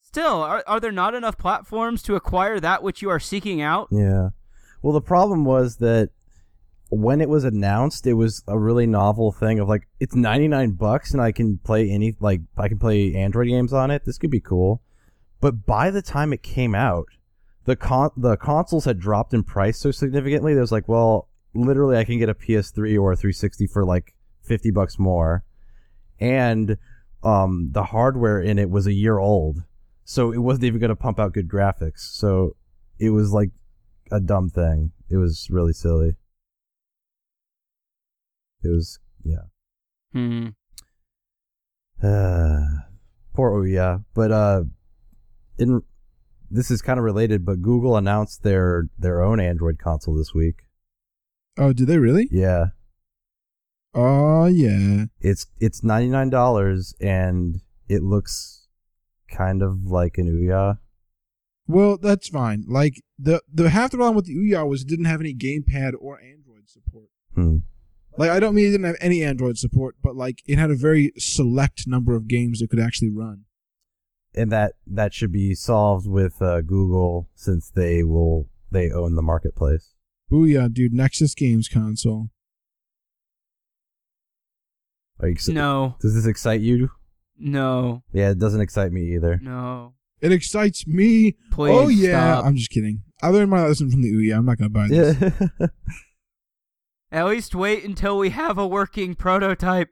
still, 0.00 0.40
are, 0.42 0.64
are 0.66 0.80
there 0.80 0.90
not 0.92 1.14
enough 1.14 1.36
platforms 1.36 2.02
to 2.04 2.14
acquire 2.16 2.58
that 2.58 2.82
which 2.82 3.02
you 3.02 3.10
are 3.10 3.20
seeking 3.20 3.60
out? 3.60 3.88
Yeah. 3.90 4.30
Well, 4.80 4.94
the 4.94 5.02
problem 5.02 5.44
was 5.44 5.76
that 5.76 6.08
when 6.88 7.20
it 7.20 7.28
was 7.28 7.44
announced, 7.44 8.06
it 8.06 8.14
was 8.14 8.42
a 8.48 8.58
really 8.58 8.86
novel 8.86 9.30
thing 9.30 9.58
of 9.60 9.68
like 9.68 9.86
it's 10.00 10.14
99 10.14 10.70
bucks 10.72 11.12
and 11.12 11.20
I 11.20 11.32
can 11.32 11.58
play 11.58 11.90
any 11.90 12.16
like 12.20 12.40
I 12.56 12.68
can 12.68 12.78
play 12.78 13.14
Android 13.14 13.48
games 13.48 13.74
on 13.74 13.90
it. 13.90 14.06
This 14.06 14.16
could 14.16 14.30
be 14.30 14.40
cool. 14.40 14.80
But 15.40 15.66
by 15.66 15.90
the 15.90 16.02
time 16.02 16.32
it 16.32 16.42
came 16.42 16.74
out, 16.74 17.06
the 17.64 17.76
con- 17.76 18.10
the 18.16 18.36
consoles 18.36 18.86
had 18.86 18.98
dropped 18.98 19.34
in 19.34 19.44
price 19.44 19.78
so 19.78 19.90
significantly. 19.90 20.54
There 20.54 20.62
was 20.62 20.72
like, 20.72 20.88
well, 20.88 21.28
literally 21.54 21.96
I 21.96 22.04
can 22.04 22.18
get 22.18 22.28
a 22.28 22.34
PS3 22.34 23.00
or 23.00 23.12
a 23.12 23.16
360 23.16 23.66
for 23.66 23.84
like 23.84 24.14
50 24.42 24.70
bucks 24.70 24.98
more. 24.98 25.44
And 26.20 26.78
um 27.22 27.70
the 27.72 27.84
hardware 27.84 28.40
in 28.40 28.58
it 28.58 28.70
was 28.70 28.86
a 28.86 28.92
year 28.92 29.18
old. 29.18 29.64
So 30.04 30.32
it 30.32 30.38
wasn't 30.38 30.64
even 30.64 30.80
going 30.80 30.88
to 30.88 30.96
pump 30.96 31.20
out 31.20 31.34
good 31.34 31.48
graphics. 31.48 31.98
So 31.98 32.56
it 32.98 33.10
was 33.10 33.32
like 33.32 33.50
a 34.10 34.20
dumb 34.20 34.48
thing. 34.48 34.92
It 35.10 35.18
was 35.18 35.48
really 35.50 35.74
silly. 35.74 36.16
It 38.62 38.68
was 38.68 38.98
yeah. 39.22 39.44
Hmm. 40.12 40.48
Poor 43.34 43.52
Ouya. 43.52 44.04
But 44.14 44.32
uh 44.32 44.64
in 45.58 45.82
this 46.50 46.70
is 46.70 46.82
kind 46.82 46.98
of 46.98 47.04
related, 47.04 47.44
but 47.44 47.62
Google 47.62 47.96
announced 47.96 48.42
their 48.42 48.88
their 48.98 49.22
own 49.22 49.40
Android 49.40 49.78
console 49.78 50.16
this 50.16 50.34
week. 50.34 50.62
Oh, 51.56 51.72
did 51.72 51.88
they 51.88 51.98
really? 51.98 52.28
Yeah. 52.30 52.66
Oh 53.94 54.46
yeah. 54.46 55.06
It's 55.20 55.46
it's 55.60 55.82
ninety 55.82 56.08
nine 56.08 56.30
dollars 56.30 56.94
and 57.00 57.60
it 57.88 58.02
looks 58.02 58.68
kind 59.30 59.62
of 59.62 59.84
like 59.84 60.18
an 60.18 60.26
Ouya. 60.26 60.78
Well, 61.66 61.98
that's 61.98 62.28
fine. 62.28 62.64
Like 62.66 63.02
the 63.18 63.42
the 63.52 63.70
half 63.70 63.90
the 63.90 63.98
problem 63.98 64.16
with 64.16 64.26
the 64.26 64.36
Ouya 64.36 64.68
was 64.68 64.82
it 64.82 64.88
didn't 64.88 65.06
have 65.06 65.20
any 65.20 65.34
gamepad 65.34 65.92
or 66.00 66.20
Android 66.20 66.68
support. 66.68 67.08
Hmm. 67.34 67.56
Like 68.16 68.30
I 68.30 68.40
don't 68.40 68.54
mean 68.54 68.68
it 68.68 68.70
didn't 68.72 68.86
have 68.86 68.96
any 69.00 69.22
Android 69.22 69.58
support, 69.58 69.96
but 70.02 70.16
like 70.16 70.42
it 70.46 70.58
had 70.58 70.70
a 70.70 70.76
very 70.76 71.12
select 71.18 71.86
number 71.86 72.16
of 72.16 72.28
games 72.28 72.62
it 72.62 72.70
could 72.70 72.80
actually 72.80 73.10
run. 73.10 73.44
And 74.38 74.52
that 74.52 74.74
that 74.86 75.12
should 75.12 75.32
be 75.32 75.54
solved 75.54 76.06
with 76.06 76.40
uh, 76.40 76.60
Google 76.60 77.28
since 77.34 77.70
they 77.70 78.02
will 78.04 78.48
they 78.70 78.90
own 78.90 79.14
the 79.16 79.22
marketplace. 79.22 79.94
Booyah, 80.30 80.72
dude! 80.72 80.92
Nexus 80.92 81.34
Games 81.34 81.68
console. 81.68 82.30
Are 85.20 85.28
you 85.28 85.34
exci- 85.34 85.54
No, 85.54 85.96
Does 86.00 86.14
this 86.14 86.26
excite 86.26 86.60
you? 86.60 86.90
no, 87.40 88.02
Yeah, 88.12 88.30
it 88.30 88.38
doesn't 88.38 88.60
excite 88.60 88.92
me 88.92 89.14
either. 89.14 89.38
no. 89.42 89.94
It 90.20 90.32
excites 90.32 90.84
me. 90.84 91.36
Please 91.52 91.72
oh 91.76 91.86
yeah, 91.86 92.32
stop. 92.38 92.44
I'm 92.46 92.56
just 92.56 92.70
kidding. 92.70 93.02
I 93.22 93.28
learned 93.28 93.50
my 93.50 93.64
lesson 93.64 93.88
from 93.88 94.02
the 94.02 94.12
Ouya. 94.12 94.36
I'm 94.36 94.44
not 94.46 94.58
gonna 94.58 94.68
buy 94.70 94.88
this. 94.88 95.16
Yeah. 95.60 95.66
At 97.12 97.26
least 97.26 97.54
wait 97.54 97.84
until 97.84 98.18
we 98.18 98.30
have 98.30 98.58
a 98.58 98.66
working 98.66 99.14
prototype 99.14 99.90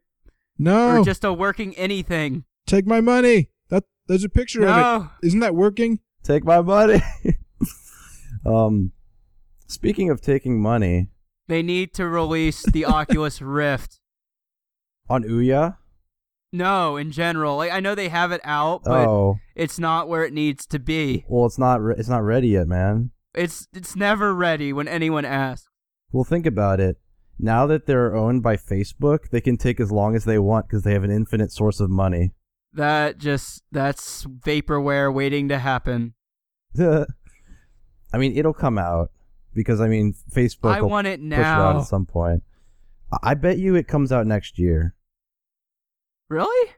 No, 0.59 0.99
or 0.99 1.05
just 1.05 1.23
a 1.25 1.33
working 1.33 1.75
anything. 1.77 2.43
take 2.67 2.87
my 2.89 3.01
money. 3.01 3.51
That 4.07 4.13
there's 4.15 4.25
a 4.25 4.29
picture 4.29 4.63
of 4.63 4.69
No. 4.69 5.11
it. 5.23 5.27
Isn't 5.27 5.41
that 5.41 5.55
working? 5.55 6.01
Take 6.23 6.45
my 6.45 6.61
money. 6.61 7.01
um, 8.47 8.93
speaking 9.67 10.11
of 10.11 10.21
taking 10.21 10.61
money 10.61 11.09
They 11.49 11.63
need 11.63 11.93
to 11.95 12.07
release 12.09 12.63
the 12.65 12.85
Oculus 12.99 13.41
Rift. 13.43 14.01
on 15.09 15.25
Ouya. 15.25 15.77
No, 16.53 16.97
in 16.97 17.11
general. 17.11 17.57
Like 17.57 17.73
I 17.73 17.81
know 17.81 17.95
they 17.95 18.09
have 18.09 18.33
it 18.33 18.41
out, 18.45 18.83
but 18.85 19.07
Oh, 19.07 19.37
it's 19.55 19.79
not 19.79 20.09
where 20.09 20.25
it 20.25 20.33
needs 20.33 20.67
to 20.67 20.79
be. 20.79 21.25
well, 21.29 21.47
it's 21.47 21.59
not. 21.59 21.81
Re- 21.83 21.97
it's 21.99 22.09
not 22.09 22.23
ready 22.23 22.49
yet, 22.49 22.67
man. 22.69 23.11
It's 23.35 23.69
it's 23.75 23.95
never 23.97 24.33
ready 24.35 24.73
when 24.73 24.89
anyone 24.89 25.25
asks. 25.25 25.69
Well, 26.13 26.25
think 26.25 26.47
about 26.47 26.81
it. 26.81 26.97
Now 27.39 27.67
that 27.67 27.87
they're 27.87 28.17
owned 28.17 28.43
by 28.43 28.57
Facebook, 28.57 29.29
they 29.31 29.41
can 29.43 29.59
take 29.59 29.81
as 29.81 29.93
long 29.93 30.15
as 30.17 30.25
they 30.25 30.39
want 30.39 30.67
because 30.69 30.85
they 30.85 30.93
have 30.95 31.05
an 31.05 31.11
infinite 31.11 31.53
source 31.53 31.81
of 31.81 31.91
money. 31.91 32.33
That 32.77 33.19
just 33.19 33.63
that's 33.73 34.25
vaporware 34.25 35.13
waiting 35.13 35.49
to 35.49 35.59
happen. 35.59 36.15
I 36.79 38.19
mean, 38.19 38.37
it'll 38.37 38.55
come 38.55 38.79
out 38.79 39.11
because 39.55 39.81
I 39.81 39.89
mean, 39.89 40.15
Facebook 40.33 40.73
I 40.73 40.83
will 40.83 40.91
want 40.91 41.07
it 41.07 41.21
push 41.21 41.39
it 41.39 41.43
out 41.43 41.75
now. 41.75 41.81
at 41.81 41.87
some 41.87 42.07
point. 42.07 42.43
I 43.23 43.35
bet 43.35 43.59
you 43.59 43.75
it 43.75 43.89
comes 43.89 44.13
out 44.13 44.27
next 44.27 44.59
year. 44.59 44.95
Really? 46.29 46.73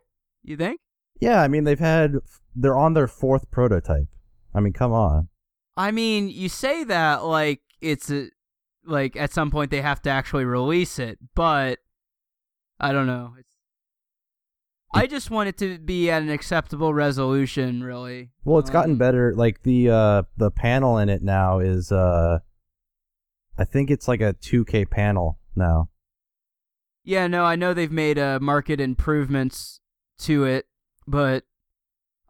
You 0.45 0.57
think? 0.57 0.81
Yeah, 1.21 1.43
I 1.43 1.49
mean 1.49 1.65
they've 1.65 1.79
had 1.79 2.15
they're 2.55 2.77
on 2.77 2.95
their 2.95 3.09
fourth 3.09 3.51
prototype. 3.51 4.07
I 4.55 4.61
mean, 4.61 4.73
come 4.73 4.93
on. 4.93 5.29
I 5.77 5.91
mean, 5.91 6.29
you 6.29 6.49
say 6.49 6.85
that 6.85 7.25
like 7.25 7.61
it's 7.81 8.11
a, 8.11 8.29
like 8.85 9.17
at 9.17 9.33
some 9.33 9.51
point 9.51 9.71
they 9.71 9.81
have 9.81 10.03
to 10.03 10.11
actually 10.11 10.45
release 10.45 10.99
it, 10.99 11.19
but 11.35 11.81
I 12.79 12.93
don't 12.93 13.07
know. 13.07 13.35
It's 13.39 13.48
I 14.95 15.07
just 15.07 15.31
want 15.31 15.49
it 15.51 15.59
to 15.59 15.79
be 15.79 16.11
at 16.11 16.23
an 16.23 16.31
acceptable 16.31 16.95
resolution, 16.95 17.83
really. 17.85 18.31
Well, 18.45 18.59
it's 18.59 18.71
gotten 18.71 18.93
Um, 18.93 18.99
better. 18.99 19.35
Like 19.35 19.63
the 19.63 19.91
uh 19.91 20.23
the 20.37 20.51
panel 20.51 20.99
in 20.99 21.09
it 21.09 21.23
now 21.23 21.59
is 21.59 21.93
uh 21.93 22.39
I 23.59 23.65
think 23.65 23.91
it's 23.91 24.07
like 24.09 24.21
a 24.21 24.35
2K 24.35 24.89
panel 24.89 25.39
now. 25.57 25.91
Yeah, 27.05 27.27
no, 27.27 27.45
I 27.45 27.57
know 27.57 27.75
they've 27.75 27.91
made 27.91 28.19
uh, 28.19 28.39
market 28.41 28.81
improvements 28.81 29.81
to 30.21 30.45
it, 30.45 30.67
but 31.07 31.45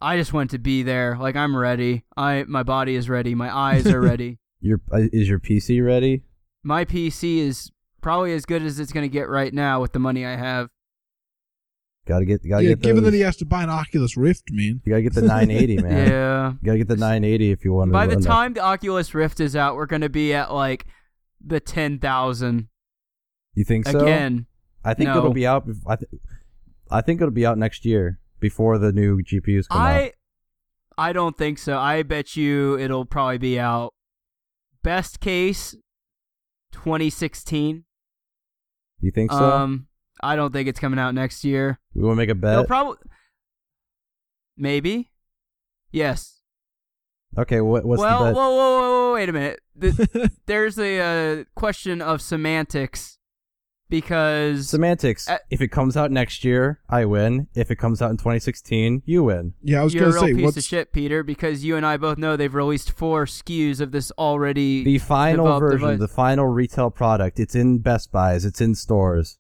I 0.00 0.16
just 0.16 0.32
want 0.32 0.50
to 0.52 0.58
be 0.58 0.82
there. 0.82 1.16
Like 1.20 1.36
I'm 1.36 1.56
ready. 1.56 2.04
I 2.16 2.44
my 2.48 2.62
body 2.62 2.94
is 2.94 3.08
ready. 3.08 3.34
My 3.34 3.54
eyes 3.54 3.86
are 3.86 4.00
ready. 4.12 4.38
Your 4.60 4.80
uh, 4.92 5.02
is 5.12 5.28
your 5.28 5.38
PC 5.38 5.84
ready? 5.84 6.22
My 6.62 6.84
PC 6.84 7.38
is 7.38 7.70
probably 8.00 8.32
as 8.32 8.44
good 8.46 8.62
as 8.62 8.78
it's 8.80 8.92
going 8.92 9.04
to 9.04 9.12
get 9.12 9.28
right 9.28 9.52
now 9.52 9.80
with 9.80 9.92
the 9.92 9.98
money 9.98 10.24
I 10.26 10.36
have. 10.36 10.70
Got 12.08 12.20
to 12.20 12.24
get 12.24 12.40
got 12.48 12.58
to 12.58 12.64
yeah, 12.64 12.68
get 12.70 12.80
given 12.80 13.02
those, 13.04 13.12
that 13.12 13.16
he 13.18 13.22
has 13.22 13.36
to 13.36 13.44
buy 13.44 13.62
an 13.62 13.68
Oculus 13.70 14.16
Rift, 14.16 14.44
man. 14.50 14.80
You 14.84 14.90
got 14.90 14.96
to 14.96 15.02
get 15.02 15.12
the 15.14 15.20
980, 15.22 15.76
man. 15.82 16.08
Yeah. 16.08 16.52
You 16.52 16.58
got 16.64 16.72
to 16.72 16.78
get 16.78 16.88
the 16.88 16.96
980 16.96 17.50
if 17.50 17.64
you 17.66 17.74
want 17.74 17.90
to 17.90 17.92
By 17.92 18.06
the 18.06 18.14
run 18.14 18.22
that. 18.22 18.26
time 18.26 18.54
the 18.54 18.62
Oculus 18.62 19.14
Rift 19.14 19.40
is 19.40 19.54
out, 19.54 19.76
we're 19.76 19.84
going 19.86 20.00
to 20.00 20.08
be 20.08 20.32
at 20.32 20.52
like 20.52 20.86
the 21.44 21.60
10,000 21.60 22.68
You 23.54 23.64
think 23.64 23.86
so? 23.86 24.00
again. 24.00 24.46
I 24.82 24.94
think 24.94 25.08
No. 25.08 25.18
it'll 25.18 25.34
be 25.34 25.46
out 25.46 25.68
I 25.86 25.96
th- 25.96 26.10
I 26.90 27.02
think 27.02 27.20
it'll 27.20 27.30
be 27.34 27.44
out 27.44 27.58
next 27.58 27.84
year 27.84 28.18
before 28.40 28.78
the 28.78 28.90
new 28.90 29.20
GPUs 29.22 29.68
come 29.68 29.78
out. 29.78 29.86
I 29.86 30.12
I 30.96 31.12
don't 31.12 31.36
think 31.36 31.58
so. 31.58 31.78
I 31.78 32.02
bet 32.04 32.36
you 32.36 32.78
it'll 32.78 33.04
probably 33.04 33.36
be 33.38 33.60
out 33.60 33.92
best 34.82 35.20
case 35.20 35.76
2016. 36.72 37.84
You 39.00 39.10
think 39.10 39.30
so? 39.30 39.38
Um 39.52 39.87
I 40.20 40.36
don't 40.36 40.52
think 40.52 40.68
it's 40.68 40.80
coming 40.80 40.98
out 40.98 41.14
next 41.14 41.44
year. 41.44 41.78
we 41.94 42.02
want 42.02 42.16
to 42.16 42.16
make 42.16 42.30
a 42.30 42.34
They'll 42.34 42.62
bet. 42.62 42.68
probably 42.68 42.98
Maybe. 44.56 45.10
Yes. 45.92 46.40
okay, 47.36 47.60
what, 47.60 47.84
what's 47.84 48.00
well, 48.00 48.18
the 48.18 48.24
whoa, 48.24 48.30
bet? 48.30 48.36
whoa, 48.36 48.50
whoa, 48.50 48.80
whoa, 48.80 49.14
wait 49.14 49.28
a 49.28 49.32
minute. 49.32 49.60
The, 49.76 50.30
there's 50.46 50.78
a 50.78 51.40
uh, 51.40 51.44
question 51.54 52.02
of 52.02 52.20
semantics 52.20 53.18
because 53.88 54.68
Semantics. 54.68 55.28
Uh, 55.28 55.38
if 55.50 55.60
it 55.60 55.68
comes 55.68 55.96
out 55.96 56.10
next 56.10 56.44
year, 56.44 56.80
I 56.88 57.04
win. 57.04 57.48
If 57.54 57.70
it 57.70 57.76
comes 57.76 58.02
out 58.02 58.10
in 58.10 58.16
2016, 58.16 59.02
you 59.06 59.24
win. 59.24 59.54
Yeah, 59.62 59.80
I 59.80 59.84
was 59.84 59.94
you're 59.94 60.04
a 60.04 60.06
gonna 60.10 60.14
real 60.14 60.22
say 60.26 60.34
piece 60.34 60.44
what's 60.44 60.56
of 60.58 60.64
shit, 60.64 60.92
Peter, 60.92 61.22
because 61.22 61.64
you 61.64 61.76
and 61.76 61.86
I 61.86 61.96
both 61.96 62.18
know 62.18 62.36
they've 62.36 62.54
released 62.54 62.92
four 62.92 63.24
SKUs 63.24 63.80
of 63.80 63.92
this 63.92 64.10
already. 64.12 64.84
The 64.84 64.98
final 64.98 65.58
version, 65.58 65.78
device. 65.80 65.98
the 66.00 66.08
final 66.08 66.46
retail 66.46 66.90
product, 66.90 67.40
it's 67.40 67.54
in 67.54 67.78
Best 67.78 68.12
Buys, 68.12 68.44
it's 68.44 68.60
in 68.60 68.74
stores. 68.74 69.38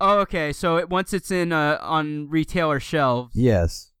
Oh, 0.00 0.18
okay. 0.20 0.52
So 0.52 0.76
it, 0.76 0.88
once 0.90 1.12
it's 1.12 1.30
in 1.30 1.52
uh, 1.52 1.78
on 1.80 2.28
retailer 2.28 2.80
shelves. 2.80 3.34
Yes. 3.36 3.92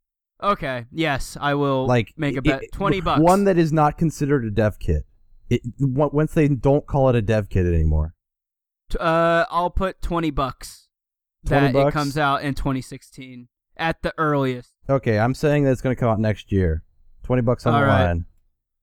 Okay. 0.42 0.86
Yes, 0.92 1.36
I 1.40 1.54
will 1.54 1.86
Like 1.86 2.12
make 2.16 2.36
a 2.36 2.42
bet. 2.42 2.62
it- 2.64 2.72
Twenty 2.72 3.00
bucks. 3.00 3.20
One 3.20 3.44
that 3.44 3.56
is 3.58 3.72
not 3.72 3.96
considered 3.98 4.44
a 4.44 4.50
dev 4.50 4.78
kit. 4.78 5.04
It 5.50 5.62
once 5.78 6.32
they 6.34 6.48
don't 6.48 6.86
call 6.86 7.08
it 7.10 7.14
a 7.16 7.22
dev 7.22 7.48
kit 7.48 7.66
anymore. 7.66 8.14
Uh, 8.98 9.44
I'll 9.50 9.70
put 9.70 10.00
twenty 10.02 10.30
bucks. 10.30 10.88
20 11.46 11.66
that 11.66 11.72
bucks? 11.74 11.88
it 11.88 11.92
comes 11.98 12.16
out 12.16 12.42
in 12.42 12.54
2016 12.54 13.48
at 13.76 14.00
the 14.00 14.14
earliest. 14.16 14.70
Okay, 14.88 15.18
I'm 15.18 15.34
saying 15.34 15.64
that 15.64 15.72
it's 15.72 15.82
going 15.82 15.94
to 15.94 16.00
come 16.00 16.08
out 16.08 16.18
next 16.18 16.50
year. 16.50 16.82
20 17.24 17.42
bucks 17.42 17.66
on 17.66 17.74
All 17.74 17.80
the 17.80 17.86
right. 17.86 18.04
line. 18.06 18.24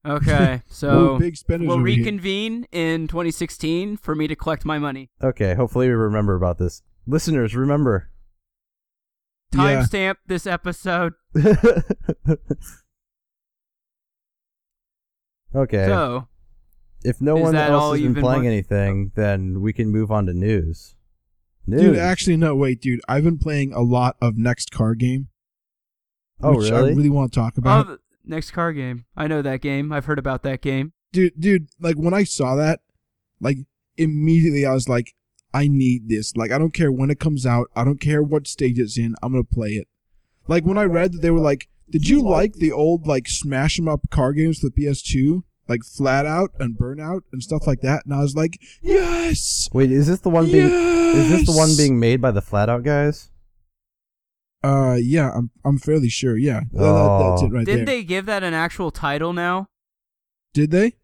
Okay, 0.06 0.62
so 0.68 1.18
big 1.18 1.36
we'll 1.48 1.72
over 1.72 1.86
here. 1.88 1.96
reconvene 1.98 2.68
in 2.70 3.08
2016 3.08 3.96
for 3.96 4.14
me 4.14 4.28
to 4.28 4.36
collect 4.36 4.64
my 4.64 4.78
money. 4.78 5.10
Okay, 5.20 5.54
hopefully 5.54 5.88
we 5.88 5.92
remember 5.94 6.36
about 6.36 6.58
this. 6.58 6.82
Listeners, 7.06 7.54
remember. 7.54 8.08
Yeah. 9.52 9.82
Timestamp 9.82 10.16
this 10.26 10.46
episode. 10.46 11.12
okay. 15.54 15.86
So 15.86 16.28
if 17.04 17.20
no 17.20 17.36
one 17.36 17.54
else 17.54 17.70
all 17.70 17.92
has 17.92 18.00
been 18.00 18.14
been 18.14 18.22
playing 18.22 18.44
wa- 18.44 18.48
anything, 18.48 19.10
oh. 19.10 19.20
then 19.20 19.60
we 19.60 19.72
can 19.72 19.90
move 19.90 20.10
on 20.10 20.26
to 20.26 20.32
news. 20.32 20.94
News. 21.66 21.80
Dude, 21.80 21.96
actually, 21.96 22.36
no, 22.36 22.56
wait, 22.56 22.80
dude. 22.80 23.00
I've 23.08 23.24
been 23.24 23.38
playing 23.38 23.72
a 23.72 23.82
lot 23.82 24.16
of 24.20 24.36
Next 24.36 24.72
Car 24.72 24.94
Game. 24.94 25.28
Oh, 26.42 26.56
which 26.56 26.70
really? 26.70 26.90
I 26.90 26.94
really 26.94 27.10
want 27.10 27.32
to 27.32 27.38
talk 27.38 27.54
oh, 27.56 27.60
about. 27.60 27.88
oh, 27.88 27.98
next 28.24 28.50
car 28.50 28.72
game. 28.72 29.04
I 29.16 29.26
know 29.26 29.42
that 29.42 29.60
game. 29.60 29.92
I've 29.92 30.06
heard 30.06 30.18
about 30.18 30.42
that 30.42 30.60
game. 30.60 30.92
dude, 31.12 31.38
dude, 31.38 31.68
like 31.80 31.96
when 31.96 32.14
I 32.14 32.24
saw 32.24 32.56
that, 32.56 32.80
like 33.40 33.58
immediately 33.96 34.66
I 34.66 34.72
was 34.72 34.88
like, 34.88 35.14
I 35.54 35.68
need 35.68 36.08
this. 36.08 36.34
Like 36.36 36.50
I 36.50 36.58
don't 36.58 36.72
care 36.74 36.90
when 36.92 37.10
it 37.10 37.20
comes 37.20 37.44
out. 37.46 37.68
I 37.76 37.84
don't 37.84 38.00
care 38.00 38.22
what 38.22 38.46
stage 38.46 38.78
it's 38.78 38.96
in. 38.98 39.14
I'm 39.22 39.32
gonna 39.32 39.44
play 39.44 39.70
it. 39.70 39.88
Like 40.48 40.64
when 40.64 40.78
I 40.78 40.84
read 40.84 41.12
that 41.12 41.22
they 41.22 41.30
were 41.30 41.40
like, 41.40 41.68
did 41.90 42.08
you 42.08 42.22
like 42.22 42.54
the 42.54 42.72
old 42.72 43.06
like 43.06 43.28
smash 43.28 43.78
'em 43.78 43.88
up 43.88 44.08
car 44.10 44.32
games 44.32 44.58
for 44.60 44.68
the 44.68 44.72
PS2, 44.84 45.42
like 45.68 45.82
Flat 45.84 46.24
Out 46.26 46.50
and 46.58 46.76
Burnout 46.78 47.22
and 47.32 47.42
stuff 47.42 47.66
like 47.66 47.80
that? 47.82 48.04
And 48.06 48.14
I 48.14 48.20
was 48.20 48.34
like, 48.34 48.58
yes, 48.80 49.68
Wait, 49.72 49.92
is 49.92 50.06
this 50.06 50.20
the 50.20 50.30
one 50.30 50.46
being 50.46 50.68
yes! 50.70 51.16
is 51.16 51.28
this 51.30 51.46
the 51.46 51.56
one 51.56 51.76
being 51.76 52.00
made 52.00 52.20
by 52.22 52.30
the 52.30 52.40
Flat 52.42 52.68
Out 52.70 52.82
guys? 52.82 53.30
Uh, 54.64 54.96
yeah, 55.00 55.30
I'm 55.34 55.50
I'm 55.64 55.78
fairly 55.78 56.08
sure. 56.08 56.36
Yeah, 56.36 56.60
That- 56.72 56.78
that- 56.78 57.18
that's 57.18 57.42
Oh. 57.42 57.46
it 57.46 57.52
right 57.52 57.66
Didn't 57.66 57.84
there. 57.84 57.96
they 57.96 58.04
give 58.04 58.26
that 58.26 58.42
an 58.44 58.54
actual 58.54 58.90
title 58.90 59.32
now? 59.32 59.66
Did 60.54 60.70
they? 60.70 60.94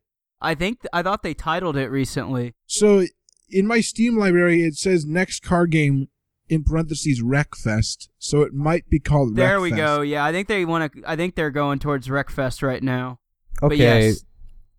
I 0.41 0.55
think 0.55 0.79
I 0.93 1.03
thought 1.03 1.23
they 1.25 1.35
titled 1.35 1.77
it 1.77 1.89
recently. 1.89 2.55
So 2.67 3.05
in 3.51 3.67
my 3.67 3.81
Steam 3.81 4.17
library, 4.17 4.63
it 4.63 4.75
says 4.77 5.05
next 5.07 5.41
car 5.43 5.67
game 5.67 6.09
in 6.49 6.65
parentheses 6.65 7.23
Wreckfest. 7.23 8.09
So 8.19 8.43
it 8.43 8.53
might 8.55 8.89
be 8.89 8.99
called. 8.99 9.37
There 9.37 9.61
we 9.61 9.71
go. 9.71 10.01
Yeah, 10.03 10.25
I 10.25 10.33
think 10.33 10.49
they 10.49 10.65
want 10.65 10.93
to. 10.93 11.03
I 11.07 11.17
think 11.17 11.35
they're 11.35 11.51
going 11.51 11.79
towards 11.79 12.09
Wreckfest 12.09 12.63
right 12.63 12.83
now. 12.83 13.19
Okay. 13.63 13.69
But 13.69 13.77
yes, 13.79 14.25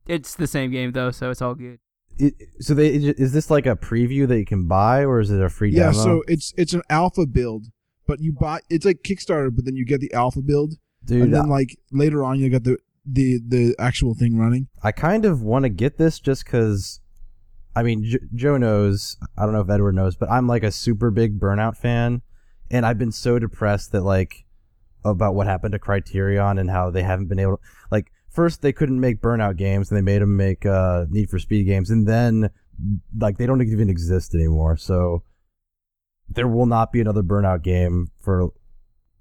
it's 0.08 0.36
the 0.36 0.48
same 0.48 0.72
game 0.72 0.92
though, 0.94 1.12
so 1.12 1.30
it's 1.30 1.42
all 1.42 1.56
good. 1.56 1.80
i- 2.22 2.32
so 2.60 2.74
they 2.74 2.88
is 2.90 3.32
this 3.34 3.50
like 3.52 3.66
a 3.66 3.76
preview 3.76 4.28
that 4.28 4.38
you 4.40 4.46
can 4.46 4.68
buy 4.68 5.04
or 5.06 5.20
is 5.20 5.30
it 5.32 5.42
a 5.42 5.50
free 5.50 5.72
Yeah, 5.72 5.92
demo? 5.92 5.94
so 6.04 6.24
it's 6.28 6.54
it's 6.58 6.74
an 6.74 6.82
alpha 6.90 7.26
build, 7.26 7.68
but 8.08 8.20
you 8.20 8.34
buy 8.34 8.60
it's 8.70 8.86
like 8.86 9.04
Kickstarter, 9.04 9.54
but 9.56 9.66
then 9.66 9.76
you 9.76 9.86
get 9.86 10.00
the 10.02 10.12
alpha 10.14 10.42
build, 10.42 10.76
Dude, 11.06 11.22
and 11.24 11.34
then 11.34 11.48
like 11.50 11.78
later 11.92 12.24
on 12.24 12.40
you 12.40 12.50
get 12.50 12.64
the 12.64 12.78
the 13.06 13.40
the 13.48 13.76
actual 13.80 14.16
thing 14.16 14.38
running. 14.38 14.68
I 14.84 14.92
kind 14.92 15.26
of 15.26 15.42
want 15.42 15.64
to 15.64 15.70
get 15.70 15.98
this 15.98 16.20
just 16.20 16.46
because, 16.46 17.00
I 17.80 17.84
mean, 17.84 18.04
J- 18.04 18.20
Joe 18.36 18.58
knows. 18.58 19.16
I 19.38 19.44
don't 19.46 19.54
know 19.54 19.62
if 19.62 19.70
Edward 19.70 19.96
knows, 19.96 20.16
but 20.16 20.30
I'm 20.30 20.48
like 20.48 20.64
a 20.64 20.72
super 20.72 21.12
big 21.12 21.40
Burnout 21.40 21.78
fan, 21.78 22.22
and 22.70 22.86
I've 22.86 22.98
been 22.98 23.12
so 23.12 23.40
depressed 23.40 23.92
that 23.94 24.02
like 24.02 24.46
about 25.06 25.34
what 25.36 25.48
happened 25.48 25.72
to 25.72 25.80
Criterion 25.80 26.58
and 26.58 26.70
how 26.70 26.90
they 26.90 27.04
haven't 27.04 27.28
been 27.28 27.40
able. 27.40 27.58
To 27.58 27.64
like, 27.90 28.12
first 28.30 28.62
they 28.62 28.74
couldn't 28.74 29.00
make 29.00 29.22
Burnout 29.22 29.56
games, 29.58 29.90
and 29.90 29.98
they 29.98 30.02
made 30.02 30.22
them 30.22 30.36
make 30.36 30.66
uh, 30.66 31.06
Need 31.10 31.30
for 31.30 31.40
Speed 31.40 31.64
games, 31.66 31.90
and 31.90 32.06
then 32.08 32.50
like 33.18 33.38
they 33.38 33.46
don't 33.46 33.62
even 33.62 33.90
exist 33.90 34.36
anymore. 34.36 34.76
So 34.78 35.24
there 36.30 36.48
will 36.48 36.66
not 36.66 36.92
be 36.92 37.00
another 37.02 37.24
Burnout 37.24 37.64
game 37.64 38.12
for 38.20 38.50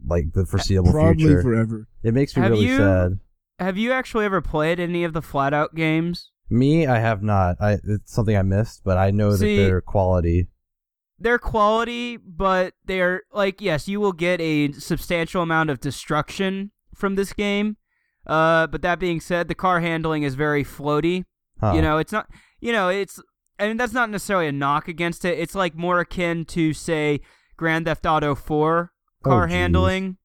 like 0.07 0.33
the 0.33 0.45
foreseeable 0.47 0.93
Probably 0.93 1.25
future. 1.25 1.43
forever. 1.43 1.89
it 2.03 2.15
makes 2.15 2.37
me 2.37 2.43
Have 2.43 2.53
really 2.53 2.67
you- 2.67 2.77
sad. 2.77 3.19
Have 3.61 3.77
you 3.77 3.91
actually 3.91 4.25
ever 4.25 4.41
played 4.41 4.79
any 4.79 5.03
of 5.03 5.13
the 5.13 5.23
Flat 5.23 5.53
Out 5.53 5.75
games? 5.75 6.31
Me, 6.51 6.87
I 6.87 6.99
have 6.99 7.23
not. 7.23 7.57
I 7.61 7.79
it's 7.85 8.13
something 8.13 8.37
I 8.37 8.43
missed, 8.43 8.83
but 8.85 8.97
I 8.99 9.11
know 9.11 9.35
See- 9.35 9.57
that 9.57 9.63
they're 9.63 9.81
quality. 9.81 10.49
They're 11.21 11.39
quality, 11.39 12.17
but 12.17 12.75
they're 12.85 13.23
like 13.33 13.61
yes, 13.61 13.89
you 13.89 13.99
will 14.01 14.13
get 14.13 14.41
a 14.41 14.73
substantial 14.73 15.43
amount 15.43 15.69
of 15.71 15.81
destruction 15.81 16.71
from 16.95 17.17
this 17.17 17.33
game. 17.33 17.77
Uh, 18.27 18.67
but 18.67 18.83
that 18.83 18.99
being 19.01 19.21
said, 19.21 19.49
the 19.49 19.55
car 19.55 19.81
handling 19.81 20.23
is 20.23 20.35
very 20.35 20.63
floaty. 20.63 21.25
Huh. 21.61 21.73
You 21.75 21.83
know, 21.83 21.99
it's 21.99 22.13
not. 22.13 22.29
You 22.61 22.73
know, 22.73 22.89
it's. 22.89 23.21
I 23.59 23.67
mean, 23.67 23.77
that's 23.77 23.93
not 23.93 24.11
necessarily 24.11 24.47
a 24.47 24.53
knock 24.53 24.87
against 24.87 25.25
it. 25.25 25.39
It's 25.39 25.55
like 25.57 25.75
more 25.75 25.99
akin 25.99 26.45
to 26.47 26.73
say 26.73 27.21
Grand 27.57 27.87
Theft 27.87 28.07
Auto 28.07 28.35
Four 28.37 28.93
car 29.25 29.47
geez. 29.49 29.55
handling. 29.55 30.19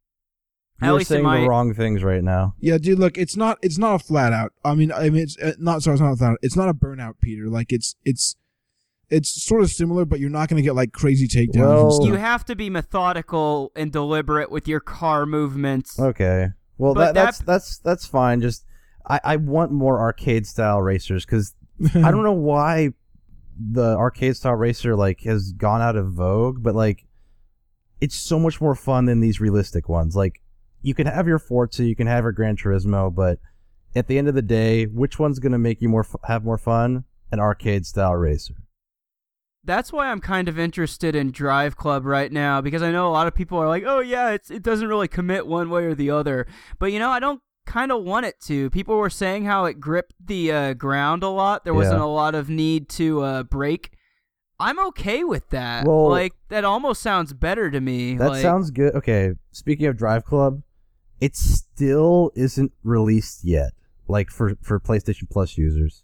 At 0.83 0.87
You're 0.89 0.97
least 0.97 1.09
saying 1.09 1.23
my 1.23 1.41
the 1.41 1.47
wrong 1.47 1.73
things 1.73 2.03
right 2.03 2.23
now. 2.23 2.55
Yeah, 2.59 2.77
dude. 2.77 2.99
Look, 2.99 3.17
it's 3.17 3.37
not 3.37 3.57
it's 3.61 3.77
not 3.77 3.95
a 3.95 3.99
flat 3.99 4.33
out. 4.33 4.53
I 4.65 4.75
mean, 4.75 4.91
I 4.91 5.09
mean, 5.09 5.23
it's 5.23 5.37
uh, 5.37 5.53
not 5.57 5.81
sorry, 5.81 5.95
it's 5.95 6.01
not 6.01 6.11
a 6.13 6.15
flat 6.17 6.31
out. 6.31 6.37
It's 6.41 6.55
not 6.55 6.69
a 6.69 6.73
burnout, 6.73 7.15
Peter. 7.21 7.47
Like 7.47 7.71
it's 7.71 7.95
it's 8.03 8.35
it's 9.09 9.43
sort 9.43 9.61
of 9.61 9.69
similar, 9.69 10.05
but 10.05 10.19
you're 10.19 10.29
not 10.29 10.49
gonna 10.49 10.61
get 10.61 10.75
like 10.75 10.91
crazy 10.91 11.27
takedowns. 11.27 11.59
Well- 11.61 11.83
and 11.85 11.93
stuff. 11.93 12.07
You 12.07 12.15
have 12.15 12.43
to 12.45 12.55
be 12.55 12.69
methodical 12.69 13.71
and 13.75 13.91
deliberate 13.91 14.51
with 14.51 14.67
your 14.67 14.79
car 14.79 15.25
movements. 15.25 15.99
Okay. 15.99 16.49
Well, 16.77 16.93
But 16.93 17.13
that, 17.13 17.13
that's 17.13 17.37
that- 17.39 17.45
that's 17.45 17.77
that's 17.79 18.05
fine. 18.05 18.41
Just 18.41 18.65
I, 19.07 19.19
I 19.23 19.35
want 19.37 19.71
more 19.71 19.99
arcade 19.99 20.47
style 20.47 20.81
racers 20.81 21.25
because 21.25 21.53
I 21.95 22.11
don't 22.11 22.23
know 22.25 22.33
why 22.33 22.89
the 23.57 23.95
arcade 23.95 24.35
style 24.35 24.55
racer 24.55 24.95
like 24.95 25.21
has 25.21 25.51
gone 25.53 25.81
out 25.81 25.95
of 25.95 26.11
vogue, 26.13 26.63
but 26.63 26.75
like 26.75 27.05
it's 28.01 28.15
so 28.15 28.39
much 28.39 28.59
more 28.59 28.75
fun 28.75 29.05
than 29.05 29.19
these 29.21 29.39
realistic 29.39 29.87
ones. 29.87 30.15
Like 30.15 30.41
you 30.83 30.93
can 30.93 31.07
have 31.07 31.27
your 31.27 31.39
Forza, 31.39 31.83
you 31.85 31.95
can 31.95 32.07
have 32.07 32.23
your 32.23 32.31
Gran 32.31 32.55
Turismo, 32.55 33.13
but 33.13 33.39
at 33.95 34.07
the 34.07 34.17
end 34.17 34.27
of 34.27 34.35
the 34.35 34.41
day, 34.41 34.85
which 34.85 35.17
one's 35.17 35.39
gonna 35.39 35.57
make 35.59 35.81
you 35.81 35.89
more 35.89 36.01
f- 36.05 36.15
have 36.25 36.43
more 36.43 36.57
fun? 36.57 37.05
An 37.31 37.39
arcade 37.39 37.85
style 37.87 38.13
racer. 38.15 38.53
That's 39.63 39.93
why 39.93 40.07
I'm 40.11 40.19
kind 40.19 40.49
of 40.49 40.59
interested 40.59 41.15
in 41.15 41.31
Drive 41.31 41.77
Club 41.77 42.05
right 42.05 42.31
now 42.31 42.59
because 42.59 42.83
I 42.83 42.91
know 42.91 43.07
a 43.07 43.11
lot 43.13 43.27
of 43.27 43.33
people 43.33 43.57
are 43.57 43.67
like, 43.67 43.83
"Oh 43.87 44.01
yeah, 44.01 44.31
it's 44.31 44.51
it 44.51 44.61
doesn't 44.61 44.87
really 44.87 45.07
commit 45.07 45.47
one 45.47 45.69
way 45.69 45.85
or 45.85 45.95
the 45.95 46.11
other." 46.11 46.45
But 46.79 46.91
you 46.91 46.99
know, 46.99 47.09
I 47.09 47.19
don't 47.19 47.41
kind 47.65 47.91
of 47.91 48.03
want 48.03 48.25
it 48.25 48.35
to. 48.41 48.69
People 48.71 48.97
were 48.97 49.09
saying 49.09 49.45
how 49.45 49.63
it 49.65 49.79
gripped 49.79 50.13
the 50.23 50.51
uh, 50.51 50.73
ground 50.73 51.23
a 51.23 51.29
lot. 51.29 51.63
There 51.63 51.73
wasn't 51.73 51.99
Yeah. 51.99 52.05
a 52.05 52.07
lot 52.07 52.35
of 52.35 52.49
need 52.49 52.89
to 52.89 53.21
uh, 53.21 53.43
brake. 53.43 53.91
I'm 54.59 54.79
okay 54.87 55.23
with 55.23 55.49
that. 55.51 55.85
Well- 55.87 56.09
like 56.09 56.33
that 56.49 56.65
almost 56.65 57.01
sounds 57.01 57.31
better 57.33 57.71
to 57.71 57.79
me. 57.79 58.17
That 58.17 58.31
like, 58.31 58.41
sounds 58.41 58.69
good. 58.69 58.93
Okay, 58.95 59.31
speaking 59.51 59.85
of 59.87 59.97
Drive 59.97 60.25
Club, 60.25 60.61
it 61.21 61.35
still 61.35 62.31
isn't 62.35 62.71
released 62.83 63.43
yet. 63.43 63.71
Like 64.07 64.29
for 64.29 64.55
for 64.61 64.79
PlayStation 64.79 65.29
Plus 65.29 65.57
users, 65.57 66.03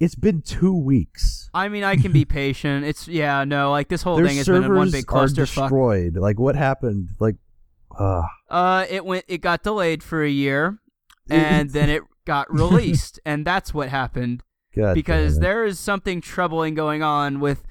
it's 0.00 0.14
been 0.14 0.40
two 0.42 0.74
weeks. 0.74 1.50
I 1.52 1.68
mean, 1.68 1.84
I 1.84 1.96
can 1.96 2.10
be 2.12 2.24
patient. 2.24 2.84
It's 2.84 3.06
yeah, 3.06 3.44
no, 3.44 3.70
like 3.70 3.88
this 3.88 4.02
whole 4.02 4.16
Their 4.16 4.26
thing 4.26 4.38
has 4.38 4.46
been 4.46 4.74
one 4.74 4.90
big 4.90 5.04
are 5.12 5.26
clusterfuck. 5.26 5.36
destroyed. 5.64 6.16
Like 6.16 6.38
what 6.38 6.56
happened? 6.56 7.10
Like, 7.20 7.36
uh, 7.98 8.22
Uh, 8.48 8.86
it 8.88 9.04
went. 9.04 9.24
It 9.28 9.38
got 9.38 9.62
delayed 9.62 10.02
for 10.02 10.22
a 10.22 10.30
year, 10.30 10.78
and 11.30 11.70
then 11.70 11.90
it 11.90 12.02
got 12.24 12.52
released, 12.52 13.20
and 13.26 13.46
that's 13.46 13.74
what 13.74 13.88
happened. 13.90 14.42
God 14.74 14.94
because 14.94 15.38
there 15.38 15.64
is 15.64 15.78
something 15.78 16.20
troubling 16.20 16.74
going 16.74 17.02
on 17.02 17.38
with 17.38 17.62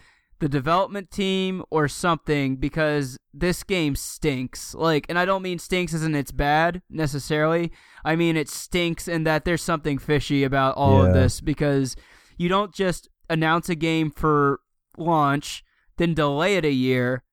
the 0.44 0.50
development 0.50 1.10
team 1.10 1.64
or 1.70 1.88
something 1.88 2.58
because 2.58 3.18
this 3.34 3.64
game 3.64 3.96
stinks. 3.96 4.76
Like, 4.76 5.06
and 5.08 5.18
I 5.18 5.24
don't 5.24 5.41
mean 5.41 5.58
stinks 5.58 5.94
as 5.94 6.04
in 6.04 6.16
it's 6.16 6.34
bad 6.34 6.82
necessarily. 6.89 7.72
I 8.04 8.18
mean 8.18 8.36
it 8.36 8.50
stinks 8.50 9.08
in 9.08 9.24
that 9.24 9.46
there's 9.46 9.62
something 9.62 9.98
fishy 9.98 10.44
about 10.44 10.76
all 10.76 11.02
of 11.06 11.14
this 11.14 11.39
because 11.39 11.96
you 12.38 12.50
don't 12.50 12.74
just 12.74 13.08
announce 13.30 13.70
a 13.70 13.76
game 13.76 14.12
for 14.12 14.60
launch, 14.98 15.64
then 15.96 16.14
delay 16.14 16.58
it 16.58 16.66
a 16.66 16.72
year, 16.74 17.24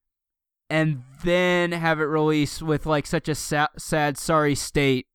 and 0.68 1.02
then 1.24 1.72
have 1.72 1.98
it 1.98 2.04
release 2.04 2.62
with 2.62 2.86
like 2.86 3.06
such 3.06 3.28
a 3.28 3.34
sa- 3.34 3.66
sad, 3.76 4.16
sorry 4.18 4.54
state 4.54 5.06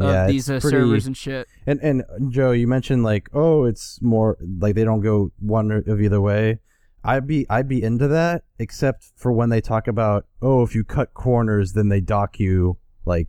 of 0.00 0.12
Yeah, 0.12 0.26
these 0.28 0.48
uh, 0.48 0.60
pretty- 0.60 0.76
servers 0.76 1.06
and 1.08 1.16
shit. 1.16 1.48
And 1.66 1.80
and 1.80 2.04
Joe, 2.32 2.52
you 2.52 2.68
mentioned 2.68 3.02
like, 3.02 3.28
oh, 3.34 3.64
it's 3.64 3.98
more 4.00 4.38
like 4.60 4.76
they 4.76 4.84
don't 4.84 5.00
go 5.00 5.32
one 5.40 5.72
of 5.72 6.00
either 6.00 6.20
way. 6.20 6.60
I'd 7.04 7.26
be 7.26 7.46
I'd 7.50 7.68
be 7.68 7.82
into 7.82 8.06
that, 8.08 8.44
except 8.58 9.10
for 9.16 9.32
when 9.32 9.48
they 9.50 9.60
talk 9.60 9.88
about, 9.88 10.26
oh, 10.40 10.62
if 10.62 10.74
you 10.74 10.84
cut 10.84 11.14
corners, 11.14 11.72
then 11.72 11.88
they 11.88 12.00
dock 12.00 12.38
you, 12.38 12.78
like 13.04 13.28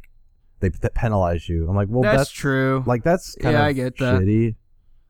they 0.59 0.69
p- 0.69 0.77
penalize 0.93 1.49
you. 1.49 1.67
I'm 1.67 1.75
like, 1.75 1.87
well, 1.89 2.03
that's, 2.03 2.17
that's, 2.17 2.31
true. 2.31 2.83
like 2.85 3.03
that's 3.03 3.35
kind 3.41 3.53
Yeah, 3.53 3.61
of 3.61 3.67
I 3.67 3.73
get 3.73 3.97
that. 3.97 4.21
shitty. 4.21 4.55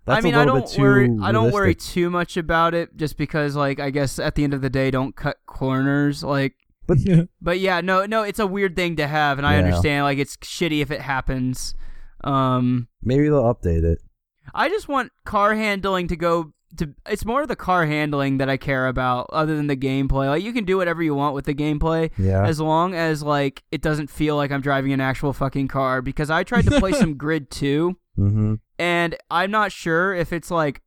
That's 0.05 0.17
I 0.17 0.21
mean, 0.21 0.33
a 0.33 0.37
I 0.37 0.39
little 0.41 0.55
don't 0.55 0.63
bit 0.65 0.71
too 0.75 0.81
worry. 0.81 1.09
I 1.21 1.31
don't 1.31 1.51
worry 1.53 1.75
too 1.75 2.09
much 2.09 2.35
about 2.35 2.73
it, 2.73 2.95
just 2.97 3.15
because, 3.17 3.55
like, 3.55 3.79
I 3.79 3.89
guess 3.89 4.19
at 4.19 4.35
the 4.35 4.43
end 4.43 4.53
of 4.53 4.61
the 4.61 4.69
day, 4.69 4.91
don't 4.91 5.15
cut 5.15 5.37
corners. 5.45 6.23
Like, 6.23 6.55
But 6.87 6.97
but 7.41 7.59
yeah, 7.59 7.79
no, 7.79 8.05
no, 8.05 8.23
it's 8.23 8.39
a 8.39 8.47
weird 8.47 8.75
thing 8.75 8.97
to 8.97 9.07
have, 9.07 9.37
and 9.37 9.47
I 9.47 9.53
Yeah. 9.53 9.59
understand. 9.59 10.03
Like, 10.03 10.17
it's 10.17 10.35
shitty 10.37 10.81
if 10.81 10.91
it 10.91 10.99
happens. 11.01 11.73
Um, 12.23 12.87
maybe 13.01 13.23
they'll 13.29 13.43
update 13.53 13.83
it. 13.83 13.99
I 14.53 14.67
just 14.69 14.87
want 14.89 15.11
car 15.25 15.55
handling 15.55 16.07
to 16.09 16.15
go 16.17 16.51
to. 16.77 16.93
It's 17.07 17.25
more 17.25 17.41
of 17.41 17.47
the 17.47 17.55
car 17.55 17.85
handling 17.85 18.37
that 18.37 18.49
I 18.49 18.57
care 18.57 18.87
about, 18.87 19.29
other 19.31 19.55
than 19.55 19.67
the 19.67 19.75
gameplay. 19.77 20.27
Like, 20.27 20.43
you 20.43 20.53
can 20.53 20.65
do 20.65 20.77
whatever 20.77 21.01
you 21.03 21.15
want 21.15 21.35
with 21.35 21.45
the 21.45 21.53
gameplay, 21.53 22.11
Yeah. 22.17 22.45
as 22.45 22.59
long 22.59 22.93
as 22.93 23.23
like 23.23 23.63
it 23.71 23.81
doesn't 23.81 24.09
feel 24.09 24.35
like 24.35 24.51
I'm 24.51 24.61
driving 24.61 24.93
an 24.93 25.01
actual 25.01 25.33
fucking 25.33 25.67
car. 25.67 26.01
Because 26.01 26.29
I 26.29 26.43
tried 26.43 26.65
to 26.65 26.79
play 26.79 26.91
some 26.93 27.13
Grid 27.17 27.49
Two 27.51 27.97
mm-hmm. 28.17 28.55
and 28.79 29.15
I'm 29.29 29.51
not 29.51 29.71
sure 29.71 30.13
if 30.13 30.33
it's 30.33 30.51
like 30.51 30.81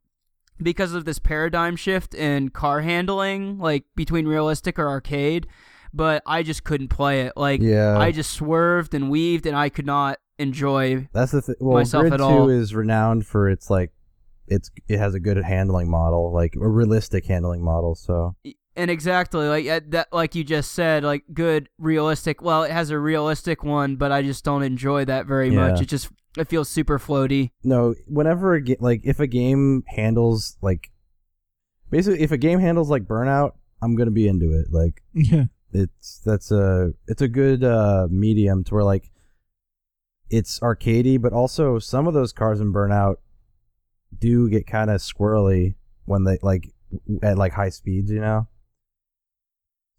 because 0.61 0.93
of 0.93 1.05
this 1.05 1.19
paradigm 1.19 1.75
shift 1.75 2.13
in 2.15 2.49
car 2.49 2.81
handling, 2.81 3.59
like 3.59 3.85
between 3.95 4.27
realistic 4.27 4.79
or 4.79 4.87
arcade, 4.87 5.47
but 5.93 6.23
I 6.25 6.41
just 6.43 6.63
couldn't 6.63 6.87
play 6.89 7.21
it. 7.21 7.33
Like 7.35 7.61
Yeah. 7.61 7.97
I 7.97 8.11
just 8.11 8.31
swerved 8.31 8.93
and 8.93 9.09
weaved, 9.09 9.45
and 9.45 9.55
I 9.55 9.69
could 9.69 9.85
not 9.85 10.17
enjoy. 10.39 11.07
That's 11.13 11.31
the 11.31 11.41
thing. 11.41 11.55
Well, 11.59 11.77
myself 11.77 12.01
Grid 12.01 12.13
at 12.13 12.21
all. 12.21 12.49
is 12.49 12.73
renowned 12.75 13.25
for 13.25 13.49
its 13.49 13.69
like, 13.69 13.91
it's 14.47 14.71
it 14.87 14.97
has 14.99 15.13
a 15.13 15.19
good 15.19 15.37
handling 15.37 15.89
model, 15.89 16.33
like 16.33 16.55
a 16.55 16.67
realistic 16.67 17.25
handling 17.25 17.63
model. 17.63 17.95
So 17.95 18.35
And 18.75 18.91
exactly 18.91 19.47
like 19.47 19.89
that, 19.91 20.07
like 20.13 20.35
you 20.35 20.43
just 20.43 20.71
said, 20.71 21.03
like 21.03 21.23
good 21.33 21.69
realistic. 21.77 22.41
Well, 22.41 22.63
it 22.63 22.71
has 22.71 22.89
a 22.89 22.99
realistic 22.99 23.63
one, 23.63 23.95
but 23.95 24.11
I 24.11 24.21
just 24.21 24.43
don't 24.45 24.63
enjoy 24.63 25.05
that 25.05 25.25
very 25.25 25.49
much. 25.49 25.81
It 25.81 25.87
just 25.87 26.09
it 26.37 26.47
feels 26.47 26.69
super 26.69 26.99
floaty. 26.99 27.51
no, 27.63 27.95
whenever 28.07 28.53
a 28.53 28.61
ga- 28.61 28.77
like 28.79 29.01
if 29.03 29.19
a 29.19 29.27
game 29.27 29.83
handles 29.87 30.57
like, 30.61 30.91
basically 31.89 32.21
if 32.21 32.31
a 32.31 32.37
game 32.37 32.59
handles 32.59 32.89
like 32.89 33.03
Burnout, 33.03 33.53
I'm 33.81 33.95
gonna 33.95 34.11
be 34.11 34.27
into 34.27 34.51
it. 34.51 34.67
Like 34.71 35.01
yeah. 35.13 35.45
it's 35.71 36.19
that's 36.25 36.51
a 36.51 36.93
it's 37.07 37.21
a 37.21 37.27
good 37.27 37.63
uh 37.63 38.07
medium 38.09 38.63
to 38.65 38.73
where 38.75 38.83
like 38.83 39.09
it's 40.29 40.59
arcadey, 40.59 41.19
but 41.19 41.33
also 41.33 41.79
some 41.79 42.05
of 42.07 42.13
those 42.13 42.33
cars 42.33 42.59
in 42.59 42.71
Burnout 42.73 43.15
do 44.17 44.49
get 44.49 44.67
kind 44.67 44.89
of 44.89 45.01
squirrely 45.01 45.75
when 46.05 46.23
they 46.23 46.37
like 46.41 46.71
at 47.21 47.37
like 47.37 47.53
high 47.53 47.69
speeds, 47.69 48.11
you 48.11 48.19
know. 48.19 48.47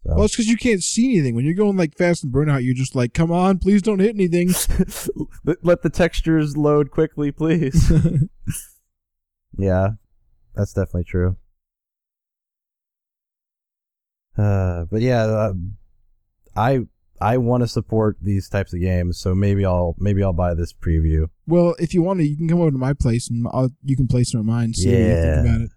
So. 0.05 0.15
Well, 0.15 0.25
it's 0.25 0.33
because 0.33 0.47
you 0.47 0.57
can't 0.57 0.81
see 0.81 1.11
anything. 1.11 1.35
When 1.35 1.43
you're 1.43 1.53
going 1.53 1.75
like 1.75 1.97
fast 1.97 2.23
and 2.23 2.33
burnout, 2.33 2.63
you're 2.63 2.73
just 2.73 2.95
like, 2.95 3.13
come 3.13 3.31
on, 3.31 3.59
please 3.59 3.81
don't 3.81 3.99
hit 3.99 4.15
anything. 4.15 4.47
let, 5.63 5.81
the 5.81 5.89
textures 5.89 6.55
load 6.55 6.89
quickly, 6.89 7.31
please. 7.33 7.91
yeah, 9.57 9.89
that's 10.55 10.71
definitely 10.71 11.03
true. 11.03 11.35
Uh, 14.37 14.85
but 14.89 15.01
yeah, 15.01 15.23
uh, 15.23 15.53
I 16.55 16.85
I 17.21 17.37
want 17.37 17.61
to 17.63 17.67
support 17.67 18.17
these 18.21 18.47
types 18.49 18.73
of 18.73 18.79
games, 18.79 19.19
so 19.19 19.35
maybe 19.35 19.65
I'll 19.65 19.95
maybe 19.99 20.23
I'll 20.23 20.33
buy 20.33 20.53
this 20.53 20.73
preview. 20.73 21.27
well, 21.47 21.75
if 21.79 21.93
you 21.93 22.01
want 22.01 22.19
to, 22.19 22.25
you 22.27 22.37
can 22.37 22.47
come 22.47 22.61
over 22.61 22.71
to 22.71 22.77
my 22.77 22.93
place 22.93 23.29
and 23.29 23.45
I'll, 23.51 23.69
you 23.83 23.95
can 23.97 24.07
play 24.07 24.23
some 24.23 24.39
of 24.41 24.45
mine. 24.45 24.73
See 24.73 24.89
what 24.89 24.97
you 24.97 25.05
Yeah. 25.07 25.21
think 25.35 25.45
about 25.47 25.61
it 25.61 25.69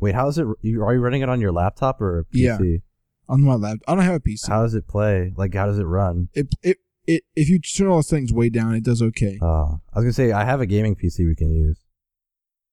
Wait, 0.00 0.14
how 0.14 0.28
is 0.28 0.36
it? 0.38 0.44
Are 0.44 0.56
you 0.62 0.80
running 1.00 1.22
it 1.22 1.28
on 1.28 1.40
your 1.40 1.52
laptop 1.52 2.00
or 2.00 2.20
a 2.20 2.24
Yeah. 2.32 2.58
PC? 2.58 2.82
on 3.28 3.40
my 3.40 3.54
laptop. 3.54 3.82
I 3.88 3.94
don't 3.94 4.04
have 4.04 4.14
a 4.16 4.20
PC. 4.20 4.48
How 4.48 4.62
does 4.62 4.74
it 4.74 4.86
play? 4.86 5.32
Like, 5.34 5.54
how 5.54 5.64
does 5.66 5.78
it 5.78 5.84
run? 5.84 6.28
It, 6.34 6.54
it, 6.62 6.76
it, 7.06 7.22
if 7.34 7.48
you 7.48 7.58
turn 7.58 7.86
all 7.88 7.96
the 7.98 8.02
things 8.02 8.32
way 8.32 8.50
down, 8.50 8.74
it 8.74 8.84
does 8.84 9.00
okay. 9.00 9.38
Uh, 9.40 9.46
I 9.92 9.96
was 9.96 10.04
gonna 10.04 10.12
say 10.12 10.30
I 10.32 10.44
have 10.44 10.60
a 10.60 10.66
gaming 10.66 10.94
PC 10.94 11.26
we 11.26 11.34
can 11.34 11.50
use. 11.50 11.78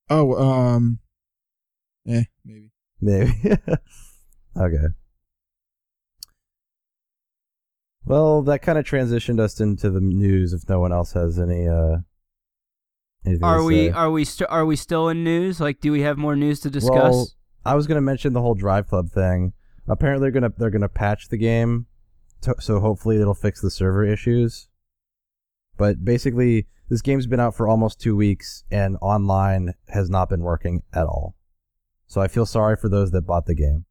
Oh, 0.10 0.34
um, 0.36 1.00
eh, 2.06 2.24
maybe. 2.44 2.72
Maybe. 3.00 3.32
okay. 4.58 4.88
Well, 8.06 8.42
that 8.44 8.62
kind 8.62 8.78
of 8.78 8.86
transitioned 8.86 9.40
us 9.40 9.60
into 9.60 9.90
the 9.90 10.02
news. 10.02 10.54
If 10.54 10.68
no 10.68 10.80
one 10.80 10.92
else 10.92 11.14
has 11.14 11.40
any, 11.40 11.68
uh, 11.68 11.98
anything 13.26 13.44
Are 13.44 13.60
to 13.60 13.64
we 13.64 13.88
say. 13.88 13.90
are 13.92 14.12
we 14.12 14.26
st- 14.26 14.50
are 14.50 14.66
we 14.66 14.76
still 14.76 15.10
in 15.10 15.24
news? 15.24 15.60
Like, 15.60 15.80
do 15.82 15.92
we 15.92 16.02
have 16.02 16.18
more 16.18 16.36
news 16.36 16.60
to 16.62 16.70
discuss? 16.70 17.14
Well, 17.14 17.28
I 17.64 17.76
was 17.76 17.88
gonna 17.88 18.02
mention 18.02 18.34
the 18.34 18.42
whole 18.42 18.56
Drive 18.56 18.88
Club 18.88 19.10
thing. 19.12 19.54
Apparently, 19.88 20.26
they're 20.26 20.32
gonna 20.42 20.54
they're 20.58 20.70
gonna 20.72 20.90
patch 20.90 21.30
the 21.30 21.38
game, 21.38 21.86
to, 22.42 22.56
so 22.60 22.80
hopefully 22.80 23.20
it'll 23.22 23.34
fix 23.36 23.62
the 23.62 23.70
server 23.72 24.04
issues. 24.04 24.68
But 25.78 26.04
basically, 26.04 26.68
this 26.90 27.02
game's 27.02 27.28
been 27.28 27.40
out 27.40 27.56
for 27.56 27.68
almost 27.68 28.00
two 28.02 28.16
weeks, 28.16 28.64
and 28.72 28.98
online 29.02 29.74
has 29.90 30.10
not 30.10 30.30
been 30.30 30.42
working 30.42 30.82
at 30.94 31.06
all. 31.06 31.36
So 32.08 32.20
I 32.20 32.28
feel 32.28 32.46
sorry 32.46 32.76
for 32.76 32.90
those 32.90 33.12
that 33.12 33.22
bought 33.22 33.46
the 33.46 33.56
game. 33.56 33.86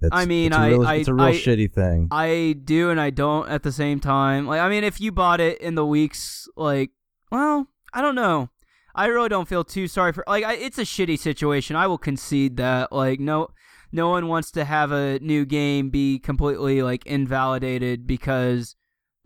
It's, 0.00 0.10
I 0.12 0.24
mean, 0.26 0.48
it's 0.52 0.56
a 0.56 0.60
I- 0.60 0.68
real, 0.68 0.86
I- 0.86 0.94
it's 0.96 1.08
a 1.08 1.14
real 1.14 1.24
I- 1.26 1.32
shitty 1.32 1.72
thing. 1.72 2.08
I 2.10 2.54
do 2.64 2.90
and 2.90 3.00
I 3.00 3.10
don't 3.10 3.48
at 3.48 3.62
the 3.62 3.72
same 3.72 3.98
time. 4.00 4.46
Like, 4.46 4.60
I 4.60 4.68
mean, 4.68 4.84
if 4.84 5.00
you 5.00 5.10
bought 5.12 5.40
it 5.40 5.60
in 5.60 5.74
the 5.74 5.84
weeks, 5.86 6.46
like, 6.56 6.90
well, 7.32 7.66
I 7.92 8.00
don't 8.00 8.14
know. 8.14 8.50
I 8.94 9.06
really 9.06 9.28
don't 9.28 9.48
feel 9.48 9.64
too 9.64 9.86
sorry 9.86 10.12
for. 10.12 10.24
Like, 10.26 10.44
I, 10.44 10.54
it's 10.54 10.78
a 10.78 10.82
shitty 10.82 11.18
situation. 11.18 11.76
I 11.76 11.86
will 11.86 11.98
concede 11.98 12.56
that. 12.56 12.90
Like, 12.92 13.20
no, 13.20 13.48
no 13.92 14.08
one 14.08 14.26
wants 14.26 14.50
to 14.52 14.64
have 14.64 14.90
a 14.90 15.18
new 15.20 15.44
game 15.44 15.90
be 15.90 16.18
completely 16.18 16.82
like 16.82 17.06
invalidated 17.06 18.06
because 18.06 18.74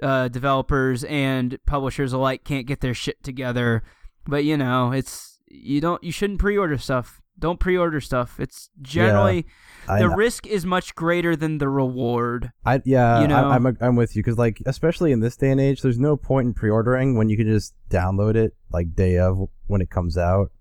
uh, 0.03 0.29
developers 0.29 1.05
and 1.05 1.59
publishers 1.67 2.13
alike 2.13 2.45
can't 2.45 2.67
get 2.67 2.81
their 2.81 2.93
shit 2.95 3.23
together. 3.23 3.83
But 4.27 4.45
you 4.45 4.57
know, 4.59 4.93
it's 4.93 5.39
you 5.49 5.81
don't 5.81 6.03
you 6.05 6.13
shouldn't 6.13 6.39
pre-order 6.41 6.77
stuff. 6.77 7.22
Don't 7.43 7.59
pre-order 7.59 8.01
stuff. 8.01 8.39
It's 8.39 8.71
generally 8.81 9.47
I, 9.89 9.99
the 9.99 10.09
risk 10.09 10.47
is 10.47 10.65
much 10.65 10.95
greater 10.95 11.35
than 11.35 11.59
the 11.59 11.69
reward. 11.69 12.53
I 12.65 12.81
yeah, 12.85 13.21
you 13.21 13.27
know- 13.27 13.49
I, 13.49 13.57
I'm 13.57 13.67
I'm 13.81 13.97
with 13.97 14.15
you 14.15 14.23
because 14.23 14.39
like 14.39 14.63
especially 14.65 15.11
in 15.11 15.19
this 15.19 15.37
day 15.37 15.51
and 15.51 15.61
age, 15.61 15.83
there's 15.83 15.99
no 15.99 16.17
point 16.17 16.47
in 16.47 16.55
pre-ordering 16.55 17.17
when 17.17 17.29
you 17.29 17.37
can 17.37 17.49
just 17.49 17.75
download 17.91 18.37
it 18.37 18.53
like 18.71 18.95
day 18.95 19.19
of 19.19 19.49
when 19.67 19.81
it 19.81 19.91
comes 19.91 20.17
out. 20.17 20.53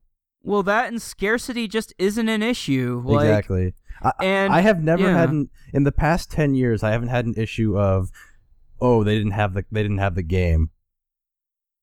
Well, 0.41 0.63
that 0.63 0.87
and 0.87 0.99
scarcity 0.99 1.67
just 1.67 1.93
isn't 1.99 2.27
an 2.27 2.41
issue. 2.41 3.03
Like, 3.05 3.25
exactly. 3.25 3.75
I, 4.01 4.11
and- 4.19 4.51
I 4.51 4.61
have 4.61 4.81
never 4.81 5.03
yeah. 5.03 5.17
had 5.17 5.29
an 5.29 5.51
in 5.71 5.83
the 5.83 5.91
past 5.91 6.31
ten 6.31 6.55
years. 6.55 6.81
I 6.81 6.89
haven't 6.89 7.09
had 7.09 7.27
an 7.27 7.35
issue 7.37 7.77
of, 7.77 8.09
oh, 8.81 9.03
they 9.03 9.19
didn't 9.19 9.33
have 9.33 9.53
the 9.53 9.65
they 9.71 9.83
didn't 9.83 9.99
have 9.99 10.15
the 10.15 10.23
game. 10.23 10.71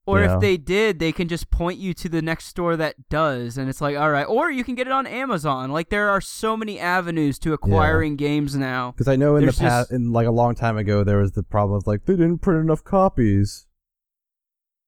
Or 0.08 0.20
Yeah. 0.20 0.34
if 0.36 0.40
they 0.40 0.56
did, 0.56 0.98
they 1.00 1.12
can 1.12 1.28
just 1.28 1.50
point 1.50 1.78
you 1.78 1.92
to 1.92 2.08
the 2.08 2.22
next 2.22 2.46
store 2.46 2.76
that 2.78 2.94
does, 3.10 3.58
and 3.58 3.68
it's 3.68 3.82
like, 3.82 3.94
all 3.98 4.10
right. 4.10 4.24
Or 4.24 4.50
you 4.50 4.64
can 4.64 4.74
get 4.74 4.86
it 4.86 4.92
on 4.92 5.06
Amazon. 5.06 5.70
Like 5.70 5.90
there 5.90 6.08
are 6.08 6.20
so 6.22 6.56
many 6.56 6.80
avenues 6.80 7.38
to 7.40 7.52
acquiring 7.52 8.16
games 8.16 8.56
now. 8.56 8.92
Because 8.92 9.06
I 9.06 9.16
know 9.16 9.36
in 9.36 9.42
There's 9.42 9.56
the 9.58 9.64
past, 9.64 9.90
just- 9.90 9.92
in 9.92 10.10
like 10.12 10.26
a 10.26 10.30
long 10.30 10.54
time 10.54 10.78
ago, 10.78 11.04
there 11.04 11.18
was 11.18 11.32
the 11.32 11.42
problem 11.42 11.76
of 11.76 11.86
like 11.86 12.06
they 12.06 12.14
didn't 12.14 12.38
print 12.38 12.60
enough 12.64 12.82
copies. 12.84 13.66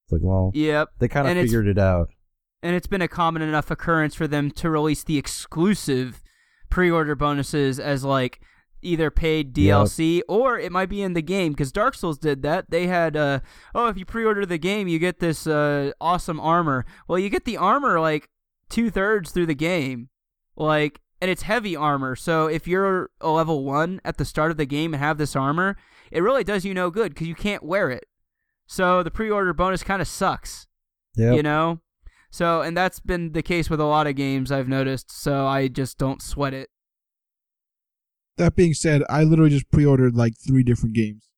It's 0.06 0.12
like, 0.12 0.22
well, 0.24 0.52
Yep. 0.54 0.88
they 1.00 1.08
kind 1.08 1.28
of 1.28 1.36
figured 1.36 1.66
it 1.68 1.78
out. 1.78 2.08
and 2.62 2.74
it's 2.74 2.86
been 2.86 3.02
a 3.02 3.08
common 3.08 3.42
enough 3.42 3.70
occurrence 3.70 4.14
for 4.14 4.26
them 4.26 4.50
to 4.50 4.68
release 4.70 5.02
the 5.04 5.16
exclusive 5.18 6.22
pre-order 6.70 7.14
bonuses 7.14 7.78
as 7.80 8.04
like 8.04 8.40
either 8.82 9.10
paid 9.10 9.54
DLC 9.54 10.20
or 10.28 10.58
it 10.58 10.72
might 10.72 10.88
be 10.88 11.02
in 11.02 11.12
the 11.12 11.22
game 11.22 11.52
because 11.52 11.72
Dark 11.72 11.94
Souls 11.94 12.18
did 12.18 12.42
that. 12.42 12.70
They 12.70 12.86
had 12.86 13.16
uh 13.16 13.40
oh 13.74 13.88
if 13.88 13.96
you 13.98 14.04
pre-order 14.04 14.44
the 14.46 14.58
game 14.58 14.88
you 14.88 14.98
get 14.98 15.20
this 15.20 15.46
uh 15.46 15.92
awesome 16.00 16.40
armor. 16.40 16.84
Well 17.08 17.18
you 17.18 17.28
get 17.30 17.44
the 17.44 17.56
armor 17.56 18.00
like 18.00 18.28
two 18.68 18.90
thirds 18.90 19.30
through 19.32 19.46
the 19.46 19.54
game, 19.54 20.08
like 20.56 21.00
and 21.20 21.30
it's 21.30 21.42
heavy 21.42 21.76
armor. 21.76 22.16
So 22.16 22.46
if 22.46 22.66
you're 22.66 23.10
a 23.20 23.28
level 23.30 23.64
one 23.64 24.00
at 24.04 24.16
the 24.16 24.24
start 24.24 24.50
of 24.50 24.56
the 24.56 24.64
game 24.66 24.94
and 24.94 25.02
have 25.02 25.18
this 25.18 25.36
armor, 25.36 25.76
it 26.10 26.22
really 26.22 26.44
does 26.44 26.64
you 26.64 26.72
no 26.74 26.90
good 26.90 27.12
because 27.14 27.26
you 27.28 27.34
can't 27.34 27.62
wear 27.62 27.90
it. 27.90 28.04
So 28.66 29.02
the 29.02 29.10
pre-order 29.10 29.52
bonus 29.52 29.82
kind 29.82 30.00
of 30.00 30.08
sucks 30.08 30.66
Yeah. 31.16 31.32
you 31.32 31.42
know 31.42 31.80
so 32.30 32.62
and 32.62 32.76
that's 32.76 33.00
been 33.00 33.32
the 33.32 33.42
case 33.42 33.68
with 33.68 33.80
a 33.80 33.84
lot 33.84 34.06
of 34.06 34.14
games 34.14 34.52
i've 34.52 34.68
noticed 34.68 35.10
so 35.10 35.44
i 35.48 35.66
just 35.66 35.98
don't 35.98 36.22
sweat 36.22 36.54
it 36.54 36.69
That 38.40 38.56
being 38.56 38.74
said, 38.74 39.02
I 39.08 39.22
literally 39.24 39.50
just 39.50 39.70
pre-ordered 39.70 40.14
like 40.16 40.34
three 40.46 40.62
different 40.62 40.94
games. 40.94 41.28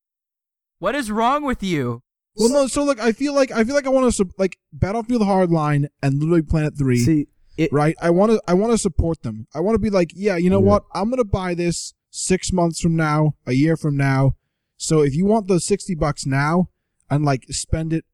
what 0.78 0.94
is 0.94 1.10
wrong 1.10 1.44
with 1.44 1.62
you 1.62 2.02
Well, 2.36 2.48
no, 2.48 2.66
so 2.66 2.82
like 2.84 3.00
I 3.00 3.12
feel 3.12 3.34
like 3.34 3.50
I 3.52 3.64
feel 3.64 3.74
like 3.74 3.86
I 3.86 3.90
want 3.90 4.12
to 4.14 4.28
like 4.38 4.56
Battlefield 4.72 5.22
Hardline 5.22 5.86
and 6.02 6.20
LittleBigPlanet 6.22 6.78
Three. 6.78 6.98
See, 6.98 7.26
it, 7.58 7.70
right? 7.72 7.94
I 8.00 8.10
want 8.10 8.32
to 8.32 8.40
I 8.48 8.54
want 8.54 8.72
to 8.72 8.78
support 8.78 9.22
them. 9.22 9.46
I 9.54 9.60
want 9.60 9.74
to 9.74 9.78
be 9.78 9.90
like, 9.90 10.10
yeah, 10.14 10.36
you 10.36 10.48
know 10.48 10.60
Yeah. 10.62 10.70
what? 10.70 10.82
I'm 10.94 11.10
gonna 11.10 11.24
buy 11.24 11.54
this 11.54 11.92
six 12.10 12.52
months 12.52 12.80
from 12.80 12.94
now, 12.96 13.34
a 13.46 13.52
year 13.52 13.76
from 13.76 13.96
now. 13.96 14.36
So 14.78 15.02
if 15.02 15.14
you 15.14 15.24
want 15.26 15.46
the 15.48 15.60
sixty 15.60 15.94
bucks 15.94 16.24
now 16.26 16.68
and 17.10 17.24
like 17.24 17.44
spend 17.50 17.92
it 17.92 18.04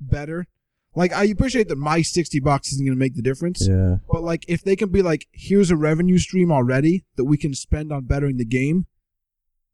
better, 0.00 0.46
like 0.94 1.12
I 1.12 1.24
appreciate 1.24 1.68
that 1.68 1.78
my 1.78 2.02
sixty 2.02 2.40
bucks 2.40 2.72
isn't 2.72 2.84
gonna 2.84 2.96
make 2.96 3.14
the 3.14 3.22
difference. 3.22 3.66
yeah. 3.66 3.96
But 4.10 4.22
like 4.22 4.44
if 4.48 4.62
they 4.62 4.76
can 4.76 4.90
be 4.90 5.02
like, 5.02 5.26
here's 5.32 5.70
a 5.70 5.76
revenue 5.76 6.18
stream 6.18 6.52
already 6.52 7.04
that 7.16 7.24
we 7.24 7.36
can 7.36 7.54
spend 7.54 7.92
on 7.92 8.04
bettering 8.04 8.36
the 8.36 8.44
game, 8.44 8.86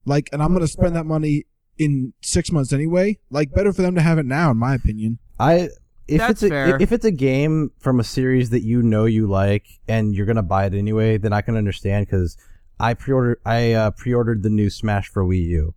like, 0.05 0.29
and 0.33 0.43
I'm 0.43 0.53
gonna 0.53 0.66
spend 0.66 0.97
that 0.97 1.07
money 1.07 1.45
in 1.79 2.12
six 2.23 2.53
months 2.53 2.73
anyway. 2.73 3.18
Like, 3.31 3.53
better 3.53 3.73
for 3.73 3.83
them 3.83 3.95
to 3.95 4.03
have 4.03 4.18
it 4.18 4.27
now, 4.27 4.51
in 4.51 4.57
my 4.59 4.75
opinion. 4.75 5.18
I 5.39 5.68
if 6.11 6.18
That's 6.18 6.31
it's 6.31 6.43
a, 6.43 6.49
fair. 6.49 6.83
if 6.83 6.91
it's 6.91 7.05
a 7.05 7.12
game 7.12 7.71
from 7.79 8.01
a 8.01 8.05
series 8.05 8.51
that 8.51 8.62
you 8.62 8.83
know 8.83 9.05
you 9.05 9.29
like 9.29 9.66
and 9.87 10.14
you're 10.14 10.27
gonna 10.27 10.43
buy 10.43 10.66
it 10.66 10.75
anyway, 10.75 11.18
then 11.18 11.33
I 11.33 11.41
can 11.41 11.57
understand 11.57 12.07
because 12.07 12.37
I 12.81 12.95
pre-ordered 12.95 13.41
I 13.45 13.73
uh, 13.73 13.91
pre-ordered 13.93 14.43
the 14.43 14.51
new 14.51 14.71
Smash 14.71 15.09
for 15.09 15.25
Wii 15.25 15.45
U 15.47 15.75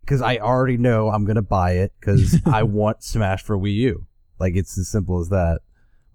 because 0.00 0.22
I 0.22 0.38
already 0.38 0.78
know 0.78 1.10
I'm 1.10 1.26
gonna 1.26 1.42
buy 1.42 1.72
it 1.72 1.92
because 2.00 2.40
I 2.46 2.62
want 2.62 3.02
Smash 3.02 3.42
for 3.42 3.58
Wii 3.58 3.74
U. 3.74 4.06
Like 4.38 4.56
it's 4.56 4.78
as 4.78 4.88
simple 4.88 5.20
as 5.20 5.28
that. 5.28 5.60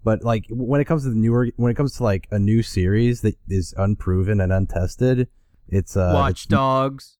But 0.02 0.22
like 0.22 0.46
when 0.50 0.80
it 0.80 0.84
comes 0.84 1.04
to 1.04 1.10
the 1.10 1.16
newer, 1.16 1.48
when 1.56 1.70
it 1.70 1.76
comes 1.76 1.96
to 1.96 2.02
like 2.02 2.28
a 2.30 2.38
new 2.38 2.62
series 2.62 3.22
that 3.22 3.36
is 3.48 3.74
unproven 3.76 4.40
and 4.40 4.52
untested, 4.52 5.28
it's 5.68 5.96
uh, 5.96 6.12
watch 6.14 6.48
dogs 6.48 7.16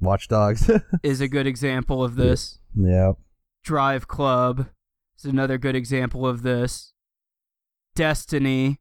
Watch 0.00 0.28
Dogs. 0.28 0.70
is 1.02 1.20
a 1.20 1.28
good 1.28 1.46
example 1.46 2.04
of 2.04 2.16
this 2.16 2.58
yeah. 2.74 3.12
drive 3.64 4.06
club 4.06 4.66
is 5.18 5.24
another 5.24 5.58
good 5.58 5.74
example 5.74 6.26
of 6.26 6.42
this 6.42 6.92
destiny 7.94 8.78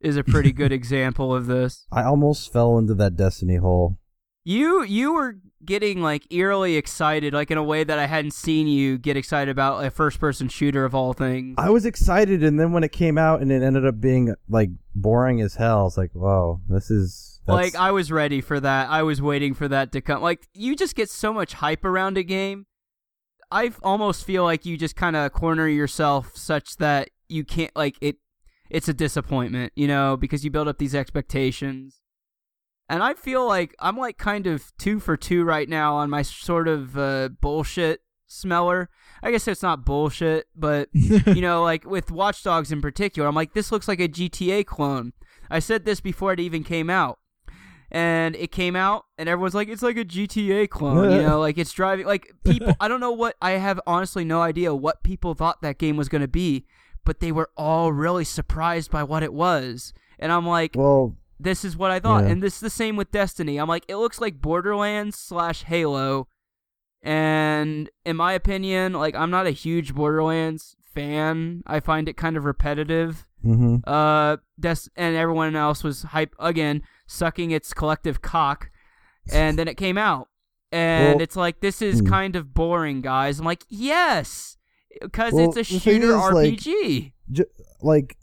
is 0.00 0.16
a 0.16 0.22
pretty 0.22 0.52
good 0.52 0.72
example 0.72 1.34
of 1.34 1.46
this 1.46 1.86
I 1.90 2.04
almost 2.04 2.52
fell 2.52 2.78
into 2.78 2.94
that 2.94 3.16
Destiny 3.16 3.56
hole. 3.56 3.98
you 4.44 4.84
you 4.84 5.12
were 5.12 5.38
getting 5.64 6.00
like 6.02 6.26
eerily 6.32 6.76
excited 6.76 7.32
like 7.32 7.50
in 7.50 7.58
a 7.58 7.62
way 7.62 7.84
that 7.84 7.98
i 7.98 8.06
hadn't 8.06 8.32
seen 8.32 8.66
you 8.66 8.98
get 8.98 9.16
excited 9.16 9.50
about 9.50 9.84
a 9.84 9.90
first 9.90 10.18
person 10.18 10.48
shooter 10.48 10.84
of 10.84 10.94
all 10.94 11.12
things 11.12 11.54
I 11.58 11.70
was 11.70 11.86
excited, 11.86 12.42
and 12.42 12.58
then 12.58 12.72
when 12.72 12.82
it 12.84 12.92
came 12.92 13.16
out 13.18 13.40
and 13.40 13.50
it 13.52 13.62
ended 13.62 13.86
up 13.86 14.00
being 14.00 14.34
like 14.48 14.70
boring 14.94 15.40
as 15.40 15.54
hell, 15.54 15.86
it's 15.86 15.96
like, 15.96 16.12
whoa, 16.12 16.60
this 16.68 16.90
is 16.90 17.40
that's- 17.46 17.74
Like 17.74 17.80
I 17.80 17.90
was 17.92 18.10
ready 18.12 18.40
for 18.40 18.58
that. 18.60 18.90
I 18.90 19.02
was 19.02 19.22
waiting 19.22 19.54
for 19.54 19.68
that 19.68 19.92
to 19.92 20.00
come. 20.00 20.22
Like 20.22 20.48
you 20.54 20.74
just 20.76 20.94
get 20.94 21.08
so 21.10 21.32
much 21.32 21.54
hype 21.54 21.84
around 21.84 22.16
a 22.18 22.22
game. 22.22 22.66
I 23.50 23.72
almost 23.82 24.24
feel 24.24 24.44
like 24.44 24.64
you 24.66 24.76
just 24.76 24.96
kind 24.96 25.14
of 25.16 25.32
corner 25.32 25.68
yourself 25.68 26.32
such 26.36 26.76
that 26.76 27.10
you 27.28 27.44
can't 27.44 27.74
like 27.76 27.96
it 28.00 28.16
it's 28.70 28.88
a 28.88 28.94
disappointment, 28.94 29.72
you 29.76 29.86
know, 29.86 30.16
because 30.16 30.44
you 30.44 30.50
build 30.50 30.68
up 30.68 30.78
these 30.78 30.94
expectations. 30.94 32.01
And 32.88 33.02
I 33.02 33.14
feel 33.14 33.46
like 33.46 33.74
I'm 33.78 33.96
like 33.96 34.18
kind 34.18 34.46
of 34.46 34.72
2 34.78 35.00
for 35.00 35.16
2 35.16 35.44
right 35.44 35.68
now 35.68 35.96
on 35.96 36.10
my 36.10 36.22
sort 36.22 36.68
of 36.68 36.98
uh, 36.98 37.30
bullshit 37.40 38.00
smeller. 38.26 38.88
I 39.22 39.30
guess 39.30 39.46
it's 39.46 39.62
not 39.62 39.84
bullshit, 39.84 40.46
but 40.54 40.88
you 40.92 41.20
know, 41.40 41.62
like 41.62 41.84
with 41.84 42.10
Watch 42.10 42.42
Dogs 42.42 42.72
in 42.72 42.82
particular, 42.82 43.28
I'm 43.28 43.34
like, 43.34 43.54
this 43.54 43.70
looks 43.70 43.88
like 43.88 44.00
a 44.00 44.08
GTA 44.08 44.66
clone. 44.66 45.12
I 45.50 45.58
said 45.58 45.84
this 45.84 46.00
before 46.00 46.32
it 46.32 46.40
even 46.40 46.64
came 46.64 46.90
out. 46.90 47.18
And 47.94 48.34
it 48.36 48.50
came 48.50 48.74
out, 48.74 49.04
and 49.18 49.28
everyone's 49.28 49.54
like, 49.54 49.68
it's 49.68 49.82
like 49.82 49.98
a 49.98 50.04
GTA 50.04 50.70
clone, 50.70 51.12
you 51.12 51.20
know, 51.20 51.38
like 51.46 51.58
it's 51.58 51.72
driving. 51.72 52.06
Like 52.06 52.32
people, 52.42 52.74
I 52.80 52.88
don't 52.88 53.00
know 53.00 53.12
what, 53.12 53.36
I 53.42 53.50
have 53.52 53.78
honestly 53.86 54.24
no 54.24 54.40
idea 54.40 54.74
what 54.74 55.02
people 55.02 55.34
thought 55.34 55.60
that 55.60 55.76
game 55.76 55.98
was 55.98 56.08
going 56.08 56.22
to 56.22 56.28
be, 56.28 56.64
but 57.04 57.20
they 57.20 57.30
were 57.32 57.50
all 57.54 57.92
really 57.92 58.24
surprised 58.24 58.90
by 58.90 59.02
what 59.02 59.22
it 59.22 59.34
was. 59.34 59.92
And 60.18 60.32
I'm 60.32 60.46
like, 60.46 60.74
well, 60.74 61.14
this 61.42 61.64
is 61.64 61.76
what 61.76 61.90
I 61.90 62.00
thought. 62.00 62.24
Yeah. 62.24 62.30
And 62.30 62.42
this 62.42 62.54
is 62.54 62.60
the 62.60 62.70
same 62.70 62.96
with 62.96 63.10
Destiny. 63.10 63.58
I'm 63.58 63.68
like, 63.68 63.84
it 63.88 63.96
looks 63.96 64.20
like 64.20 64.40
Borderlands 64.40 65.18
slash 65.18 65.64
Halo. 65.64 66.28
And 67.02 67.90
in 68.04 68.16
my 68.16 68.32
opinion, 68.32 68.92
like 68.92 69.14
I'm 69.14 69.30
not 69.30 69.46
a 69.46 69.50
huge 69.50 69.94
Borderlands 69.94 70.76
fan. 70.94 71.62
I 71.66 71.80
find 71.80 72.08
it 72.08 72.16
kind 72.16 72.36
of 72.36 72.44
repetitive. 72.44 73.26
hmm 73.42 73.76
Uh, 73.84 74.36
Des- 74.58 74.88
and 74.96 75.16
everyone 75.16 75.56
else 75.56 75.82
was 75.82 76.02
hype 76.02 76.34
again, 76.38 76.82
sucking 77.06 77.50
its 77.50 77.74
collective 77.74 78.22
cock. 78.22 78.70
And 79.32 79.58
then 79.58 79.68
it 79.68 79.76
came 79.76 79.98
out, 79.98 80.28
and 80.72 81.14
Well, 81.14 81.22
it's 81.22 81.36
like 81.36 81.60
this 81.60 81.80
is 81.80 82.00
hmm. 82.00 82.06
kind 82.08 82.34
of 82.34 82.52
boring, 82.54 83.02
guys. 83.02 83.38
I'm 83.38 83.46
like, 83.46 83.64
yes, 83.68 84.56
because 85.00 85.32
Well, 85.32 85.48
it's 85.48 85.56
a 85.56 85.62
shooter 85.64 86.10
is, 86.10 86.32
like, 86.32 86.54
RPG. 86.54 87.12
J- 87.30 87.44
like, 87.80 88.16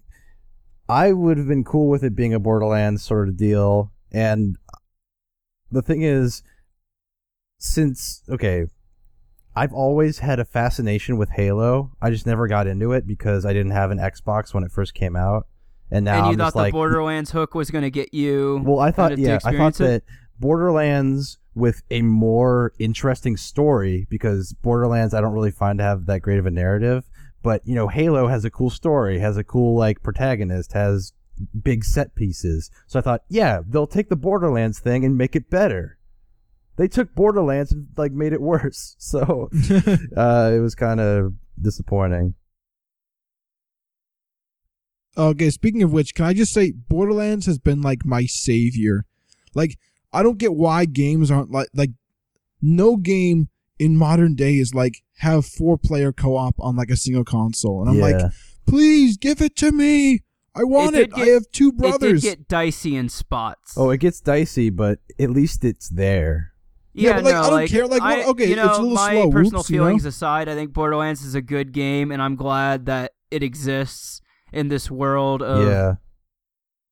I 0.90 1.14
would 1.14 1.38
have 1.38 1.48
been 1.48 1.64
cool 1.64 1.88
with 1.88 2.04
it 2.04 2.16
being 2.16 2.34
a 2.34 2.40
Borderlands 2.40 3.04
sort 3.04 3.30
of 3.30 3.38
deal, 3.38 3.92
and 4.12 4.58
the 5.72 5.84
thing 5.84 6.02
is, 6.02 6.42
since 7.60 8.24
okay, 8.28 8.66
I've 9.56 9.72
always 9.72 10.20
had 10.20 10.40
a 10.40 10.46
fascination 10.46 11.18
with 11.18 11.30
Halo. 11.30 11.92
I 12.02 12.10
just 12.10 12.26
never 12.26 12.48
got 12.48 12.66
into 12.66 12.92
it 12.92 13.06
because 13.06 13.46
I 13.46 13.54
didn't 13.54 13.72
have 13.72 13.92
an 13.92 14.00
Xbox 14.00 14.54
when 14.54 14.64
it 14.64 14.72
first 14.72 14.96
came 14.96 15.16
out, 15.16 15.46
and 15.92 16.06
now 16.06 16.18
and 16.18 16.26
you 16.26 16.32
I'm 16.32 16.38
thought 16.40 16.46
just 16.46 16.56
the 16.56 16.62
like, 16.64 16.74
Borderlands 16.74 17.32
hook 17.32 17.54
was 17.54 17.70
going 17.70 17.84
to 17.84 17.92
get 17.92 18.12
you. 18.14 18.64
Well, 18.66 18.80
I 18.80 18.90
thought 18.90 19.10
kind 19.10 19.14
of 19.14 19.20
yeah, 19.20 19.40
I 19.46 19.56
thought 19.56 19.80
it? 19.80 19.84
that 19.84 20.04
Borderlands 20.40 21.38
with 21.54 21.84
a 21.92 22.02
more 22.02 22.74
interesting 22.80 23.38
story 23.38 24.08
because 24.10 24.54
Borderlands 24.54 25.14
I 25.14 25.22
don't 25.22 25.34
really 25.34 25.52
find 25.52 25.78
to 25.80 25.84
have 25.84 26.08
that 26.08 26.22
great 26.22 26.40
of 26.40 26.48
a 26.48 26.52
narrative, 26.52 27.04
but 27.42 27.62
you 27.66 27.76
know 27.76 27.88
Halo 27.88 28.28
has 28.28 28.46
a 28.46 28.52
cool 28.52 28.70
story, 28.70 29.20
has 29.20 29.38
a 29.38 29.44
cool 29.44 29.78
like 29.78 30.04
protagonist, 30.04 30.74
has 30.74 31.14
big 31.62 31.84
set 31.84 32.16
pieces. 32.16 32.70
So 32.88 33.00
I 33.00 33.02
thought, 33.02 33.24
yeah, 33.30 33.62
they'll 33.68 33.88
take 33.88 34.10
the 34.10 34.16
Borderlands 34.16 34.80
thing 34.80 35.06
and 35.06 35.18
make 35.18 35.36
it 35.36 35.50
better. 35.50 35.98
They 36.78 36.88
took 36.88 37.14
Borderlands 37.16 37.72
and 37.72 37.88
like 37.98 38.12
made 38.12 38.34
it 38.34 38.42
worse. 38.42 38.96
So 39.00 39.50
uh, 40.18 40.52
it 40.54 40.60
was 40.60 40.76
kind 40.76 41.00
of 41.00 41.34
disappointing. 41.62 42.36
Okay, 45.18 45.50
speaking 45.50 45.84
of 45.84 45.92
which, 45.92 46.14
can 46.14 46.26
I 46.26 46.34
just 46.34 46.54
say 46.54 46.72
Borderlands 46.72 47.46
has 47.46 47.60
been 47.60 47.82
like 47.82 48.06
my 48.06 48.26
savior. 48.26 49.06
Like 49.54 49.78
I 50.14 50.24
don't 50.24 50.38
get 50.38 50.54
why 50.54 50.86
games 50.86 51.30
aren't 51.32 51.52
like 51.52 51.68
like 51.74 51.92
no 52.62 52.96
game 52.96 53.50
in 53.80 53.98
modern 53.98 54.36
day 54.36 54.56
is 54.56 54.76
like 54.76 55.02
have 55.20 55.46
four 55.46 55.78
player 55.78 56.12
co-op 56.12 56.56
on 56.60 56.76
like 56.76 56.90
a 56.90 56.96
single 56.98 57.24
console. 57.24 57.82
And 57.82 57.90
I'm 57.90 57.96
yeah. 57.98 58.18
like, 58.18 58.32
"Please 58.68 59.18
give 59.18 59.42
it 59.42 59.56
to 59.58 59.72
me. 59.72 60.22
I 60.56 60.64
want 60.64 60.96
did 60.96 61.04
it. 61.04 61.14
get- 61.14 61.28
I 61.28 61.32
have 61.32 61.44
two 61.52 61.72
brothers. 61.72 61.96
It 61.96 62.00
did 62.00 62.00
brothers." 62.00 62.22
get 62.24 62.48
dicey 62.48 62.96
in 62.96 63.10
spots. 63.10 63.76
oh, 63.78 63.90
it 63.90 63.98
gets 64.00 64.20
dicey, 64.22 64.70
but 64.70 65.00
at 65.20 65.30
least 65.30 65.64
it's 65.64 65.90
there. 65.90 66.54
Yeah, 66.94 67.12
Yeah, 67.12 67.16
but, 67.18 67.24
like, 67.26 67.34
no, 67.34 67.40
I 67.40 67.44
don't 67.44 67.54
like, 67.54 67.70
care, 67.70 67.88
like, 67.88 68.02
I, 68.02 68.18
well, 68.18 68.30
okay, 68.32 68.48
you 68.48 68.54
it's 68.54 68.62
a 68.78 68.82
little 68.82 68.90
my 68.96 69.12
slow, 69.14 69.32
personal 69.32 69.60
whoops, 69.60 69.70
you 69.70 69.78
know? 69.78 69.84
feelings 69.86 70.06
aside, 70.06 70.50
I 70.50 70.56
think 70.56 70.74
Borderlands 70.74 71.22
is 71.24 71.36
a 71.36 71.42
good 71.42 71.72
game, 71.72 72.12
and 72.12 72.22
I'm 72.22 72.36
glad 72.36 72.88
that 72.88 73.14
it 73.32 73.44
exists. 73.44 74.22
in 74.52 74.68
this 74.70 74.90
world 74.90 75.44
of 75.44 75.68
yeah. 75.68 75.94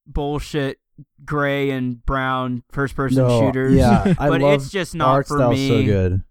bullshit 0.05 0.77
gray 1.25 1.69
and 1.71 2.03
brown 2.05 2.63
first 2.71 2.95
person 2.95 3.27
No, 3.27 3.39
shooters. 3.39 3.73
yeah, 3.75 4.13
I 4.19 4.29
but 4.29 4.41
love 4.41 4.53
it's 4.61 4.69
just 4.69 4.95
not 4.95 5.09
art 5.09 5.27
for 5.27 5.49
me. 5.49 5.67
so 5.67 5.83
good. 5.83 6.21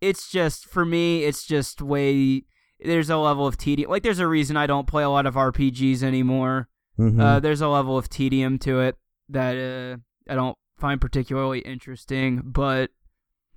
It's 0.00 0.30
just 0.30 0.66
for 0.66 0.84
me. 0.84 1.24
It's 1.24 1.44
just 1.44 1.82
way. 1.82 2.44
There's 2.80 3.10
a 3.10 3.16
level 3.16 3.46
of 3.46 3.56
tedium. 3.56 3.90
Like 3.90 4.02
there's 4.02 4.20
a 4.20 4.28
reason 4.28 4.56
I 4.56 4.66
don't 4.66 4.86
play 4.86 5.02
a 5.02 5.10
lot 5.10 5.26
of 5.26 5.34
RPGs 5.34 6.02
anymore. 6.02 6.68
Mhm. 6.98 7.20
Uh, 7.20 7.40
there's 7.40 7.60
a 7.60 7.68
level 7.68 7.96
of 7.98 8.08
tedium 8.08 8.58
to 8.60 8.80
it 8.80 8.96
that 9.28 9.56
uh, 9.56 9.96
I 10.30 10.34
don't 10.34 10.56
find 10.78 11.00
particularly 11.00 11.60
interesting, 11.60 12.42
but 12.44 12.90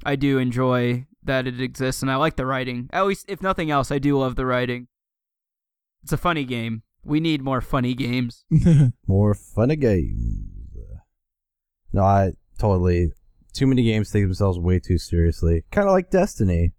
I 0.04 0.16
do 0.16 0.40
enjoy 0.40 1.06
that 1.24 1.46
it 1.46 1.62
exists, 1.62 2.02
and 2.02 2.10
I 2.10 2.16
like 2.16 2.36
the 2.36 2.46
writing. 2.48 2.90
At 2.92 3.06
least, 3.06 3.26
if 3.28 3.42
nothing 3.44 3.70
else, 3.70 3.92
I 3.92 4.00
do 4.00 4.18
love 4.18 4.36
the 4.36 4.46
writing. 4.46 4.88
It's 6.02 6.12
a 6.12 6.18
funny 6.18 6.46
game. 6.46 6.82
We 7.04 7.20
need 7.20 7.44
more 7.44 7.62
funny 7.62 7.94
games. 7.94 8.46
More 9.08 9.34
funny 9.34 9.76
games. 9.76 10.70
No, 11.94 12.04
I 12.04 12.34
totally. 12.60 13.12
Too 13.54 13.68
many 13.68 13.84
games 13.84 14.10
take 14.12 14.24
themselves 14.24 14.58
way 14.60 14.80
too 14.80 14.98
seriously. 14.98 15.64
Kind 15.72 15.88
of 15.88 15.92
like 15.94 16.10
Destiny. 16.10 16.74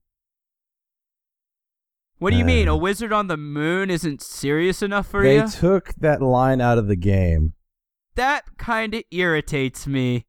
What 2.18 2.30
do 2.30 2.36
you 2.36 2.44
mean? 2.44 2.68
Uh, 2.68 2.72
A 2.72 2.76
wizard 2.76 3.12
on 3.12 3.26
the 3.26 3.36
moon 3.36 3.90
isn't 3.90 4.22
serious 4.22 4.80
enough 4.80 5.08
for 5.08 5.22
they 5.24 5.36
you? 5.36 5.46
They 5.46 5.50
took 5.50 5.92
that 5.96 6.22
line 6.22 6.60
out 6.60 6.78
of 6.78 6.86
the 6.86 6.96
game. 6.96 7.54
that 8.14 8.44
kind 8.58 8.94
of 8.94 9.02
irritates 9.10 9.86
me. 9.86 10.26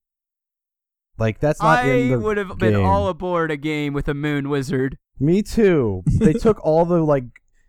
Like 1.19 1.39
that's 1.39 1.61
not 1.61 1.85
I 1.85 1.91
in 1.91 2.09
the 2.09 2.15
I 2.15 2.17
would 2.17 2.37
have 2.37 2.57
been 2.57 2.75
all 2.75 3.07
aboard 3.07 3.51
a 3.51 3.57
game 3.57 3.93
with 3.93 4.07
a 4.07 4.15
moon 4.15 4.49
wizard. 4.49 4.97
Me 5.19 5.43
too. 5.43 6.01
they 6.19 6.33
took 6.45 6.59
all 6.65 6.85
the 6.85 7.01
like 7.03 7.25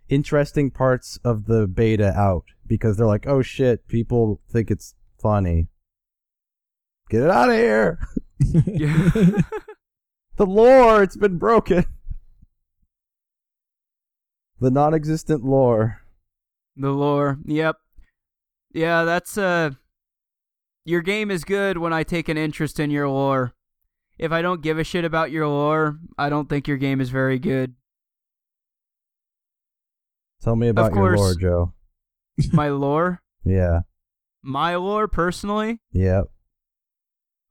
interesting 0.08 0.70
parts 0.70 1.18
of 1.22 1.44
the 1.44 1.66
beta 1.66 2.18
out 2.18 2.44
because 2.66 2.96
they're 2.96 3.06
like, 3.06 3.26
"Oh 3.26 3.42
shit, 3.42 3.86
people 3.86 4.40
think 4.50 4.70
it's 4.70 4.94
funny." 5.20 5.68
Get 7.10 7.22
it 7.24 7.30
out 7.30 7.50
of 7.50 7.56
here. 7.56 7.98
Yeah. 8.66 9.10
The 10.36 10.46
lore, 10.46 11.00
it's 11.04 11.16
been 11.16 11.38
broken. 11.38 11.84
The 14.60 14.70
non-existent 14.70 15.44
lore. 15.44 16.00
The 16.76 16.90
lore. 16.90 17.38
Yep. 17.44 17.76
Yeah, 18.72 19.04
that's 19.04 19.38
uh 19.38 19.70
your 20.84 21.02
game 21.02 21.30
is 21.30 21.44
good 21.44 21.78
when 21.78 21.92
I 21.92 22.02
take 22.02 22.28
an 22.28 22.36
interest 22.36 22.80
in 22.80 22.90
your 22.90 23.08
lore. 23.08 23.54
If 24.18 24.32
I 24.32 24.42
don't 24.42 24.60
give 24.60 24.78
a 24.78 24.84
shit 24.84 25.04
about 25.04 25.30
your 25.30 25.46
lore, 25.46 25.98
I 26.18 26.28
don't 26.28 26.48
think 26.48 26.66
your 26.66 26.78
game 26.78 27.00
is 27.00 27.10
very 27.10 27.38
good. 27.38 27.74
Tell 30.42 30.56
me 30.56 30.68
about 30.68 30.94
your 30.94 31.14
course. 31.14 31.20
lore, 31.20 31.34
Joe. 31.36 31.72
My 32.52 32.70
lore? 32.70 33.22
Yeah. 33.44 33.82
My 34.42 34.74
lore 34.74 35.06
personally? 35.06 35.80
Yep. 35.92 36.24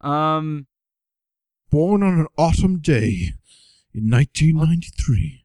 Um 0.02 0.68
Born 1.74 2.04
on 2.04 2.20
an 2.20 2.28
autumn 2.38 2.78
day 2.78 3.34
in 3.96 4.08
1993. 4.08 5.44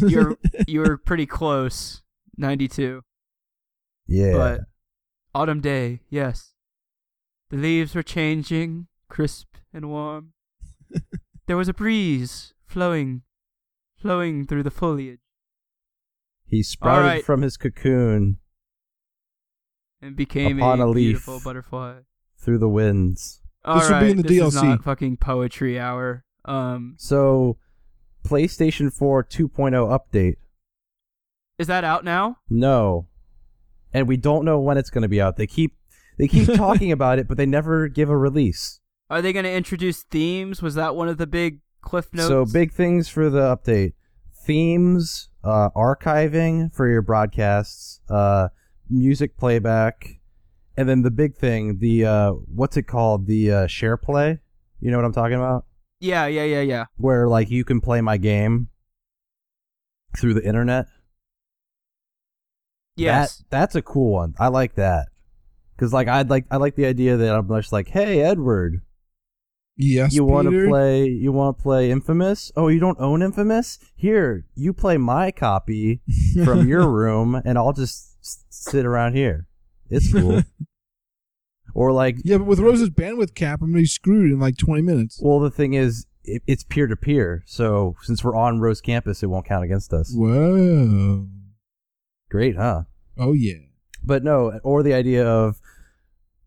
you're 0.08 0.38
you're 0.66 0.96
pretty 0.96 1.26
close. 1.26 2.00
92. 2.38 3.02
Yeah. 4.06 4.32
But 4.32 4.60
autumn 5.34 5.60
day, 5.60 6.00
yes. 6.08 6.54
The 7.50 7.58
leaves 7.58 7.94
were 7.94 8.02
changing, 8.02 8.86
crisp 9.10 9.56
and 9.70 9.90
warm. 9.90 10.32
there 11.46 11.58
was 11.58 11.68
a 11.68 11.74
breeze 11.74 12.54
flowing, 12.64 13.20
flowing 13.98 14.46
through 14.46 14.62
the 14.62 14.70
foliage, 14.70 15.20
he 16.46 16.62
sprouted 16.62 17.02
Alright. 17.04 17.24
from 17.26 17.42
his 17.42 17.58
cocoon 17.58 18.38
and 20.00 20.16
became 20.16 20.56
Upon 20.56 20.80
a, 20.80 20.86
a 20.86 20.88
leaf. 20.88 21.04
beautiful 21.08 21.40
butterfly. 21.44 21.96
through 22.38 22.58
the 22.58 22.68
winds. 22.68 23.42
This 23.66 23.88
will 23.90 24.00
be 24.00 24.10
in 24.10 24.16
the 24.18 24.22
this 24.22 24.32
is 24.42 24.54
DLC. 24.56 24.62
not 24.64 24.84
fucking 24.84 25.16
poetry 25.16 25.78
hour. 25.80 26.24
Um, 26.44 26.94
So, 26.98 27.56
PlayStation 28.26 28.92
4 28.92 29.24
2.0 29.24 29.98
update. 29.98 30.36
is 31.58 31.66
that 31.68 31.84
out 31.84 32.04
now? 32.04 32.38
No. 32.50 33.06
And 33.92 34.08
we 34.08 34.16
don't 34.16 34.44
know 34.44 34.58
when 34.60 34.76
it's 34.76 34.90
going 34.90 35.02
to 35.02 35.08
be 35.08 35.20
out. 35.20 35.36
They 35.36 35.46
keep 35.46 35.74
they 36.18 36.28
keep 36.28 36.48
talking 36.54 36.92
about 36.92 37.18
it, 37.18 37.28
but 37.28 37.36
they 37.36 37.46
never 37.46 37.88
give 37.88 38.10
a 38.10 38.16
release. 38.16 38.80
Are 39.10 39.22
they 39.22 39.32
going 39.32 39.44
to 39.44 39.52
introduce 39.52 40.02
themes? 40.02 40.60
Was 40.62 40.74
that 40.74 40.96
one 40.96 41.08
of 41.08 41.16
the 41.18 41.26
big 41.26 41.60
cliff 41.80 42.12
notes? 42.12 42.28
So 42.28 42.44
big 42.44 42.72
things 42.72 43.08
for 43.08 43.30
the 43.30 43.56
update: 43.56 43.92
themes, 44.44 45.28
uh, 45.44 45.70
archiving 45.76 46.74
for 46.74 46.88
your 46.88 47.02
broadcasts, 47.02 48.00
uh, 48.10 48.48
music 48.90 49.36
playback, 49.36 50.20
and 50.76 50.88
then 50.88 51.02
the 51.02 51.10
big 51.10 51.36
thing, 51.36 51.78
the 51.78 52.04
uh, 52.04 52.30
what's 52.32 52.76
it 52.76 52.84
called? 52.84 53.26
The 53.26 53.52
uh, 53.52 53.66
share 53.66 53.96
play. 53.96 54.40
You 54.80 54.90
know 54.90 54.98
what 54.98 55.04
I'm 55.06 55.12
talking 55.12 55.36
about? 55.36 55.64
Yeah, 56.00 56.26
yeah, 56.26 56.44
yeah, 56.44 56.60
yeah. 56.60 56.84
Where 56.96 57.28
like 57.28 57.50
you 57.50 57.64
can 57.64 57.80
play 57.80 58.00
my 58.00 58.16
game 58.16 58.68
through 60.16 60.34
the 60.34 60.44
internet. 60.44 60.86
Yes. 62.96 63.38
That, 63.38 63.44
that's 63.50 63.74
a 63.74 63.82
cool 63.82 64.12
one. 64.12 64.34
I 64.38 64.48
like 64.48 64.74
that. 64.76 65.08
Cause 65.76 65.92
like 65.92 66.06
I'd 66.06 66.30
like 66.30 66.44
I 66.52 66.58
like 66.58 66.76
the 66.76 66.86
idea 66.86 67.16
that 67.16 67.34
I'm 67.34 67.48
just 67.48 67.72
like, 67.72 67.88
hey 67.88 68.20
Edward, 68.20 68.82
yes, 69.76 70.14
you 70.14 70.24
want 70.24 70.48
to 70.48 70.68
play 70.68 71.06
you 71.06 71.32
want 71.32 71.58
to 71.58 71.62
play 71.64 71.90
Infamous? 71.90 72.52
Oh, 72.54 72.68
you 72.68 72.78
don't 72.78 73.00
own 73.00 73.22
Infamous? 73.22 73.80
Here, 73.96 74.46
you 74.54 74.72
play 74.72 74.98
my 74.98 75.32
copy 75.32 76.00
from 76.44 76.68
your 76.68 76.88
room, 76.88 77.42
and 77.44 77.58
I'll 77.58 77.72
just 77.72 78.16
s- 78.20 78.44
sit 78.50 78.86
around 78.86 79.14
here. 79.14 79.48
It's 79.90 80.12
cool. 80.12 80.42
or 81.74 81.92
like, 81.92 82.16
Yeah, 82.24 82.38
but 82.38 82.46
with 82.46 82.60
Rose's 82.60 82.90
bandwidth 82.90 83.34
cap, 83.34 83.60
I'm 83.62 83.68
gonna 83.70 83.82
be 83.82 83.86
screwed 83.86 84.30
in 84.32 84.38
like 84.40 84.56
20 84.56 84.82
minutes. 84.82 85.20
well, 85.22 85.40
the 85.40 85.50
thing 85.50 85.74
is, 85.74 86.06
it, 86.24 86.42
it's 86.46 86.64
peer 86.64 86.86
to 86.86 86.96
peer. 86.96 87.42
So 87.46 87.96
since 88.02 88.24
we're 88.24 88.36
on 88.36 88.60
Rose 88.60 88.80
campus, 88.80 89.22
it 89.22 89.26
won't 89.26 89.46
count 89.46 89.64
against 89.64 89.92
us. 89.92 90.12
Whoa. 90.14 91.26
Great, 92.30 92.56
huh? 92.56 92.82
Oh 93.18 93.32
yeah. 93.32 93.58
But 94.02 94.24
no, 94.24 94.58
or 94.64 94.82
the 94.82 94.94
idea 94.94 95.26
of 95.26 95.60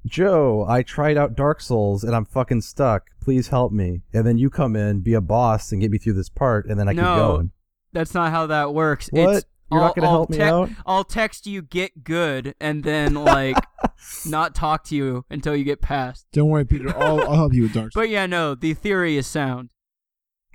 Joe, 0.05 0.65
I 0.67 0.83
tried 0.83 1.17
out 1.17 1.35
Dark 1.35 1.59
Souls 1.61 2.03
and 2.03 2.15
I'm 2.15 2.25
fucking 2.25 2.61
stuck. 2.61 3.07
Please 3.21 3.49
help 3.49 3.71
me. 3.71 4.01
And 4.13 4.25
then 4.25 4.38
you 4.38 4.49
come 4.49 4.75
in, 4.75 5.01
be 5.01 5.13
a 5.13 5.21
boss, 5.21 5.71
and 5.71 5.81
get 5.81 5.91
me 5.91 5.97
through 5.97 6.13
this 6.13 6.29
part, 6.29 6.65
and 6.67 6.79
then 6.79 6.88
I 6.88 6.93
keep 6.93 7.01
No. 7.03 7.15
going. 7.15 7.51
That's 7.93 8.13
not 8.13 8.31
how 8.31 8.47
that 8.47 8.73
works. 8.73 9.09
What? 9.11 9.38
It's, 9.38 9.45
You're 9.72 9.82
I'll- 9.82 9.88
not 9.88 9.95
gonna 9.95 10.07
I'll 10.07 10.13
help 10.13 10.30
me 10.30 10.39
out? 10.41 10.70
I'll 10.86 11.03
text 11.03 11.45
you 11.47 11.61
get 11.61 12.03
good 12.03 12.55
and 12.59 12.84
then 12.84 13.13
like 13.15 13.57
not 14.26 14.55
talk 14.55 14.84
to 14.86 14.95
you 14.95 15.26
until 15.30 15.55
you 15.55 15.63
get 15.63 15.82
past. 15.82 16.26
Don't 16.32 16.49
worry, 16.49 16.65
Peter. 16.65 16.89
I'll, 16.97 17.20
I'll 17.22 17.36
help 17.36 17.53
you 17.53 17.63
with 17.63 17.74
Dark 17.74 17.91
But 17.95 18.09
yeah, 18.09 18.26
no, 18.26 18.55
the 18.55 18.74
theory 18.74 19.18
is 19.18 19.28
sound. 19.28 19.72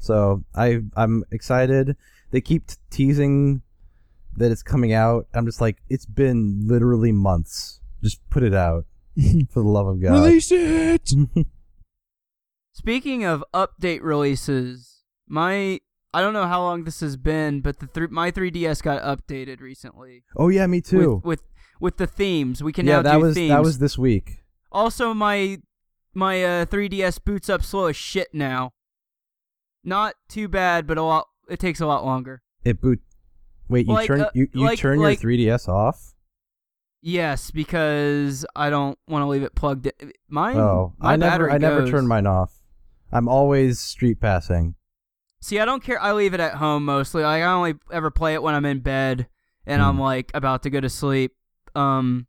So 0.01 0.45
I 0.55 0.81
I'm 0.97 1.25
excited. 1.31 1.97
They 2.31 2.41
keep 2.41 2.67
t- 2.67 2.77
teasing 2.91 3.63
that 4.37 4.51
it's 4.51 4.63
coming 4.63 4.93
out. 4.95 5.27
I'm 5.35 5.45
just 5.45 5.61
like, 5.61 5.83
it's 5.91 6.07
been 6.07 6.67
literally 6.67 7.13
months. 7.13 7.81
Just 8.03 8.19
put 8.31 8.43
it 8.43 8.55
out 8.55 8.87
for 9.51 9.63
the 9.63 9.69
love 9.69 9.87
of 9.87 10.01
God. 10.01 10.13
Release 10.25 10.51
it. 10.51 11.13
Speaking 12.73 13.25
of 13.25 13.45
update 13.53 14.01
releases, 14.03 15.03
my 15.29 15.81
I 16.15 16.21
don't 16.21 16.33
know 16.35 16.47
how 16.47 16.61
long 16.63 16.85
this 16.85 17.01
has 17.01 17.17
been, 17.17 17.61
but 17.61 17.79
the 17.79 17.87
th- 17.87 18.11
my 18.11 18.31
3DS 18.31 18.83
got 18.83 19.03
updated 19.03 19.61
recently 19.61 20.25
oh 20.37 20.49
yeah, 20.49 20.67
me 20.67 20.81
too. 20.81 21.17
with 21.17 21.25
with 21.25 21.43
with 21.81 21.97
the 21.97 22.07
themes. 22.07 22.63
We 22.63 22.73
can 22.73 22.87
yeah, 22.87 22.97
now 22.97 23.03
that 23.03 23.13
do 23.15 23.19
was 23.21 23.35
themes. 23.35 23.51
that 23.51 23.63
was 23.63 23.79
this 23.79 23.97
week. 23.99 24.39
Also, 24.71 25.15
my 25.15 25.59
my 26.15 26.45
uh, 26.45 26.67
3DS 26.67 27.25
boots 27.25 27.49
up 27.49 27.63
slow 27.63 27.87
as 27.87 27.97
shit 27.97 28.29
now. 28.35 28.73
Not 29.85 30.15
too 30.29 30.49
bad, 30.49 30.87
but 30.87 30.99
a 30.99 31.03
lot. 31.03 31.27
It 31.49 31.59
takes 31.59 31.81
a 31.81 31.87
lot 31.87 32.05
longer. 32.05 32.43
It 32.65 32.81
boot. 32.81 33.01
Wait, 33.69 33.87
you 33.87 33.93
Like, 33.95 34.07
turn 34.07 34.21
uh, 34.21 34.31
you, 34.35 34.49
you 34.53 34.65
like- 34.65 34.79
turn 34.79 34.99
like- 35.01 35.23
your 35.23 35.33
3DS 35.33 35.69
off? 35.69 36.13
Yes, 37.05 37.51
because 37.51 38.47
I 38.55 38.71
don't 38.71 38.97
want 39.09 39.23
to 39.23 39.27
leave 39.27 39.43
it 39.43 39.55
plugged. 39.57 39.87
in. 39.87 40.13
Mine. 40.29 40.57
Oh, 40.57 40.93
my 40.99 41.15
I 41.15 41.17
never 41.17 41.51
I 41.51 41.59
never 41.59 41.81
goes. 41.81 41.91
turn 41.91 42.07
mine 42.07 42.27
off. 42.27 42.53
I'm 43.11 43.29
always 43.29 43.81
street 43.81 44.21
passing. 44.21 44.77
See, 45.43 45.59
I 45.59 45.65
don't 45.65 45.83
care. 45.83 46.01
I 46.01 46.13
leave 46.13 46.35
it 46.35 46.41
at 46.41 46.55
home 46.55 46.85
mostly. 46.85 47.23
Like 47.25 47.43
I 47.43 47.47
only 47.47 47.75
ever 47.91 48.11
play 48.13 48.35
it 48.35 48.43
when 48.43 48.55
I'm 48.55 48.65
in 48.65 48.79
bed 48.79 49.27
and 49.67 49.83
I'm 49.83 49.97
Hmm. 49.97 50.01
like 50.03 50.31
about 50.35 50.63
to 50.63 50.71
go 50.71 50.81
to 50.81 50.89
sleep. 50.89 51.33
Um, 51.75 52.27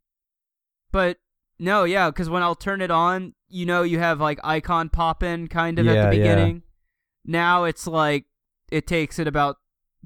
but 0.90 1.18
no, 1.58 1.84
yeah, 1.84 2.10
because 2.10 2.28
when 2.28 2.42
I'll 2.42 2.56
turn 2.56 2.80
it 2.80 2.90
on, 2.90 3.34
you 3.48 3.66
know, 3.66 3.82
you 3.84 4.00
have 4.00 4.20
like 4.20 4.40
icon 4.42 4.88
popping 4.88 5.46
kind 5.46 5.78
of 5.78 5.86
Yeah, 5.86 5.92
at 5.92 6.10
the 6.10 6.16
beginning. 6.18 6.62
Now 7.24 7.64
it's 7.64 7.86
like 7.86 8.26
it 8.70 8.86
takes 8.86 9.18
it 9.20 9.28
about 9.28 9.56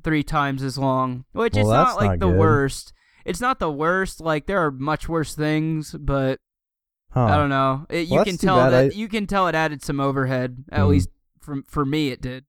three 0.04 0.22
times 0.22 0.62
as 0.62 0.76
long, 0.76 1.24
which 1.32 1.54
Well, 1.54 1.64
is 1.66 1.72
not 1.72 1.96
like 1.96 2.11
not 2.11 2.18
the 2.20 2.30
good. 2.30 2.38
worst. 2.38 2.92
It's 3.24 3.40
not 3.40 3.59
the 3.59 3.70
worst. 3.72 4.20
Like 4.20 4.46
there 4.46 4.59
are 4.64 4.70
much 4.70 5.09
worse 5.09 5.34
things, 5.34 5.94
but 5.98 6.40
Huh. 7.12 7.24
I 7.24 7.36
don't 7.38 7.48
know. 7.48 7.86
It, 7.88 8.06
you 8.09 8.22
can 8.22 8.36
tell 8.36 8.56
that 8.70 8.74
I- 8.74 8.94
you 8.94 9.09
can 9.09 9.26
tell 9.26 9.48
it 9.48 9.54
added 9.54 9.82
some 9.82 9.98
overhead. 9.98 10.64
At 10.70 10.82
Hmm. 10.82 10.88
least 10.90 11.09
for 11.40 11.62
for 11.66 11.86
me, 11.86 12.09
it 12.11 12.20
did. 12.20 12.44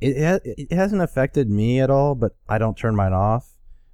It 0.00 0.16
ha- 0.22 0.40
it 0.44 0.72
hasn't 0.72 1.02
affected 1.02 1.50
me 1.50 1.80
at 1.80 1.90
all, 1.90 2.14
but 2.14 2.36
I 2.48 2.58
don't 2.58 2.76
turn 2.76 2.96
mine 2.96 3.12
off. 3.12 3.50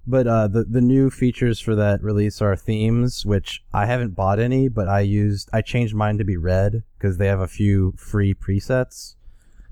But 0.06 0.28
uh, 0.28 0.46
the 0.46 0.64
the 0.64 0.80
new 0.80 1.10
features 1.10 1.58
for 1.58 1.74
that 1.74 2.02
release 2.02 2.40
are 2.40 2.54
themes, 2.54 3.26
which 3.26 3.64
I 3.72 3.86
haven't 3.86 4.14
bought 4.14 4.38
any, 4.38 4.68
but 4.68 4.88
I 4.88 5.00
used 5.00 5.50
I 5.52 5.62
changed 5.62 5.94
mine 5.94 6.18
to 6.18 6.24
be 6.24 6.36
red 6.36 6.84
because 6.96 7.18
they 7.18 7.26
have 7.26 7.40
a 7.40 7.48
few 7.48 7.94
free 7.96 8.32
presets. 8.32 9.16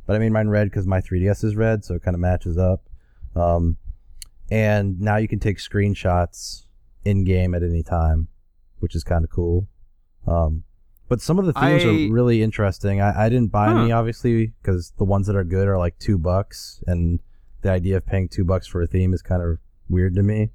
But 0.06 0.16
I 0.16 0.18
made 0.18 0.32
mine 0.32 0.48
red 0.48 0.70
because 0.70 0.86
my 0.86 1.00
3ds 1.00 1.44
is 1.44 1.56
red, 1.56 1.84
so 1.84 1.94
it 1.94 2.02
kind 2.02 2.14
of 2.14 2.20
matches 2.20 2.58
up. 2.58 2.82
Um, 3.34 3.78
and 4.50 5.00
now 5.00 5.16
you 5.16 5.28
can 5.28 5.40
take 5.40 5.58
screenshots 5.58 6.66
in 7.04 7.24
game 7.24 7.54
at 7.54 7.62
any 7.62 7.82
time, 7.82 8.28
which 8.80 8.94
is 8.94 9.02
kind 9.02 9.24
of 9.24 9.30
cool. 9.30 9.66
Um, 10.26 10.64
but 11.14 11.20
some 11.20 11.38
of 11.38 11.46
the 11.46 11.52
themes 11.52 11.84
I- 11.84 11.88
are 11.88 12.12
really 12.12 12.42
interesting. 12.42 13.00
I, 13.00 13.26
I 13.26 13.28
didn't 13.28 13.52
buy 13.52 13.68
Huh. 13.68 13.82
any, 13.82 13.92
obviously, 13.92 14.52
because 14.60 14.92
the 14.98 15.04
ones 15.04 15.28
that 15.28 15.36
are 15.36 15.44
good 15.44 15.68
are 15.68 15.78
like 15.78 15.96
two 16.00 16.18
bucks, 16.18 16.82
and 16.88 17.20
the 17.62 17.70
idea 17.70 17.96
of 17.98 18.04
paying 18.06 18.28
two 18.28 18.44
bucks 18.44 18.66
for 18.66 18.82
a 18.82 18.86
theme 18.88 19.14
is 19.14 19.22
kind 19.22 19.40
of 19.40 19.58
weird 19.88 20.16
to 20.16 20.24
me. 20.24 20.50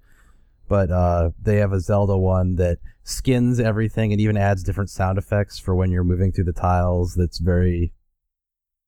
But 0.67 0.91
uh, 0.91 1.29
they 1.41 1.55
have 1.57 1.71
a 1.71 1.79
Zelda 1.79 2.17
one 2.17 2.55
that 2.57 2.79
skins 3.03 3.57
everything 3.59 4.11
and 4.11 4.19
even 4.19 4.35
adds 4.35 4.61
different 4.63 4.89
sound 4.89 5.17
effects 5.17 5.57
for 5.59 5.73
when 5.75 5.91
you're 5.91 6.03
moving 6.03 6.33
through 6.33 6.43
the 6.43 6.51
tiles. 6.53 7.15
That's 7.15 7.37
very 7.39 7.93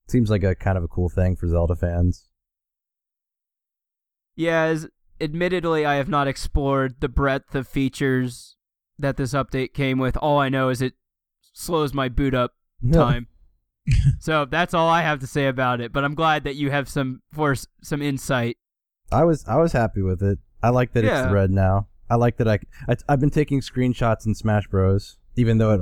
seems 0.08 0.30
like 0.30 0.44
a 0.44 0.54
kind 0.56 0.78
of 0.78 0.84
a 0.84 0.90
cool 0.90 1.08
thing 1.08 1.38
for 1.38 1.48
Zelda 1.48 1.76
fans. 1.78 2.28
Yeah, 4.36 4.64
as 4.64 4.88
admittedly, 5.22 5.86
I 5.86 5.96
have 5.96 6.10
not 6.10 6.28
explored 6.28 7.00
the 7.00 7.08
breadth 7.10 7.56
of 7.56 7.66
features 7.68 8.58
that 9.00 9.16
this 9.18 9.34
update 9.34 9.74
came 9.74 10.00
with. 10.00 10.18
All 10.18 10.38
I 10.38 10.50
know 10.50 10.68
is 10.70 10.82
it 10.82 10.94
slows 11.54 11.94
my 11.94 12.10
boot 12.10 12.34
up 12.34 12.54
time. 12.94 13.28
so 14.20 14.46
that's 14.46 14.74
all 14.74 14.88
I 14.90 15.02
have 15.02 15.20
to 15.20 15.28
say 15.28 15.48
about 15.48 15.82
it. 15.82 15.92
But 15.92 16.04
I'm 16.04 16.16
glad 16.16 16.44
that 16.44 16.56
you 16.56 16.72
have 16.72 16.88
some 16.90 17.22
for 17.32 17.56
some 17.82 18.02
insight. 18.02 18.58
I 19.12 19.24
was 19.24 19.46
I 19.48 19.58
was 19.58 19.74
happy 19.74 20.02
with 20.02 20.22
it. 20.24 20.40
I 20.64 20.70
like 20.70 20.94
that 20.94 21.04
Yeah. 21.04 21.24
it's 21.26 21.34
red 21.34 21.52
now. 21.52 21.88
I 22.10 22.16
like 22.16 22.38
that 22.38 22.48
I, 22.48 22.60
I 22.88 22.96
I've 23.10 23.20
been 23.20 23.30
taking 23.30 23.62
screenshots 23.62 24.26
in 24.26 24.36
Smash 24.36 24.68
Bros. 24.68 25.18
Even 25.36 25.58
though 25.58 25.72
it 25.74 25.82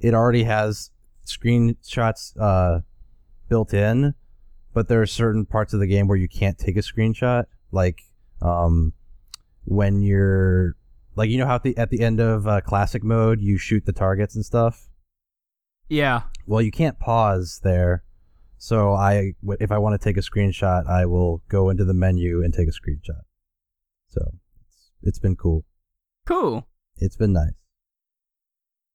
it 0.00 0.14
already 0.14 0.44
has 0.44 0.90
screenshots 1.26 2.32
uh, 2.40 2.80
built 3.48 3.74
in, 3.74 4.14
but 4.72 4.88
there 4.88 5.00
are 5.02 5.06
certain 5.06 5.46
parts 5.46 5.72
of 5.72 5.80
the 5.80 5.86
game 5.86 6.08
where 6.08 6.18
you 6.18 6.28
can't 6.28 6.58
take 6.58 6.76
a 6.76 6.80
screenshot. 6.80 7.44
Like 7.72 8.02
um, 8.42 8.92
when 9.64 10.02
you're 10.02 10.76
like 11.16 11.30
you 11.30 11.38
know 11.38 11.46
how 11.46 11.56
at 11.56 11.62
the 11.62 11.76
at 11.76 11.90
the 11.90 12.00
end 12.00 12.20
of 12.20 12.46
uh, 12.46 12.60
classic 12.60 13.02
mode 13.04 13.40
you 13.40 13.58
shoot 13.58 13.84
the 13.86 13.92
targets 13.92 14.34
and 14.34 14.44
stuff. 14.44 14.88
Yeah. 15.88 16.22
Well, 16.46 16.62
you 16.62 16.70
can't 16.70 16.98
pause 16.98 17.60
there. 17.62 18.04
So 18.58 18.92
I, 18.92 19.32
if 19.60 19.70
I 19.70 19.78
want 19.78 20.00
to 20.00 20.02
take 20.02 20.16
a 20.16 20.20
screenshot, 20.20 20.88
I 20.88 21.06
will 21.06 21.42
go 21.48 21.68
into 21.68 21.84
the 21.84 21.94
menu 21.94 22.42
and 22.42 22.54
take 22.54 22.68
a 22.68 22.70
screenshot. 22.70 23.22
So 24.08 24.32
it's, 24.60 24.90
it's 25.02 25.18
been 25.18 25.36
cool. 25.36 25.64
Cool. 26.26 26.66
It's 26.96 27.16
been 27.16 27.32
nice. 27.32 27.52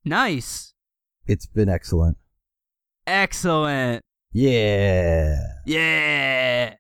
Nice. 0.03 0.73
It's 1.27 1.45
been 1.45 1.69
excellent. 1.69 2.17
Excellent. 3.05 4.03
Yeah. 4.31 5.37
Yeah. 5.65 6.75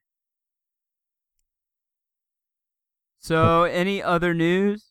So, 3.19 3.61
oh. 3.61 3.63
any 3.63 4.01
other 4.01 4.33
news? 4.33 4.85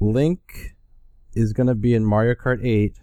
Link 0.00 0.76
is 1.34 1.52
gonna 1.52 1.74
be 1.74 1.92
in 1.92 2.04
Mario 2.04 2.34
Kart 2.34 2.64
8, 2.64 2.96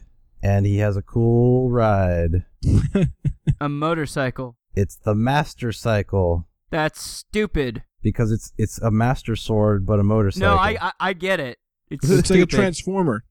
and 0.45 0.65
he 0.65 0.77
has 0.77 0.95
a 0.95 1.01
cool 1.01 1.71
ride. 1.71 2.45
A 3.61 3.67
motorcycle. 3.69 4.57
It's 4.75 4.95
the 4.97 5.15
Master 5.15 5.71
Cycle 5.71 6.47
That's 6.71 7.01
stupid. 7.01 7.83
because 8.01 8.31
it's 8.31 8.51
it's 8.57 8.77
a 8.79 8.91
Master 8.91 9.35
Sword 9.35 9.85
but 9.85 9.99
a 9.99 10.03
motorcycle. 10.03 10.49
No, 10.55 10.61
I, 10.61 10.77
I 10.81 10.91
I 10.99 11.13
get 11.13 11.39
it. 11.39 11.57
It's, 11.89 12.03
It's 12.09 12.29
like 12.29 12.37
a 12.39 12.41
stupid. 12.41 12.49
transformer. 12.49 13.23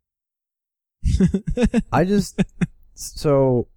I 1.93 2.05
just 2.15 2.43
so 2.95 3.69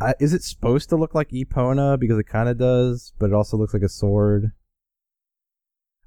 I, 0.00 0.14
is 0.20 0.32
it 0.34 0.42
supposed 0.42 0.88
to 0.90 0.96
look 0.96 1.14
like 1.14 1.30
Epona 1.30 1.98
because 1.98 2.18
it 2.18 2.26
kind 2.26 2.48
of 2.48 2.58
does, 2.58 3.12
but 3.18 3.26
it 3.26 3.34
also 3.34 3.56
looks 3.56 3.74
like 3.74 3.82
a 3.82 3.88
sword. 3.88 4.52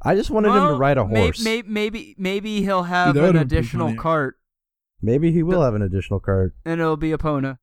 I 0.01 0.15
just 0.15 0.31
wanted 0.31 0.49
him 0.49 0.55
to 0.55 0.59
Well, 0.61 0.77
ride 0.79 0.97
a 0.97 1.07
may- 1.07 1.23
horse. 1.25 1.43
may- 1.43 1.61
maybe 1.61 2.15
maybe 2.17 2.61
he'll 2.63 2.83
have 2.83 3.13
that 3.15 3.19
an 3.21 3.25
would've 3.27 3.47
been 3.47 3.57
additional 3.59 3.87
funny. 3.89 3.97
cart, 3.99 4.35
Maybe 5.01 5.31
he 5.31 5.43
will 5.43 5.61
have 5.61 5.73
an 5.73 5.81
additional 5.81 6.19
card. 6.19 6.53
and 6.65 6.79
it'll 6.79 6.97
be 6.97 7.11
Epona. 7.11 7.57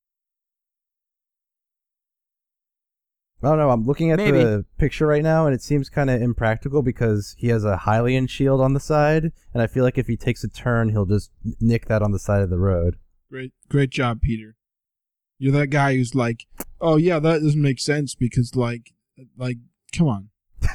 I 3.41 3.51
don't 3.51 3.59
know. 3.59 3.71
I'm 3.71 3.87
looking 3.87 4.11
at 4.11 4.17
Maybe. 4.17 4.39
the 4.39 4.65
picture 4.79 5.07
right 5.07 5.23
now, 5.23 5.47
and 5.47 5.55
it 5.55 5.63
seems 5.63 5.89
kind 5.89 6.11
of 6.11 6.21
impractical 6.21 6.83
because 6.83 7.37
he 7.39 7.49
has 7.49 7.65
a 7.65 7.77
Hylian 7.85 8.29
shield 8.29 8.61
on 8.61 8.75
the 8.75 8.81
side, 8.81 9.31
and 9.55 9.63
I 9.63 9.69
feel 9.69 9.85
like 9.85 9.97
if 9.97 10.09
he 10.09 10.17
takes 10.17 10.43
a 10.43 10.49
turn, 10.49 10.89
he'll 10.89 11.07
just 11.07 11.31
nick 11.61 11.87
that 11.87 12.03
on 12.03 12.11
the 12.11 12.19
side 12.19 12.43
of 12.43 12.51
the 12.51 12.59
road. 12.59 12.97
Great, 13.31 13.53
great 13.69 13.91
job, 13.91 14.21
Peter. 14.23 14.57
You're 15.39 15.53
that 15.53 15.69
guy 15.69 15.95
who's 15.95 16.17
like, 16.17 16.47
oh 16.81 16.97
yeah, 16.97 17.21
that 17.21 17.41
doesn't 17.43 17.63
make 17.63 17.79
sense 17.79 18.17
because 18.17 18.57
like, 18.57 18.91
like, 19.37 19.59
come 19.97 20.09
on, 20.09 20.31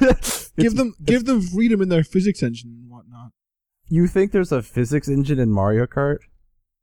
give 0.56 0.76
them 0.76 0.94
give 1.04 1.26
them 1.26 1.42
freedom 1.42 1.82
in 1.82 1.90
their 1.90 2.04
physics 2.04 2.42
engine 2.42 2.70
and 2.80 2.90
whatnot. 2.90 3.32
You 3.88 4.06
think 4.06 4.32
there's 4.32 4.52
a 4.52 4.62
physics 4.62 5.08
engine 5.08 5.38
in 5.38 5.50
Mario 5.50 5.84
Kart? 5.84 6.20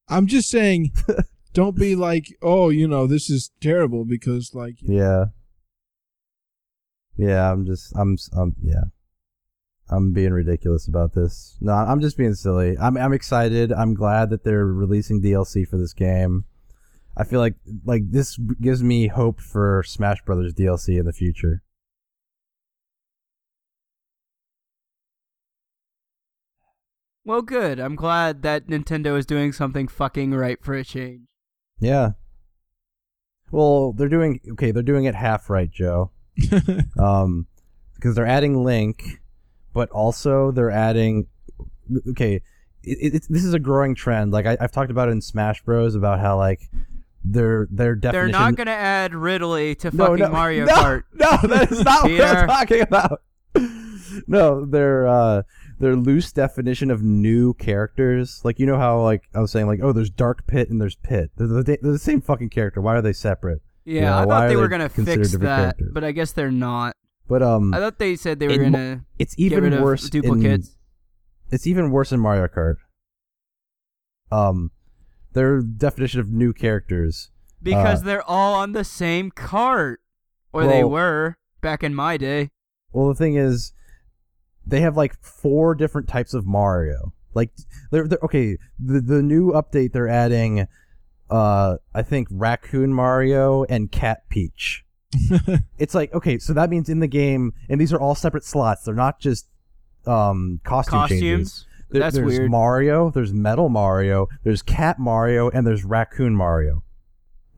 I'm 0.07 0.27
just 0.27 0.49
saying, 0.49 0.91
don't 1.53 1.75
be 1.75 1.95
like, 1.95 2.27
oh, 2.41 2.69
you 2.69 2.87
know, 2.87 3.07
this 3.07 3.29
is 3.29 3.51
terrible 3.61 4.05
because 4.05 4.51
like, 4.53 4.75
Yeah. 4.81 5.25
Yeah, 7.17 7.51
I'm 7.51 7.65
just 7.65 7.93
I'm 7.95 8.17
I'm 8.35 8.55
yeah. 8.61 8.85
I'm 9.89 10.13
being 10.13 10.31
ridiculous 10.31 10.87
about 10.87 11.13
this. 11.13 11.57
No, 11.59 11.73
I'm 11.73 11.99
just 11.99 12.17
being 12.17 12.33
silly. 12.33 12.77
I'm 12.79 12.97
I'm 12.97 13.13
excited. 13.13 13.71
I'm 13.73 13.93
glad 13.93 14.29
that 14.29 14.43
they're 14.43 14.65
releasing 14.65 15.21
DLC 15.21 15.67
for 15.67 15.77
this 15.77 15.93
game. 15.93 16.45
I 17.17 17.25
feel 17.25 17.39
like 17.39 17.55
like 17.85 18.09
this 18.09 18.37
gives 18.61 18.81
me 18.81 19.07
hope 19.07 19.41
for 19.41 19.83
Smash 19.85 20.21
Brothers 20.25 20.53
DLC 20.53 20.97
in 20.97 21.05
the 21.05 21.13
future. 21.13 21.61
Well, 27.23 27.41
good. 27.41 27.79
I'm 27.79 27.95
glad 27.95 28.41
that 28.43 28.67
Nintendo 28.67 29.17
is 29.17 29.25
doing 29.25 29.51
something 29.51 29.87
fucking 29.87 30.31
right 30.31 30.63
for 30.63 30.73
a 30.73 30.83
change. 30.83 31.27
Yeah. 31.79 32.11
Well, 33.51 33.93
they're 33.93 34.09
doing 34.09 34.39
okay, 34.53 34.71
they're 34.71 34.81
doing 34.83 35.05
it 35.05 35.15
half 35.15 35.49
right, 35.49 35.69
Joe. 35.69 36.11
um 36.99 37.47
because 37.95 38.15
they're 38.15 38.25
adding 38.25 38.63
link 38.63 39.21
but 39.73 39.89
also 39.91 40.51
they're 40.51 40.71
adding 40.71 41.27
okay 42.09 42.41
it, 42.83 43.13
it, 43.15 43.25
this 43.29 43.43
is 43.43 43.53
a 43.53 43.59
growing 43.59 43.93
trend 43.93 44.31
like 44.31 44.45
I, 44.45 44.57
i've 44.59 44.71
talked 44.71 44.91
about 44.91 45.09
it 45.09 45.11
in 45.11 45.21
smash 45.21 45.61
bros 45.61 45.93
about 45.93 46.19
how 46.19 46.37
like 46.37 46.69
their 47.23 47.67
their 47.69 47.95
They're 47.95 48.11
definition 48.11 48.31
not 48.31 48.55
gonna 48.55 48.71
add 48.71 49.13
Ridley 49.13 49.75
to 49.75 49.95
no, 49.95 50.07
fucking 50.07 50.19
no, 50.25 50.29
Mario 50.29 50.65
no, 50.65 50.73
Kart. 50.73 51.03
no 51.13 51.37
that 51.47 51.71
is 51.71 51.83
not 51.83 52.03
what 52.03 52.09
Peter. 52.09 52.23
i'm 52.23 52.47
talking 52.47 52.81
about 52.81 53.21
no 54.27 54.65
their 54.65 55.07
uh 55.07 55.43
their 55.81 55.95
loose 55.95 56.31
definition 56.31 56.89
of 56.91 57.01
new 57.03 57.53
characters 57.55 58.39
like 58.43 58.59
you 58.59 58.65
know 58.65 58.77
how 58.77 59.01
like 59.01 59.23
i 59.35 59.39
was 59.39 59.51
saying 59.51 59.67
like 59.67 59.79
oh 59.81 59.91
there's 59.91 60.09
dark 60.09 60.45
pit 60.47 60.69
and 60.69 60.79
there's 60.79 60.95
pit 60.95 61.31
they're 61.37 61.47
the, 61.47 61.63
they're 61.63 61.91
the 61.91 61.99
same 61.99 62.21
fucking 62.21 62.49
character 62.49 62.79
why 62.81 62.95
are 62.95 63.01
they 63.01 63.13
separate 63.13 63.61
Yeah, 63.83 64.01
Yeah, 64.03 64.19
I 64.19 64.25
thought 64.25 64.41
they 64.43 64.47
they 64.49 64.55
were 64.55 64.67
gonna 64.67 64.89
fix 64.89 65.31
that, 65.33 65.39
characters? 65.41 65.91
but 65.93 66.03
I 66.03 66.11
guess 66.11 66.31
they're 66.31 66.51
not. 66.51 66.95
but 67.27 67.41
um 67.43 67.73
I 67.73 67.79
thought 67.79 67.97
they 67.99 68.15
said 68.15 68.39
they 68.39 68.47
were 68.47 68.53
in 68.63 68.71
gonna 68.71 69.05
it's 69.19 69.35
get 69.35 69.51
rid 69.55 69.57
even 69.65 69.73
of 69.73 69.83
worse 69.83 70.03
in- 70.05 70.09
duplicates. 70.21 70.77
it's 71.51 71.65
even 71.67 71.91
worse 71.91 72.11
in 72.11 72.19
Mario 72.19 72.47
Kart. 72.47 72.75
Um, 74.31 74.71
their 75.33 75.61
definition 75.61 76.19
of 76.19 76.29
new 76.31 76.53
characters. 76.53 77.31
because 77.61 78.01
uh, 78.01 78.05
they're 78.05 78.29
all 78.29 78.53
on 78.55 78.71
the 78.71 78.83
same 78.83 79.29
cart, 79.31 79.99
or 80.53 80.65
they 80.65 80.83
were 80.83 81.35
back 81.61 81.83
in 81.83 81.93
my 81.93 82.17
day. 82.17 82.49
Well, 82.93 83.07
the 83.09 83.15
thing 83.15 83.35
is, 83.35 83.73
they 84.65 84.81
have 84.81 84.95
like 84.97 85.15
four 85.21 85.75
different 85.75 86.07
types 86.07 86.33
of 86.33 86.45
Mario. 86.45 87.13
Like, 87.33 87.51
they're, 87.91 88.07
they're 88.07 88.19
okay. 88.23 88.57
The 88.79 88.99
the 89.01 89.21
new 89.23 89.51
update 89.51 89.93
they're 89.93 90.09
adding, 90.09 90.67
uh, 91.29 91.77
I 91.93 92.01
think 92.01 92.27
Raccoon 92.29 92.93
Mario 92.93 93.63
and 93.65 93.91
Cat 93.91 94.27
Peach. 94.29 94.83
it's 95.77 95.93
like 95.95 96.13
okay, 96.13 96.37
so 96.39 96.53
that 96.53 96.69
means 96.69 96.89
in 96.89 96.99
the 96.99 97.07
game, 97.07 97.53
and 97.69 97.79
these 97.81 97.91
are 97.93 97.99
all 97.99 98.15
separate 98.15 98.43
slots. 98.45 98.83
They're 98.83 98.93
not 98.95 99.19
just 99.19 99.47
um 100.05 100.59
costume 100.63 101.07
changes. 101.07 101.19
Costumes. 101.51 101.65
There- 101.89 101.99
That's 102.01 102.15
there's 102.15 102.39
weird. 102.39 102.51
Mario, 102.51 103.09
there's 103.11 103.33
Metal 103.33 103.67
Mario, 103.69 104.27
there's 104.43 104.61
Cat 104.61 104.97
Mario, 104.99 105.49
and 105.49 105.67
there's 105.67 105.83
Raccoon 105.83 106.35
Mario. 106.35 106.83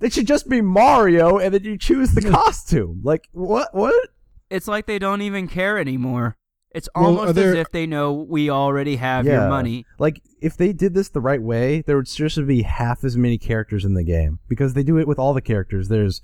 It 0.01 0.11
should 0.13 0.25
just 0.27 0.49
be 0.49 0.59
Mario, 0.61 1.37
and 1.37 1.53
then 1.53 1.63
you 1.63 1.77
choose 1.77 2.11
the 2.13 2.21
costume. 2.31 3.01
Like 3.03 3.27
what? 3.31 3.73
What? 3.73 4.09
It's 4.49 4.67
like 4.67 4.85
they 4.87 4.99
don't 4.99 5.21
even 5.21 5.47
care 5.47 5.77
anymore. 5.77 6.35
It's 6.73 6.89
Well, 6.95 7.05
almost 7.05 7.25
are 7.25 7.29
as 7.29 7.35
there- 7.35 7.55
if 7.55 7.71
they 7.71 7.85
know 7.85 8.11
we 8.13 8.49
already 8.49 8.95
have 8.95 9.25
Yeah. 9.25 9.41
your 9.41 9.49
money. 9.49 9.85
Like 9.99 10.21
if 10.41 10.57
they 10.57 10.73
did 10.73 10.93
this 10.95 11.09
the 11.09 11.21
right 11.21 11.41
way, 11.41 11.81
there 11.81 11.95
would 11.95 12.07
seriously 12.07 12.43
be 12.45 12.63
half 12.63 13.03
as 13.03 13.15
many 13.15 13.37
characters 13.37 13.85
in 13.85 13.93
the 13.93 14.03
game 14.03 14.39
because 14.47 14.73
they 14.73 14.83
do 14.83 14.97
it 14.97 15.07
with 15.07 15.19
all 15.19 15.33
the 15.35 15.41
characters. 15.41 15.87
There's 15.89 16.21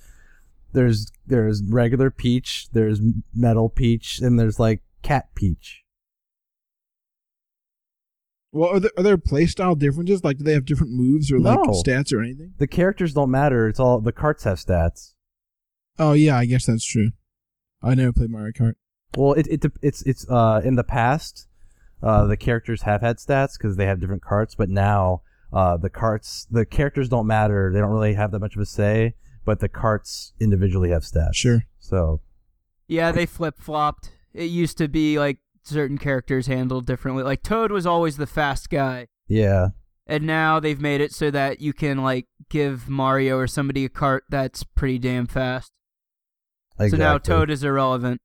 there's 0.74 1.12
there's 1.28 1.64
regular 1.64 2.10
Peach, 2.12 2.68
there's 2.74 3.00
Metal 3.34 3.70
Peach, 3.70 4.20
and 4.22 4.40
there's 4.40 4.60
like 4.60 4.82
Cat 5.04 5.34
Peach. 5.36 5.84
Well, 8.52 8.70
are 8.70 8.80
there, 8.80 8.92
are 8.98 9.04
there 9.04 9.18
playstyle 9.18 9.78
differences? 9.78 10.24
Like, 10.24 10.40
do 10.40 10.44
they 10.44 10.54
have 10.54 10.66
different 10.66 10.94
moves 10.94 11.32
or 11.32 11.40
like 11.40 11.60
No. 11.64 11.72
stats 11.74 12.12
or 12.12 12.22
anything? 12.22 12.54
The 12.58 12.66
characters 12.68 13.14
don't 13.14 13.30
matter. 13.30 13.68
It's 13.68 13.80
all 13.80 14.02
the 14.02 14.12
carts 14.12 14.44
have 14.46 14.58
stats. 14.58 15.14
Oh 16.00 16.14
yeah, 16.14 16.38
I 16.38 16.46
guess 16.46 16.66
that's 16.66 16.86
true. 16.86 17.12
I 17.84 17.94
never 17.94 18.12
played 18.14 18.32
Mario 18.32 18.52
Kart. 18.52 18.74
Well, 19.18 19.34
it, 19.34 19.48
it 19.48 19.66
it's 19.82 20.02
it's 20.04 20.30
uh 20.30 20.62
in 20.64 20.76
the 20.76 20.84
past, 20.84 21.48
uh 22.04 22.26
the 22.28 22.38
characters 22.38 22.84
have 22.84 23.02
had 23.02 23.18
stats 23.18 23.58
because 23.58 23.76
they 23.78 23.86
have 23.86 24.00
different 24.00 24.22
carts, 24.24 24.56
but 24.56 24.70
now 24.70 25.22
uh 25.52 25.78
the 25.78 25.90
carts 25.90 26.48
the 26.52 26.66
characters 26.66 27.10
don't 27.10 27.28
matter. 27.28 27.72
They 27.74 27.80
don't 27.80 27.92
really 27.92 28.14
have 28.14 28.32
that 28.32 28.40
much 28.40 28.56
of 28.56 28.62
a 28.62 28.66
say, 28.66 29.16
but 29.46 29.60
the 29.60 29.70
carts 29.70 30.34
individually 30.40 30.90
have 30.92 31.04
stats. 31.04 31.34
Sure. 31.36 31.64
So 31.80 32.22
Yeah, 32.88 33.12
they 33.12 33.26
flip 33.26 33.56
flopped. 33.60 34.12
It 34.34 34.46
used 34.52 34.78
to 34.78 34.88
be 34.88 35.18
like 35.18 35.40
certain 35.64 35.98
characters 35.98 36.48
handled 36.48 36.86
differently. 36.86 37.24
Like 37.24 37.42
Toad 37.44 37.72
was 37.72 37.86
always 37.86 38.18
the 38.18 38.28
fast 38.28 38.70
guy. 38.70 39.08
yeah, 39.28 39.70
And 40.08 40.26
now 40.26 40.60
they've 40.60 40.80
made 40.80 41.02
it 41.02 41.12
so 41.14 41.32
that 41.32 41.62
you 41.62 41.74
can 41.74 42.04
like 42.04 42.28
give 42.50 42.88
Mario 42.88 43.38
or 43.38 43.48
somebody 43.48 43.86
a 43.86 43.90
cart 43.90 44.24
that's 44.30 44.64
pretty 44.64 45.00
damn 45.00 45.26
fast. 45.28 45.72
exactly. 46.80 46.90
So 46.92 46.98
now 46.98 47.18
Toad 47.18 47.50
is 47.50 47.64
irrelevant. 47.64 48.22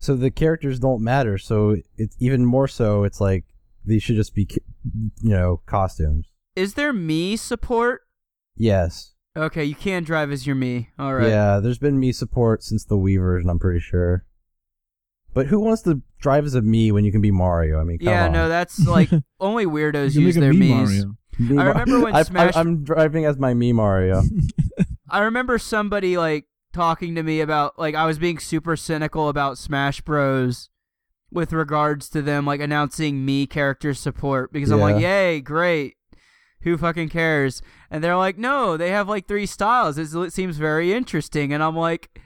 So 0.00 0.16
the 0.16 0.30
characters 0.30 0.78
don't 0.80 1.02
matter. 1.04 1.38
So 1.38 1.76
it's 1.96 2.16
even 2.18 2.44
more 2.44 2.66
so. 2.66 3.04
It's 3.04 3.20
like 3.20 3.44
these 3.84 4.02
should 4.02 4.16
just 4.16 4.34
be, 4.34 4.48
you 5.22 5.30
know, 5.30 5.60
costumes. 5.66 6.26
Is 6.56 6.74
there 6.74 6.92
Mii 6.92 7.38
support? 7.38 8.02
Yes. 8.56 9.12
Okay, 9.36 9.62
you 9.64 9.74
can 9.76 10.02
drive 10.02 10.32
as 10.32 10.46
your 10.46 10.56
Mii. 10.56 10.88
All 10.98 11.14
right. 11.14 11.28
Yeah, 11.28 11.60
there's 11.60 11.78
been 11.78 12.00
Mii 12.00 12.14
support 12.14 12.62
since 12.64 12.84
the 12.84 12.96
Wii 12.96 13.20
version, 13.20 13.48
I'm 13.48 13.58
pretty 13.60 13.78
sure. 13.80 14.24
But 15.32 15.46
who 15.46 15.60
wants 15.60 15.82
to 15.82 16.02
drive 16.18 16.44
as 16.44 16.54
a 16.56 16.60
Mii 16.60 16.90
when 16.92 17.04
you 17.04 17.12
can 17.12 17.20
be 17.20 17.30
Mario? 17.30 17.78
I 17.80 17.84
mean, 17.84 17.98
come 17.98 18.08
Yeah, 18.08 18.26
on. 18.26 18.32
no, 18.32 18.48
that's 18.48 18.84
like 18.86 19.10
only 19.40 19.66
weirdos 19.66 20.08
You 20.14 20.20
can 20.20 20.22
use 20.22 20.34
their 20.34 20.52
Mii 20.52 20.58
Mii's. 20.70 20.70
Mario. 21.04 21.16
Me 21.38 21.58
I 21.58 21.64
remember 21.66 22.00
when 22.00 22.14
I- 22.16 22.18
I- 22.18 22.22
Smash- 22.24 22.56
I'm 22.56 22.82
driving 22.84 23.24
as 23.26 23.38
my 23.38 23.54
Mii 23.54 23.72
Mario. 23.74 24.22
I 25.08 25.20
remember 25.20 25.58
somebody 25.58 26.16
like 26.16 26.46
talking 26.72 27.14
to 27.14 27.22
me 27.22 27.40
about 27.40 27.78
like 27.78 27.94
I 27.94 28.06
was 28.06 28.18
being 28.18 28.38
super 28.38 28.76
cynical 28.76 29.28
about 29.28 29.58
Smash 29.58 30.00
Bros 30.00 30.68
with 31.30 31.52
regards 31.52 32.08
to 32.10 32.22
them 32.22 32.44
like 32.44 32.60
announcing 32.60 33.26
Mii 33.26 33.48
character 33.48 33.94
support 33.94 34.52
because 34.52 34.70
I'm 34.70 34.80
like, 34.80 35.00
"Yay, 35.00 35.40
great. 35.40 35.96
Who 36.62 36.76
fucking 36.76 37.08
cares?" 37.08 37.62
And 37.90 38.02
they're 38.02 38.16
like, 38.16 38.38
"No, 38.38 38.76
they 38.76 38.90
have 38.90 39.08
like 39.08 39.26
three 39.26 39.46
styles. 39.46 39.98
It 39.98 40.32
seems 40.32 40.56
very 40.56 40.92
interesting." 40.92 41.52
And 41.52 41.62
I'm 41.62 41.76
like, 41.76 42.20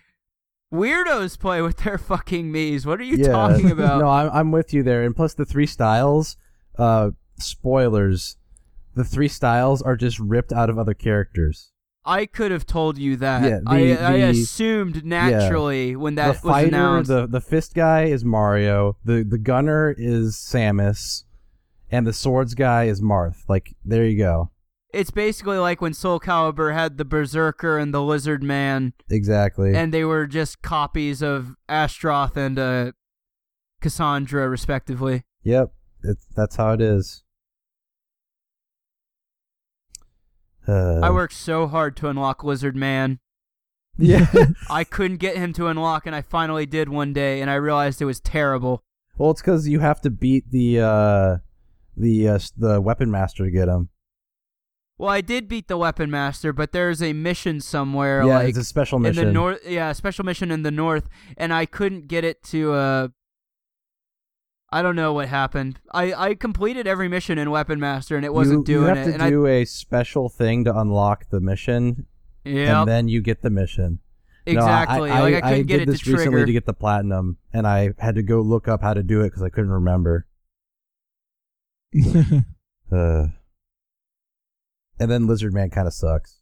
"Weirdos 0.73 1.39
play 1.39 1.63
with 1.63 1.79
their 1.79 1.99
fucking 1.99 2.53
Mii's. 2.53 2.87
What 2.87 3.01
are 3.01 3.05
you 3.05 3.17
yeah. 3.17 3.29
talking 3.29 3.71
about?" 3.71 4.01
no, 4.01 4.09
I'm, 4.09 4.31
I'm 4.31 4.53
with 4.53 4.73
you 4.73 4.83
there. 4.83 5.05
And 5.05 5.15
plus 5.15 5.35
the 5.35 5.45
three 5.45 5.67
styles, 5.67 6.37
uh, 6.79 7.11
spoilers, 7.39 8.37
the 8.95 9.05
three 9.05 9.29
styles 9.29 9.83
are 9.83 9.97
just 9.97 10.19
ripped 10.19 10.53
out 10.53 10.71
of 10.71 10.79
other 10.79 10.95
characters. 10.95 11.73
I 12.07 12.27
could 12.27 12.51
have 12.51 12.67
told 12.67 12.99
you 12.99 13.17
that. 13.17 13.43
Yeah, 13.43 13.59
the- 13.65 13.99
I, 14.01 14.13
I 14.13 14.17
assumed 14.29 15.05
naturally 15.05 15.97
when 15.97 16.15
that 16.17 16.27
the 16.43 16.47
was 16.47 16.55
fighter, 16.55 16.69
announced. 16.69 17.09
the 17.09 17.27
the 17.27 17.41
fist 17.41 17.75
guy 17.75 18.05
is 18.05 18.25
Mario. 18.25 18.97
The 19.05 19.25
the 19.25 19.39
gunner 19.39 19.95
is 19.97 20.35
Samus, 20.37 21.25
and 21.91 22.07
the 22.07 22.13
swords 22.13 22.55
guy 22.55 22.85
is 22.85 23.01
Marth. 23.01 23.45
Like 23.49 23.75
there 23.85 24.05
you 24.05 24.19
go. 24.19 24.51
It's 24.93 25.11
basically 25.11 25.57
like 25.59 25.81
when 25.81 25.93
Soul 25.93 26.21
Calibur 26.21 26.73
had 26.73 26.99
the 26.99 27.05
Berserker 27.05 27.79
and 27.79 27.93
the 27.93 28.01
Lizard 28.01 28.45
Man, 28.45 28.93
Exactly. 29.11 29.75
and 29.75 29.93
they 29.93 30.05
were 30.05 30.25
just 30.29 30.63
copies 30.63 31.21
of 31.21 31.57
Astaroth 31.69 32.37
and 32.37 32.57
uh, 32.59 32.93
Cassandra, 33.81 34.49
respectively. 34.49 35.25
Yep, 35.43 35.73
it's, 36.05 36.27
that's 36.37 36.55
how 36.57 36.75
it 36.75 36.81
is. 36.81 37.24
Uh, 40.67 41.01
I 41.01 41.11
worked 41.11 41.35
so 41.35 41.67
hard 41.67 41.97
to 41.99 42.09
unlock 42.09 42.43
Lizard 42.45 42.77
Man. 42.77 43.19
Yeah. 43.99 44.27
I 44.71 44.85
couldn't 44.85 45.19
get 45.19 45.37
him 45.37 45.53
to 45.55 45.67
unlock, 45.67 46.07
and 46.07 46.17
I 46.17 46.23
finally 46.23 46.67
did 46.67 46.89
one 46.89 47.13
day, 47.13 47.41
and 47.41 47.51
I 47.51 47.55
realized 47.55 48.01
it 48.03 48.07
was 48.07 48.21
terrible. 48.21 48.83
well, 49.17 49.31
it's 49.31 49.41
because 49.41 49.69
you 49.69 49.81
have 49.81 50.01
to 50.03 50.11
beat 50.11 50.51
the 50.51 50.81
uh, 50.81 51.37
the 51.97 52.29
uh, 52.29 52.39
the 52.57 52.81
weapon 52.81 53.11
master 53.11 53.45
to 53.45 53.51
get 53.51 53.69
him. 53.69 53.91
Well, 54.97 55.11
I 55.11 55.23
did 55.23 55.49
beat 55.49 55.67
the 55.67 55.77
Weapon 55.77 56.09
Master, 56.09 56.53
but 56.53 56.71
there's 56.71 57.03
a 57.03 57.13
mission 57.13 57.61
somewhere, 57.61 58.23
yeah, 58.23 58.39
like 58.39 58.51
it's 58.51 58.59
a 58.59 58.65
special 58.65 59.01
mission. 59.01 59.23
in 59.23 59.27
the 59.29 59.33
north. 59.33 59.61
Yeah, 59.67 59.91
a 59.91 59.95
special 59.95 60.25
mission 60.25 60.53
in 60.53 60.63
the 60.63 60.71
north, 60.71 61.09
and 61.37 61.53
I 61.53 61.67
couldn't 61.67 62.07
get 62.07 62.23
it 62.23 62.45
to. 62.45 62.73
Uh, 62.73 63.09
I 64.75 64.83
don't 64.83 64.97
know 64.97 65.13
what 65.13 65.29
happened. 65.29 65.79
I, 65.93 66.13
I 66.13 66.35
completed 66.35 66.89
every 66.89 67.07
mission 67.09 67.39
in 67.39 67.49
Weapon 67.53 67.79
Master, 67.79 68.17
and 68.17 68.25
it 68.25 68.35
wasn't 68.35 68.67
you, 68.67 68.75
doing 68.75 68.89
you 68.89 68.95
have 68.97 69.09
it. 69.09 69.19
to 69.19 69.31
do 69.31 69.47
a 69.47 69.65
special 69.65 70.29
thing 70.29 70.65
to 70.65 70.77
unlock 70.77 71.31
the 71.31 71.41
mission, 71.41 72.07
I, 72.45 72.49
yep, 72.49 72.77
and 72.79 72.89
then 72.89 73.07
you 73.07 73.21
get 73.21 73.43
the 73.43 73.51
mission. 73.51 74.01
No, 74.49 74.53
I- 74.53 74.83
exactly. 74.83 75.11
I, 75.11 75.21
like 75.21 75.35
I 75.37 75.41
couldn't 75.51 75.67
get 75.67 75.79
did 75.79 75.89
it 75.89 75.93
this 75.93 76.01
to 76.01 76.05
trigger. 76.07 76.19
recently 76.19 76.47
to 76.47 76.53
get 76.53 76.67
the 76.67 76.75
platinum, 76.75 77.37
and 77.53 77.69
I 77.69 77.91
had 78.01 78.17
to 78.17 78.23
go 78.25 78.41
look 78.41 78.67
up 78.67 78.83
how 78.83 78.95
to 78.95 79.05
do 79.05 79.21
it 79.21 79.29
because 79.29 79.45
I 79.45 79.49
couldn't 79.49 79.71
remember. 79.71 80.27
Uh, 82.93 83.27
and 85.01 85.11
then 85.11 85.27
Lizard 85.27 85.53
Man 85.53 85.71
kind 85.71 85.89
of 85.89 85.95
sucks. 85.95 86.41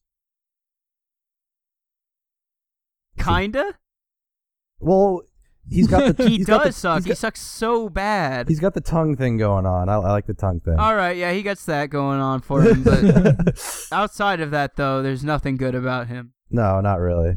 Kinda. 3.19 3.79
Well, 4.81 5.23
he's 5.69 5.87
got 5.89 6.17
the 6.17 6.29
He 6.29 6.45
got 6.45 6.65
does 6.65 6.75
the, 6.75 6.81
suck. 6.81 6.97
He's 6.99 7.05
He 7.05 7.09
got, 7.11 7.19
sucks 7.19 7.41
so 7.41 7.89
bad. 7.89 8.49
he's 8.49 8.61
got 8.61 8.75
the 8.75 8.81
tongue 8.81 9.17
thing 9.17 9.37
going 9.39 9.67
on. 9.67 9.89
I, 9.89 9.95
I 9.95 10.11
like 10.13 10.27
the 10.27 10.35
tongue 10.35 10.61
thing. 10.61 10.79
All 10.79 10.95
right, 10.95 11.17
yeah, 11.17 11.33
he 11.33 11.43
gets 11.43 11.65
that 11.67 11.91
going 11.91 12.21
on 12.21 12.41
for 12.41 12.63
him. 12.63 12.83
But 12.83 13.59
outside 13.93 14.41
of 14.41 14.51
that, 14.53 14.77
though, 14.77 15.03
there's 15.03 15.25
nothing 15.25 15.57
good 15.57 15.75
about 15.75 16.09
him. 16.09 16.33
no, 16.51 16.81
not 16.81 16.99
really. 17.01 17.37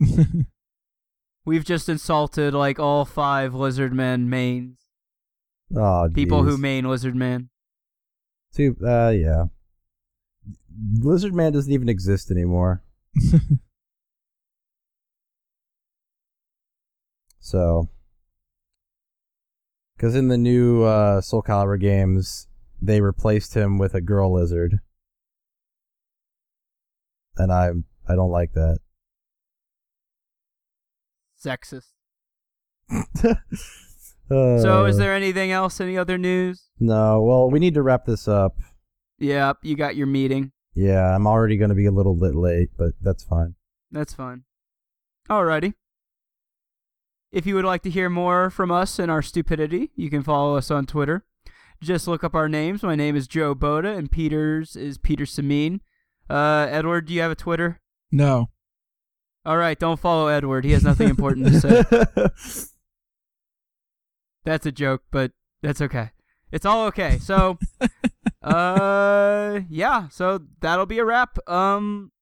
We've 1.46 1.64
just 1.64 1.88
insulted 1.88 2.54
like 2.54 2.78
all 2.80 3.04
five 3.04 3.54
Lizard 3.54 3.92
Men 3.92 4.28
mains. 4.30 4.78
Oh, 5.76 6.08
People 6.14 6.42
who 6.42 6.56
main 6.56 6.84
Lizard 6.84 7.14
Man. 7.16 7.50
Too, 8.54 8.76
uh, 8.86 9.10
yeah. 9.10 9.44
Lizard 11.00 11.34
Man 11.34 11.52
doesn't 11.52 11.72
even 11.72 11.88
exist 11.88 12.30
anymore. 12.30 12.82
So, 17.44 17.90
because 19.96 20.14
in 20.14 20.28
the 20.28 20.38
new 20.38 20.82
uh, 20.82 21.20
Soul 21.20 21.42
Calibur 21.42 21.78
games, 21.78 22.48
they 22.80 23.02
replaced 23.02 23.52
him 23.52 23.76
with 23.76 23.94
a 23.94 24.00
girl 24.00 24.32
lizard, 24.32 24.78
and 27.36 27.52
I 27.52 27.72
I 28.08 28.14
don't 28.14 28.30
like 28.30 28.54
that. 28.54 28.78
Sexist. 31.44 31.90
Uh, 34.30 34.56
So, 34.58 34.86
is 34.86 34.96
there 34.96 35.14
anything 35.14 35.52
else? 35.52 35.82
Any 35.82 35.98
other 35.98 36.16
news? 36.16 36.70
No. 36.80 37.20
Well, 37.22 37.50
we 37.50 37.58
need 37.58 37.74
to 37.74 37.82
wrap 37.82 38.06
this 38.06 38.26
up. 38.26 38.56
Yep, 39.18 39.58
you 39.60 39.76
got 39.76 39.96
your 39.96 40.06
meeting. 40.06 40.50
Yeah, 40.74 41.14
I'm 41.14 41.26
already 41.26 41.58
going 41.58 41.68
to 41.68 41.74
be 41.74 41.84
a 41.84 41.90
little 41.92 42.14
bit 42.14 42.34
late, 42.34 42.70
but 42.78 42.92
that's 43.02 43.22
fine. 43.22 43.54
That's 43.90 44.14
fine. 44.14 44.44
Alrighty. 45.28 45.74
If 47.34 47.46
you 47.46 47.56
would 47.56 47.64
like 47.64 47.82
to 47.82 47.90
hear 47.90 48.08
more 48.08 48.48
from 48.48 48.70
us 48.70 49.00
and 49.00 49.10
our 49.10 49.20
stupidity, 49.20 49.90
you 49.96 50.08
can 50.08 50.22
follow 50.22 50.56
us 50.56 50.70
on 50.70 50.86
Twitter. 50.86 51.24
Just 51.82 52.06
look 52.06 52.22
up 52.22 52.32
our 52.32 52.48
names. 52.48 52.84
My 52.84 52.94
name 52.94 53.16
is 53.16 53.26
Joe 53.26 53.56
Boda, 53.56 53.98
and 53.98 54.08
Peter's 54.08 54.76
is 54.76 54.98
Peter 54.98 55.24
Samin. 55.24 55.80
Uh, 56.30 56.68
Edward, 56.70 57.06
do 57.06 57.12
you 57.12 57.20
have 57.22 57.32
a 57.32 57.34
Twitter? 57.34 57.80
no. 58.12 58.50
All 59.44 59.56
right, 59.58 59.76
don't 59.78 59.98
follow 59.98 60.28
Edward. 60.28 60.64
He 60.64 60.70
has 60.72 60.84
nothing 60.84 61.10
important 61.10 61.48
to 61.48 61.60
say. 61.60 62.66
That's 64.44 64.64
a 64.64 64.72
joke, 64.72 65.02
but 65.10 65.32
that's 65.60 65.80
okay. 65.82 66.12
It's 66.52 66.64
all 66.64 66.86
okay. 66.86 67.18
So, 67.18 67.58
uh, 68.42 69.60
yeah. 69.68 70.08
So 70.08 70.40
that'll 70.60 70.86
be 70.86 70.98
a 70.98 71.04
wrap. 71.04 71.36
Um, 71.48 72.12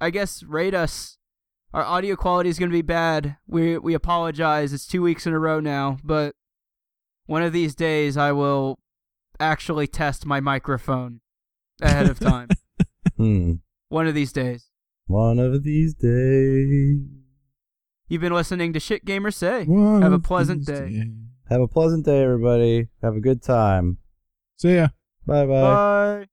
I 0.00 0.10
guess 0.10 0.42
rate 0.42 0.74
us. 0.74 1.16
Our 1.74 1.84
audio 1.84 2.16
quality 2.16 2.50
is 2.50 2.58
gonna 2.58 2.70
be 2.70 2.82
bad. 2.82 3.36
We 3.46 3.78
we 3.78 3.94
apologize. 3.94 4.72
It's 4.72 4.86
two 4.86 5.02
weeks 5.02 5.26
in 5.26 5.32
a 5.32 5.38
row 5.38 5.58
now, 5.58 5.98
but 6.04 6.34
one 7.26 7.42
of 7.42 7.52
these 7.52 7.74
days 7.74 8.16
I 8.16 8.32
will 8.32 8.78
actually 9.40 9.86
test 9.86 10.26
my 10.26 10.40
microphone 10.40 11.20
ahead 11.80 12.08
of 12.08 12.18
time. 12.18 12.48
hmm. 13.16 13.54
one 13.88 14.06
of 14.06 14.14
these 14.14 14.32
days. 14.32 14.66
One 15.06 15.38
of 15.38 15.62
these 15.64 15.94
days. 15.94 17.00
You've 18.08 18.20
been 18.20 18.34
listening 18.34 18.74
to 18.74 18.80
Shit 18.80 19.06
Gamer 19.06 19.30
Say. 19.30 19.64
One 19.64 20.02
Have 20.02 20.12
a 20.12 20.18
pleasant 20.18 20.66
these 20.66 20.78
day. 20.78 20.88
days. 20.90 21.06
Have 21.48 21.62
a 21.62 21.68
pleasant 21.68 22.04
day, 22.04 22.22
everybody. 22.22 22.88
Have 23.02 23.16
a 23.16 23.20
good 23.20 23.42
time. 23.42 23.98
See 24.56 24.74
ya. 24.74 24.88
Bye 25.26 25.46
bye. 25.46 25.60
Bye. 25.60 26.26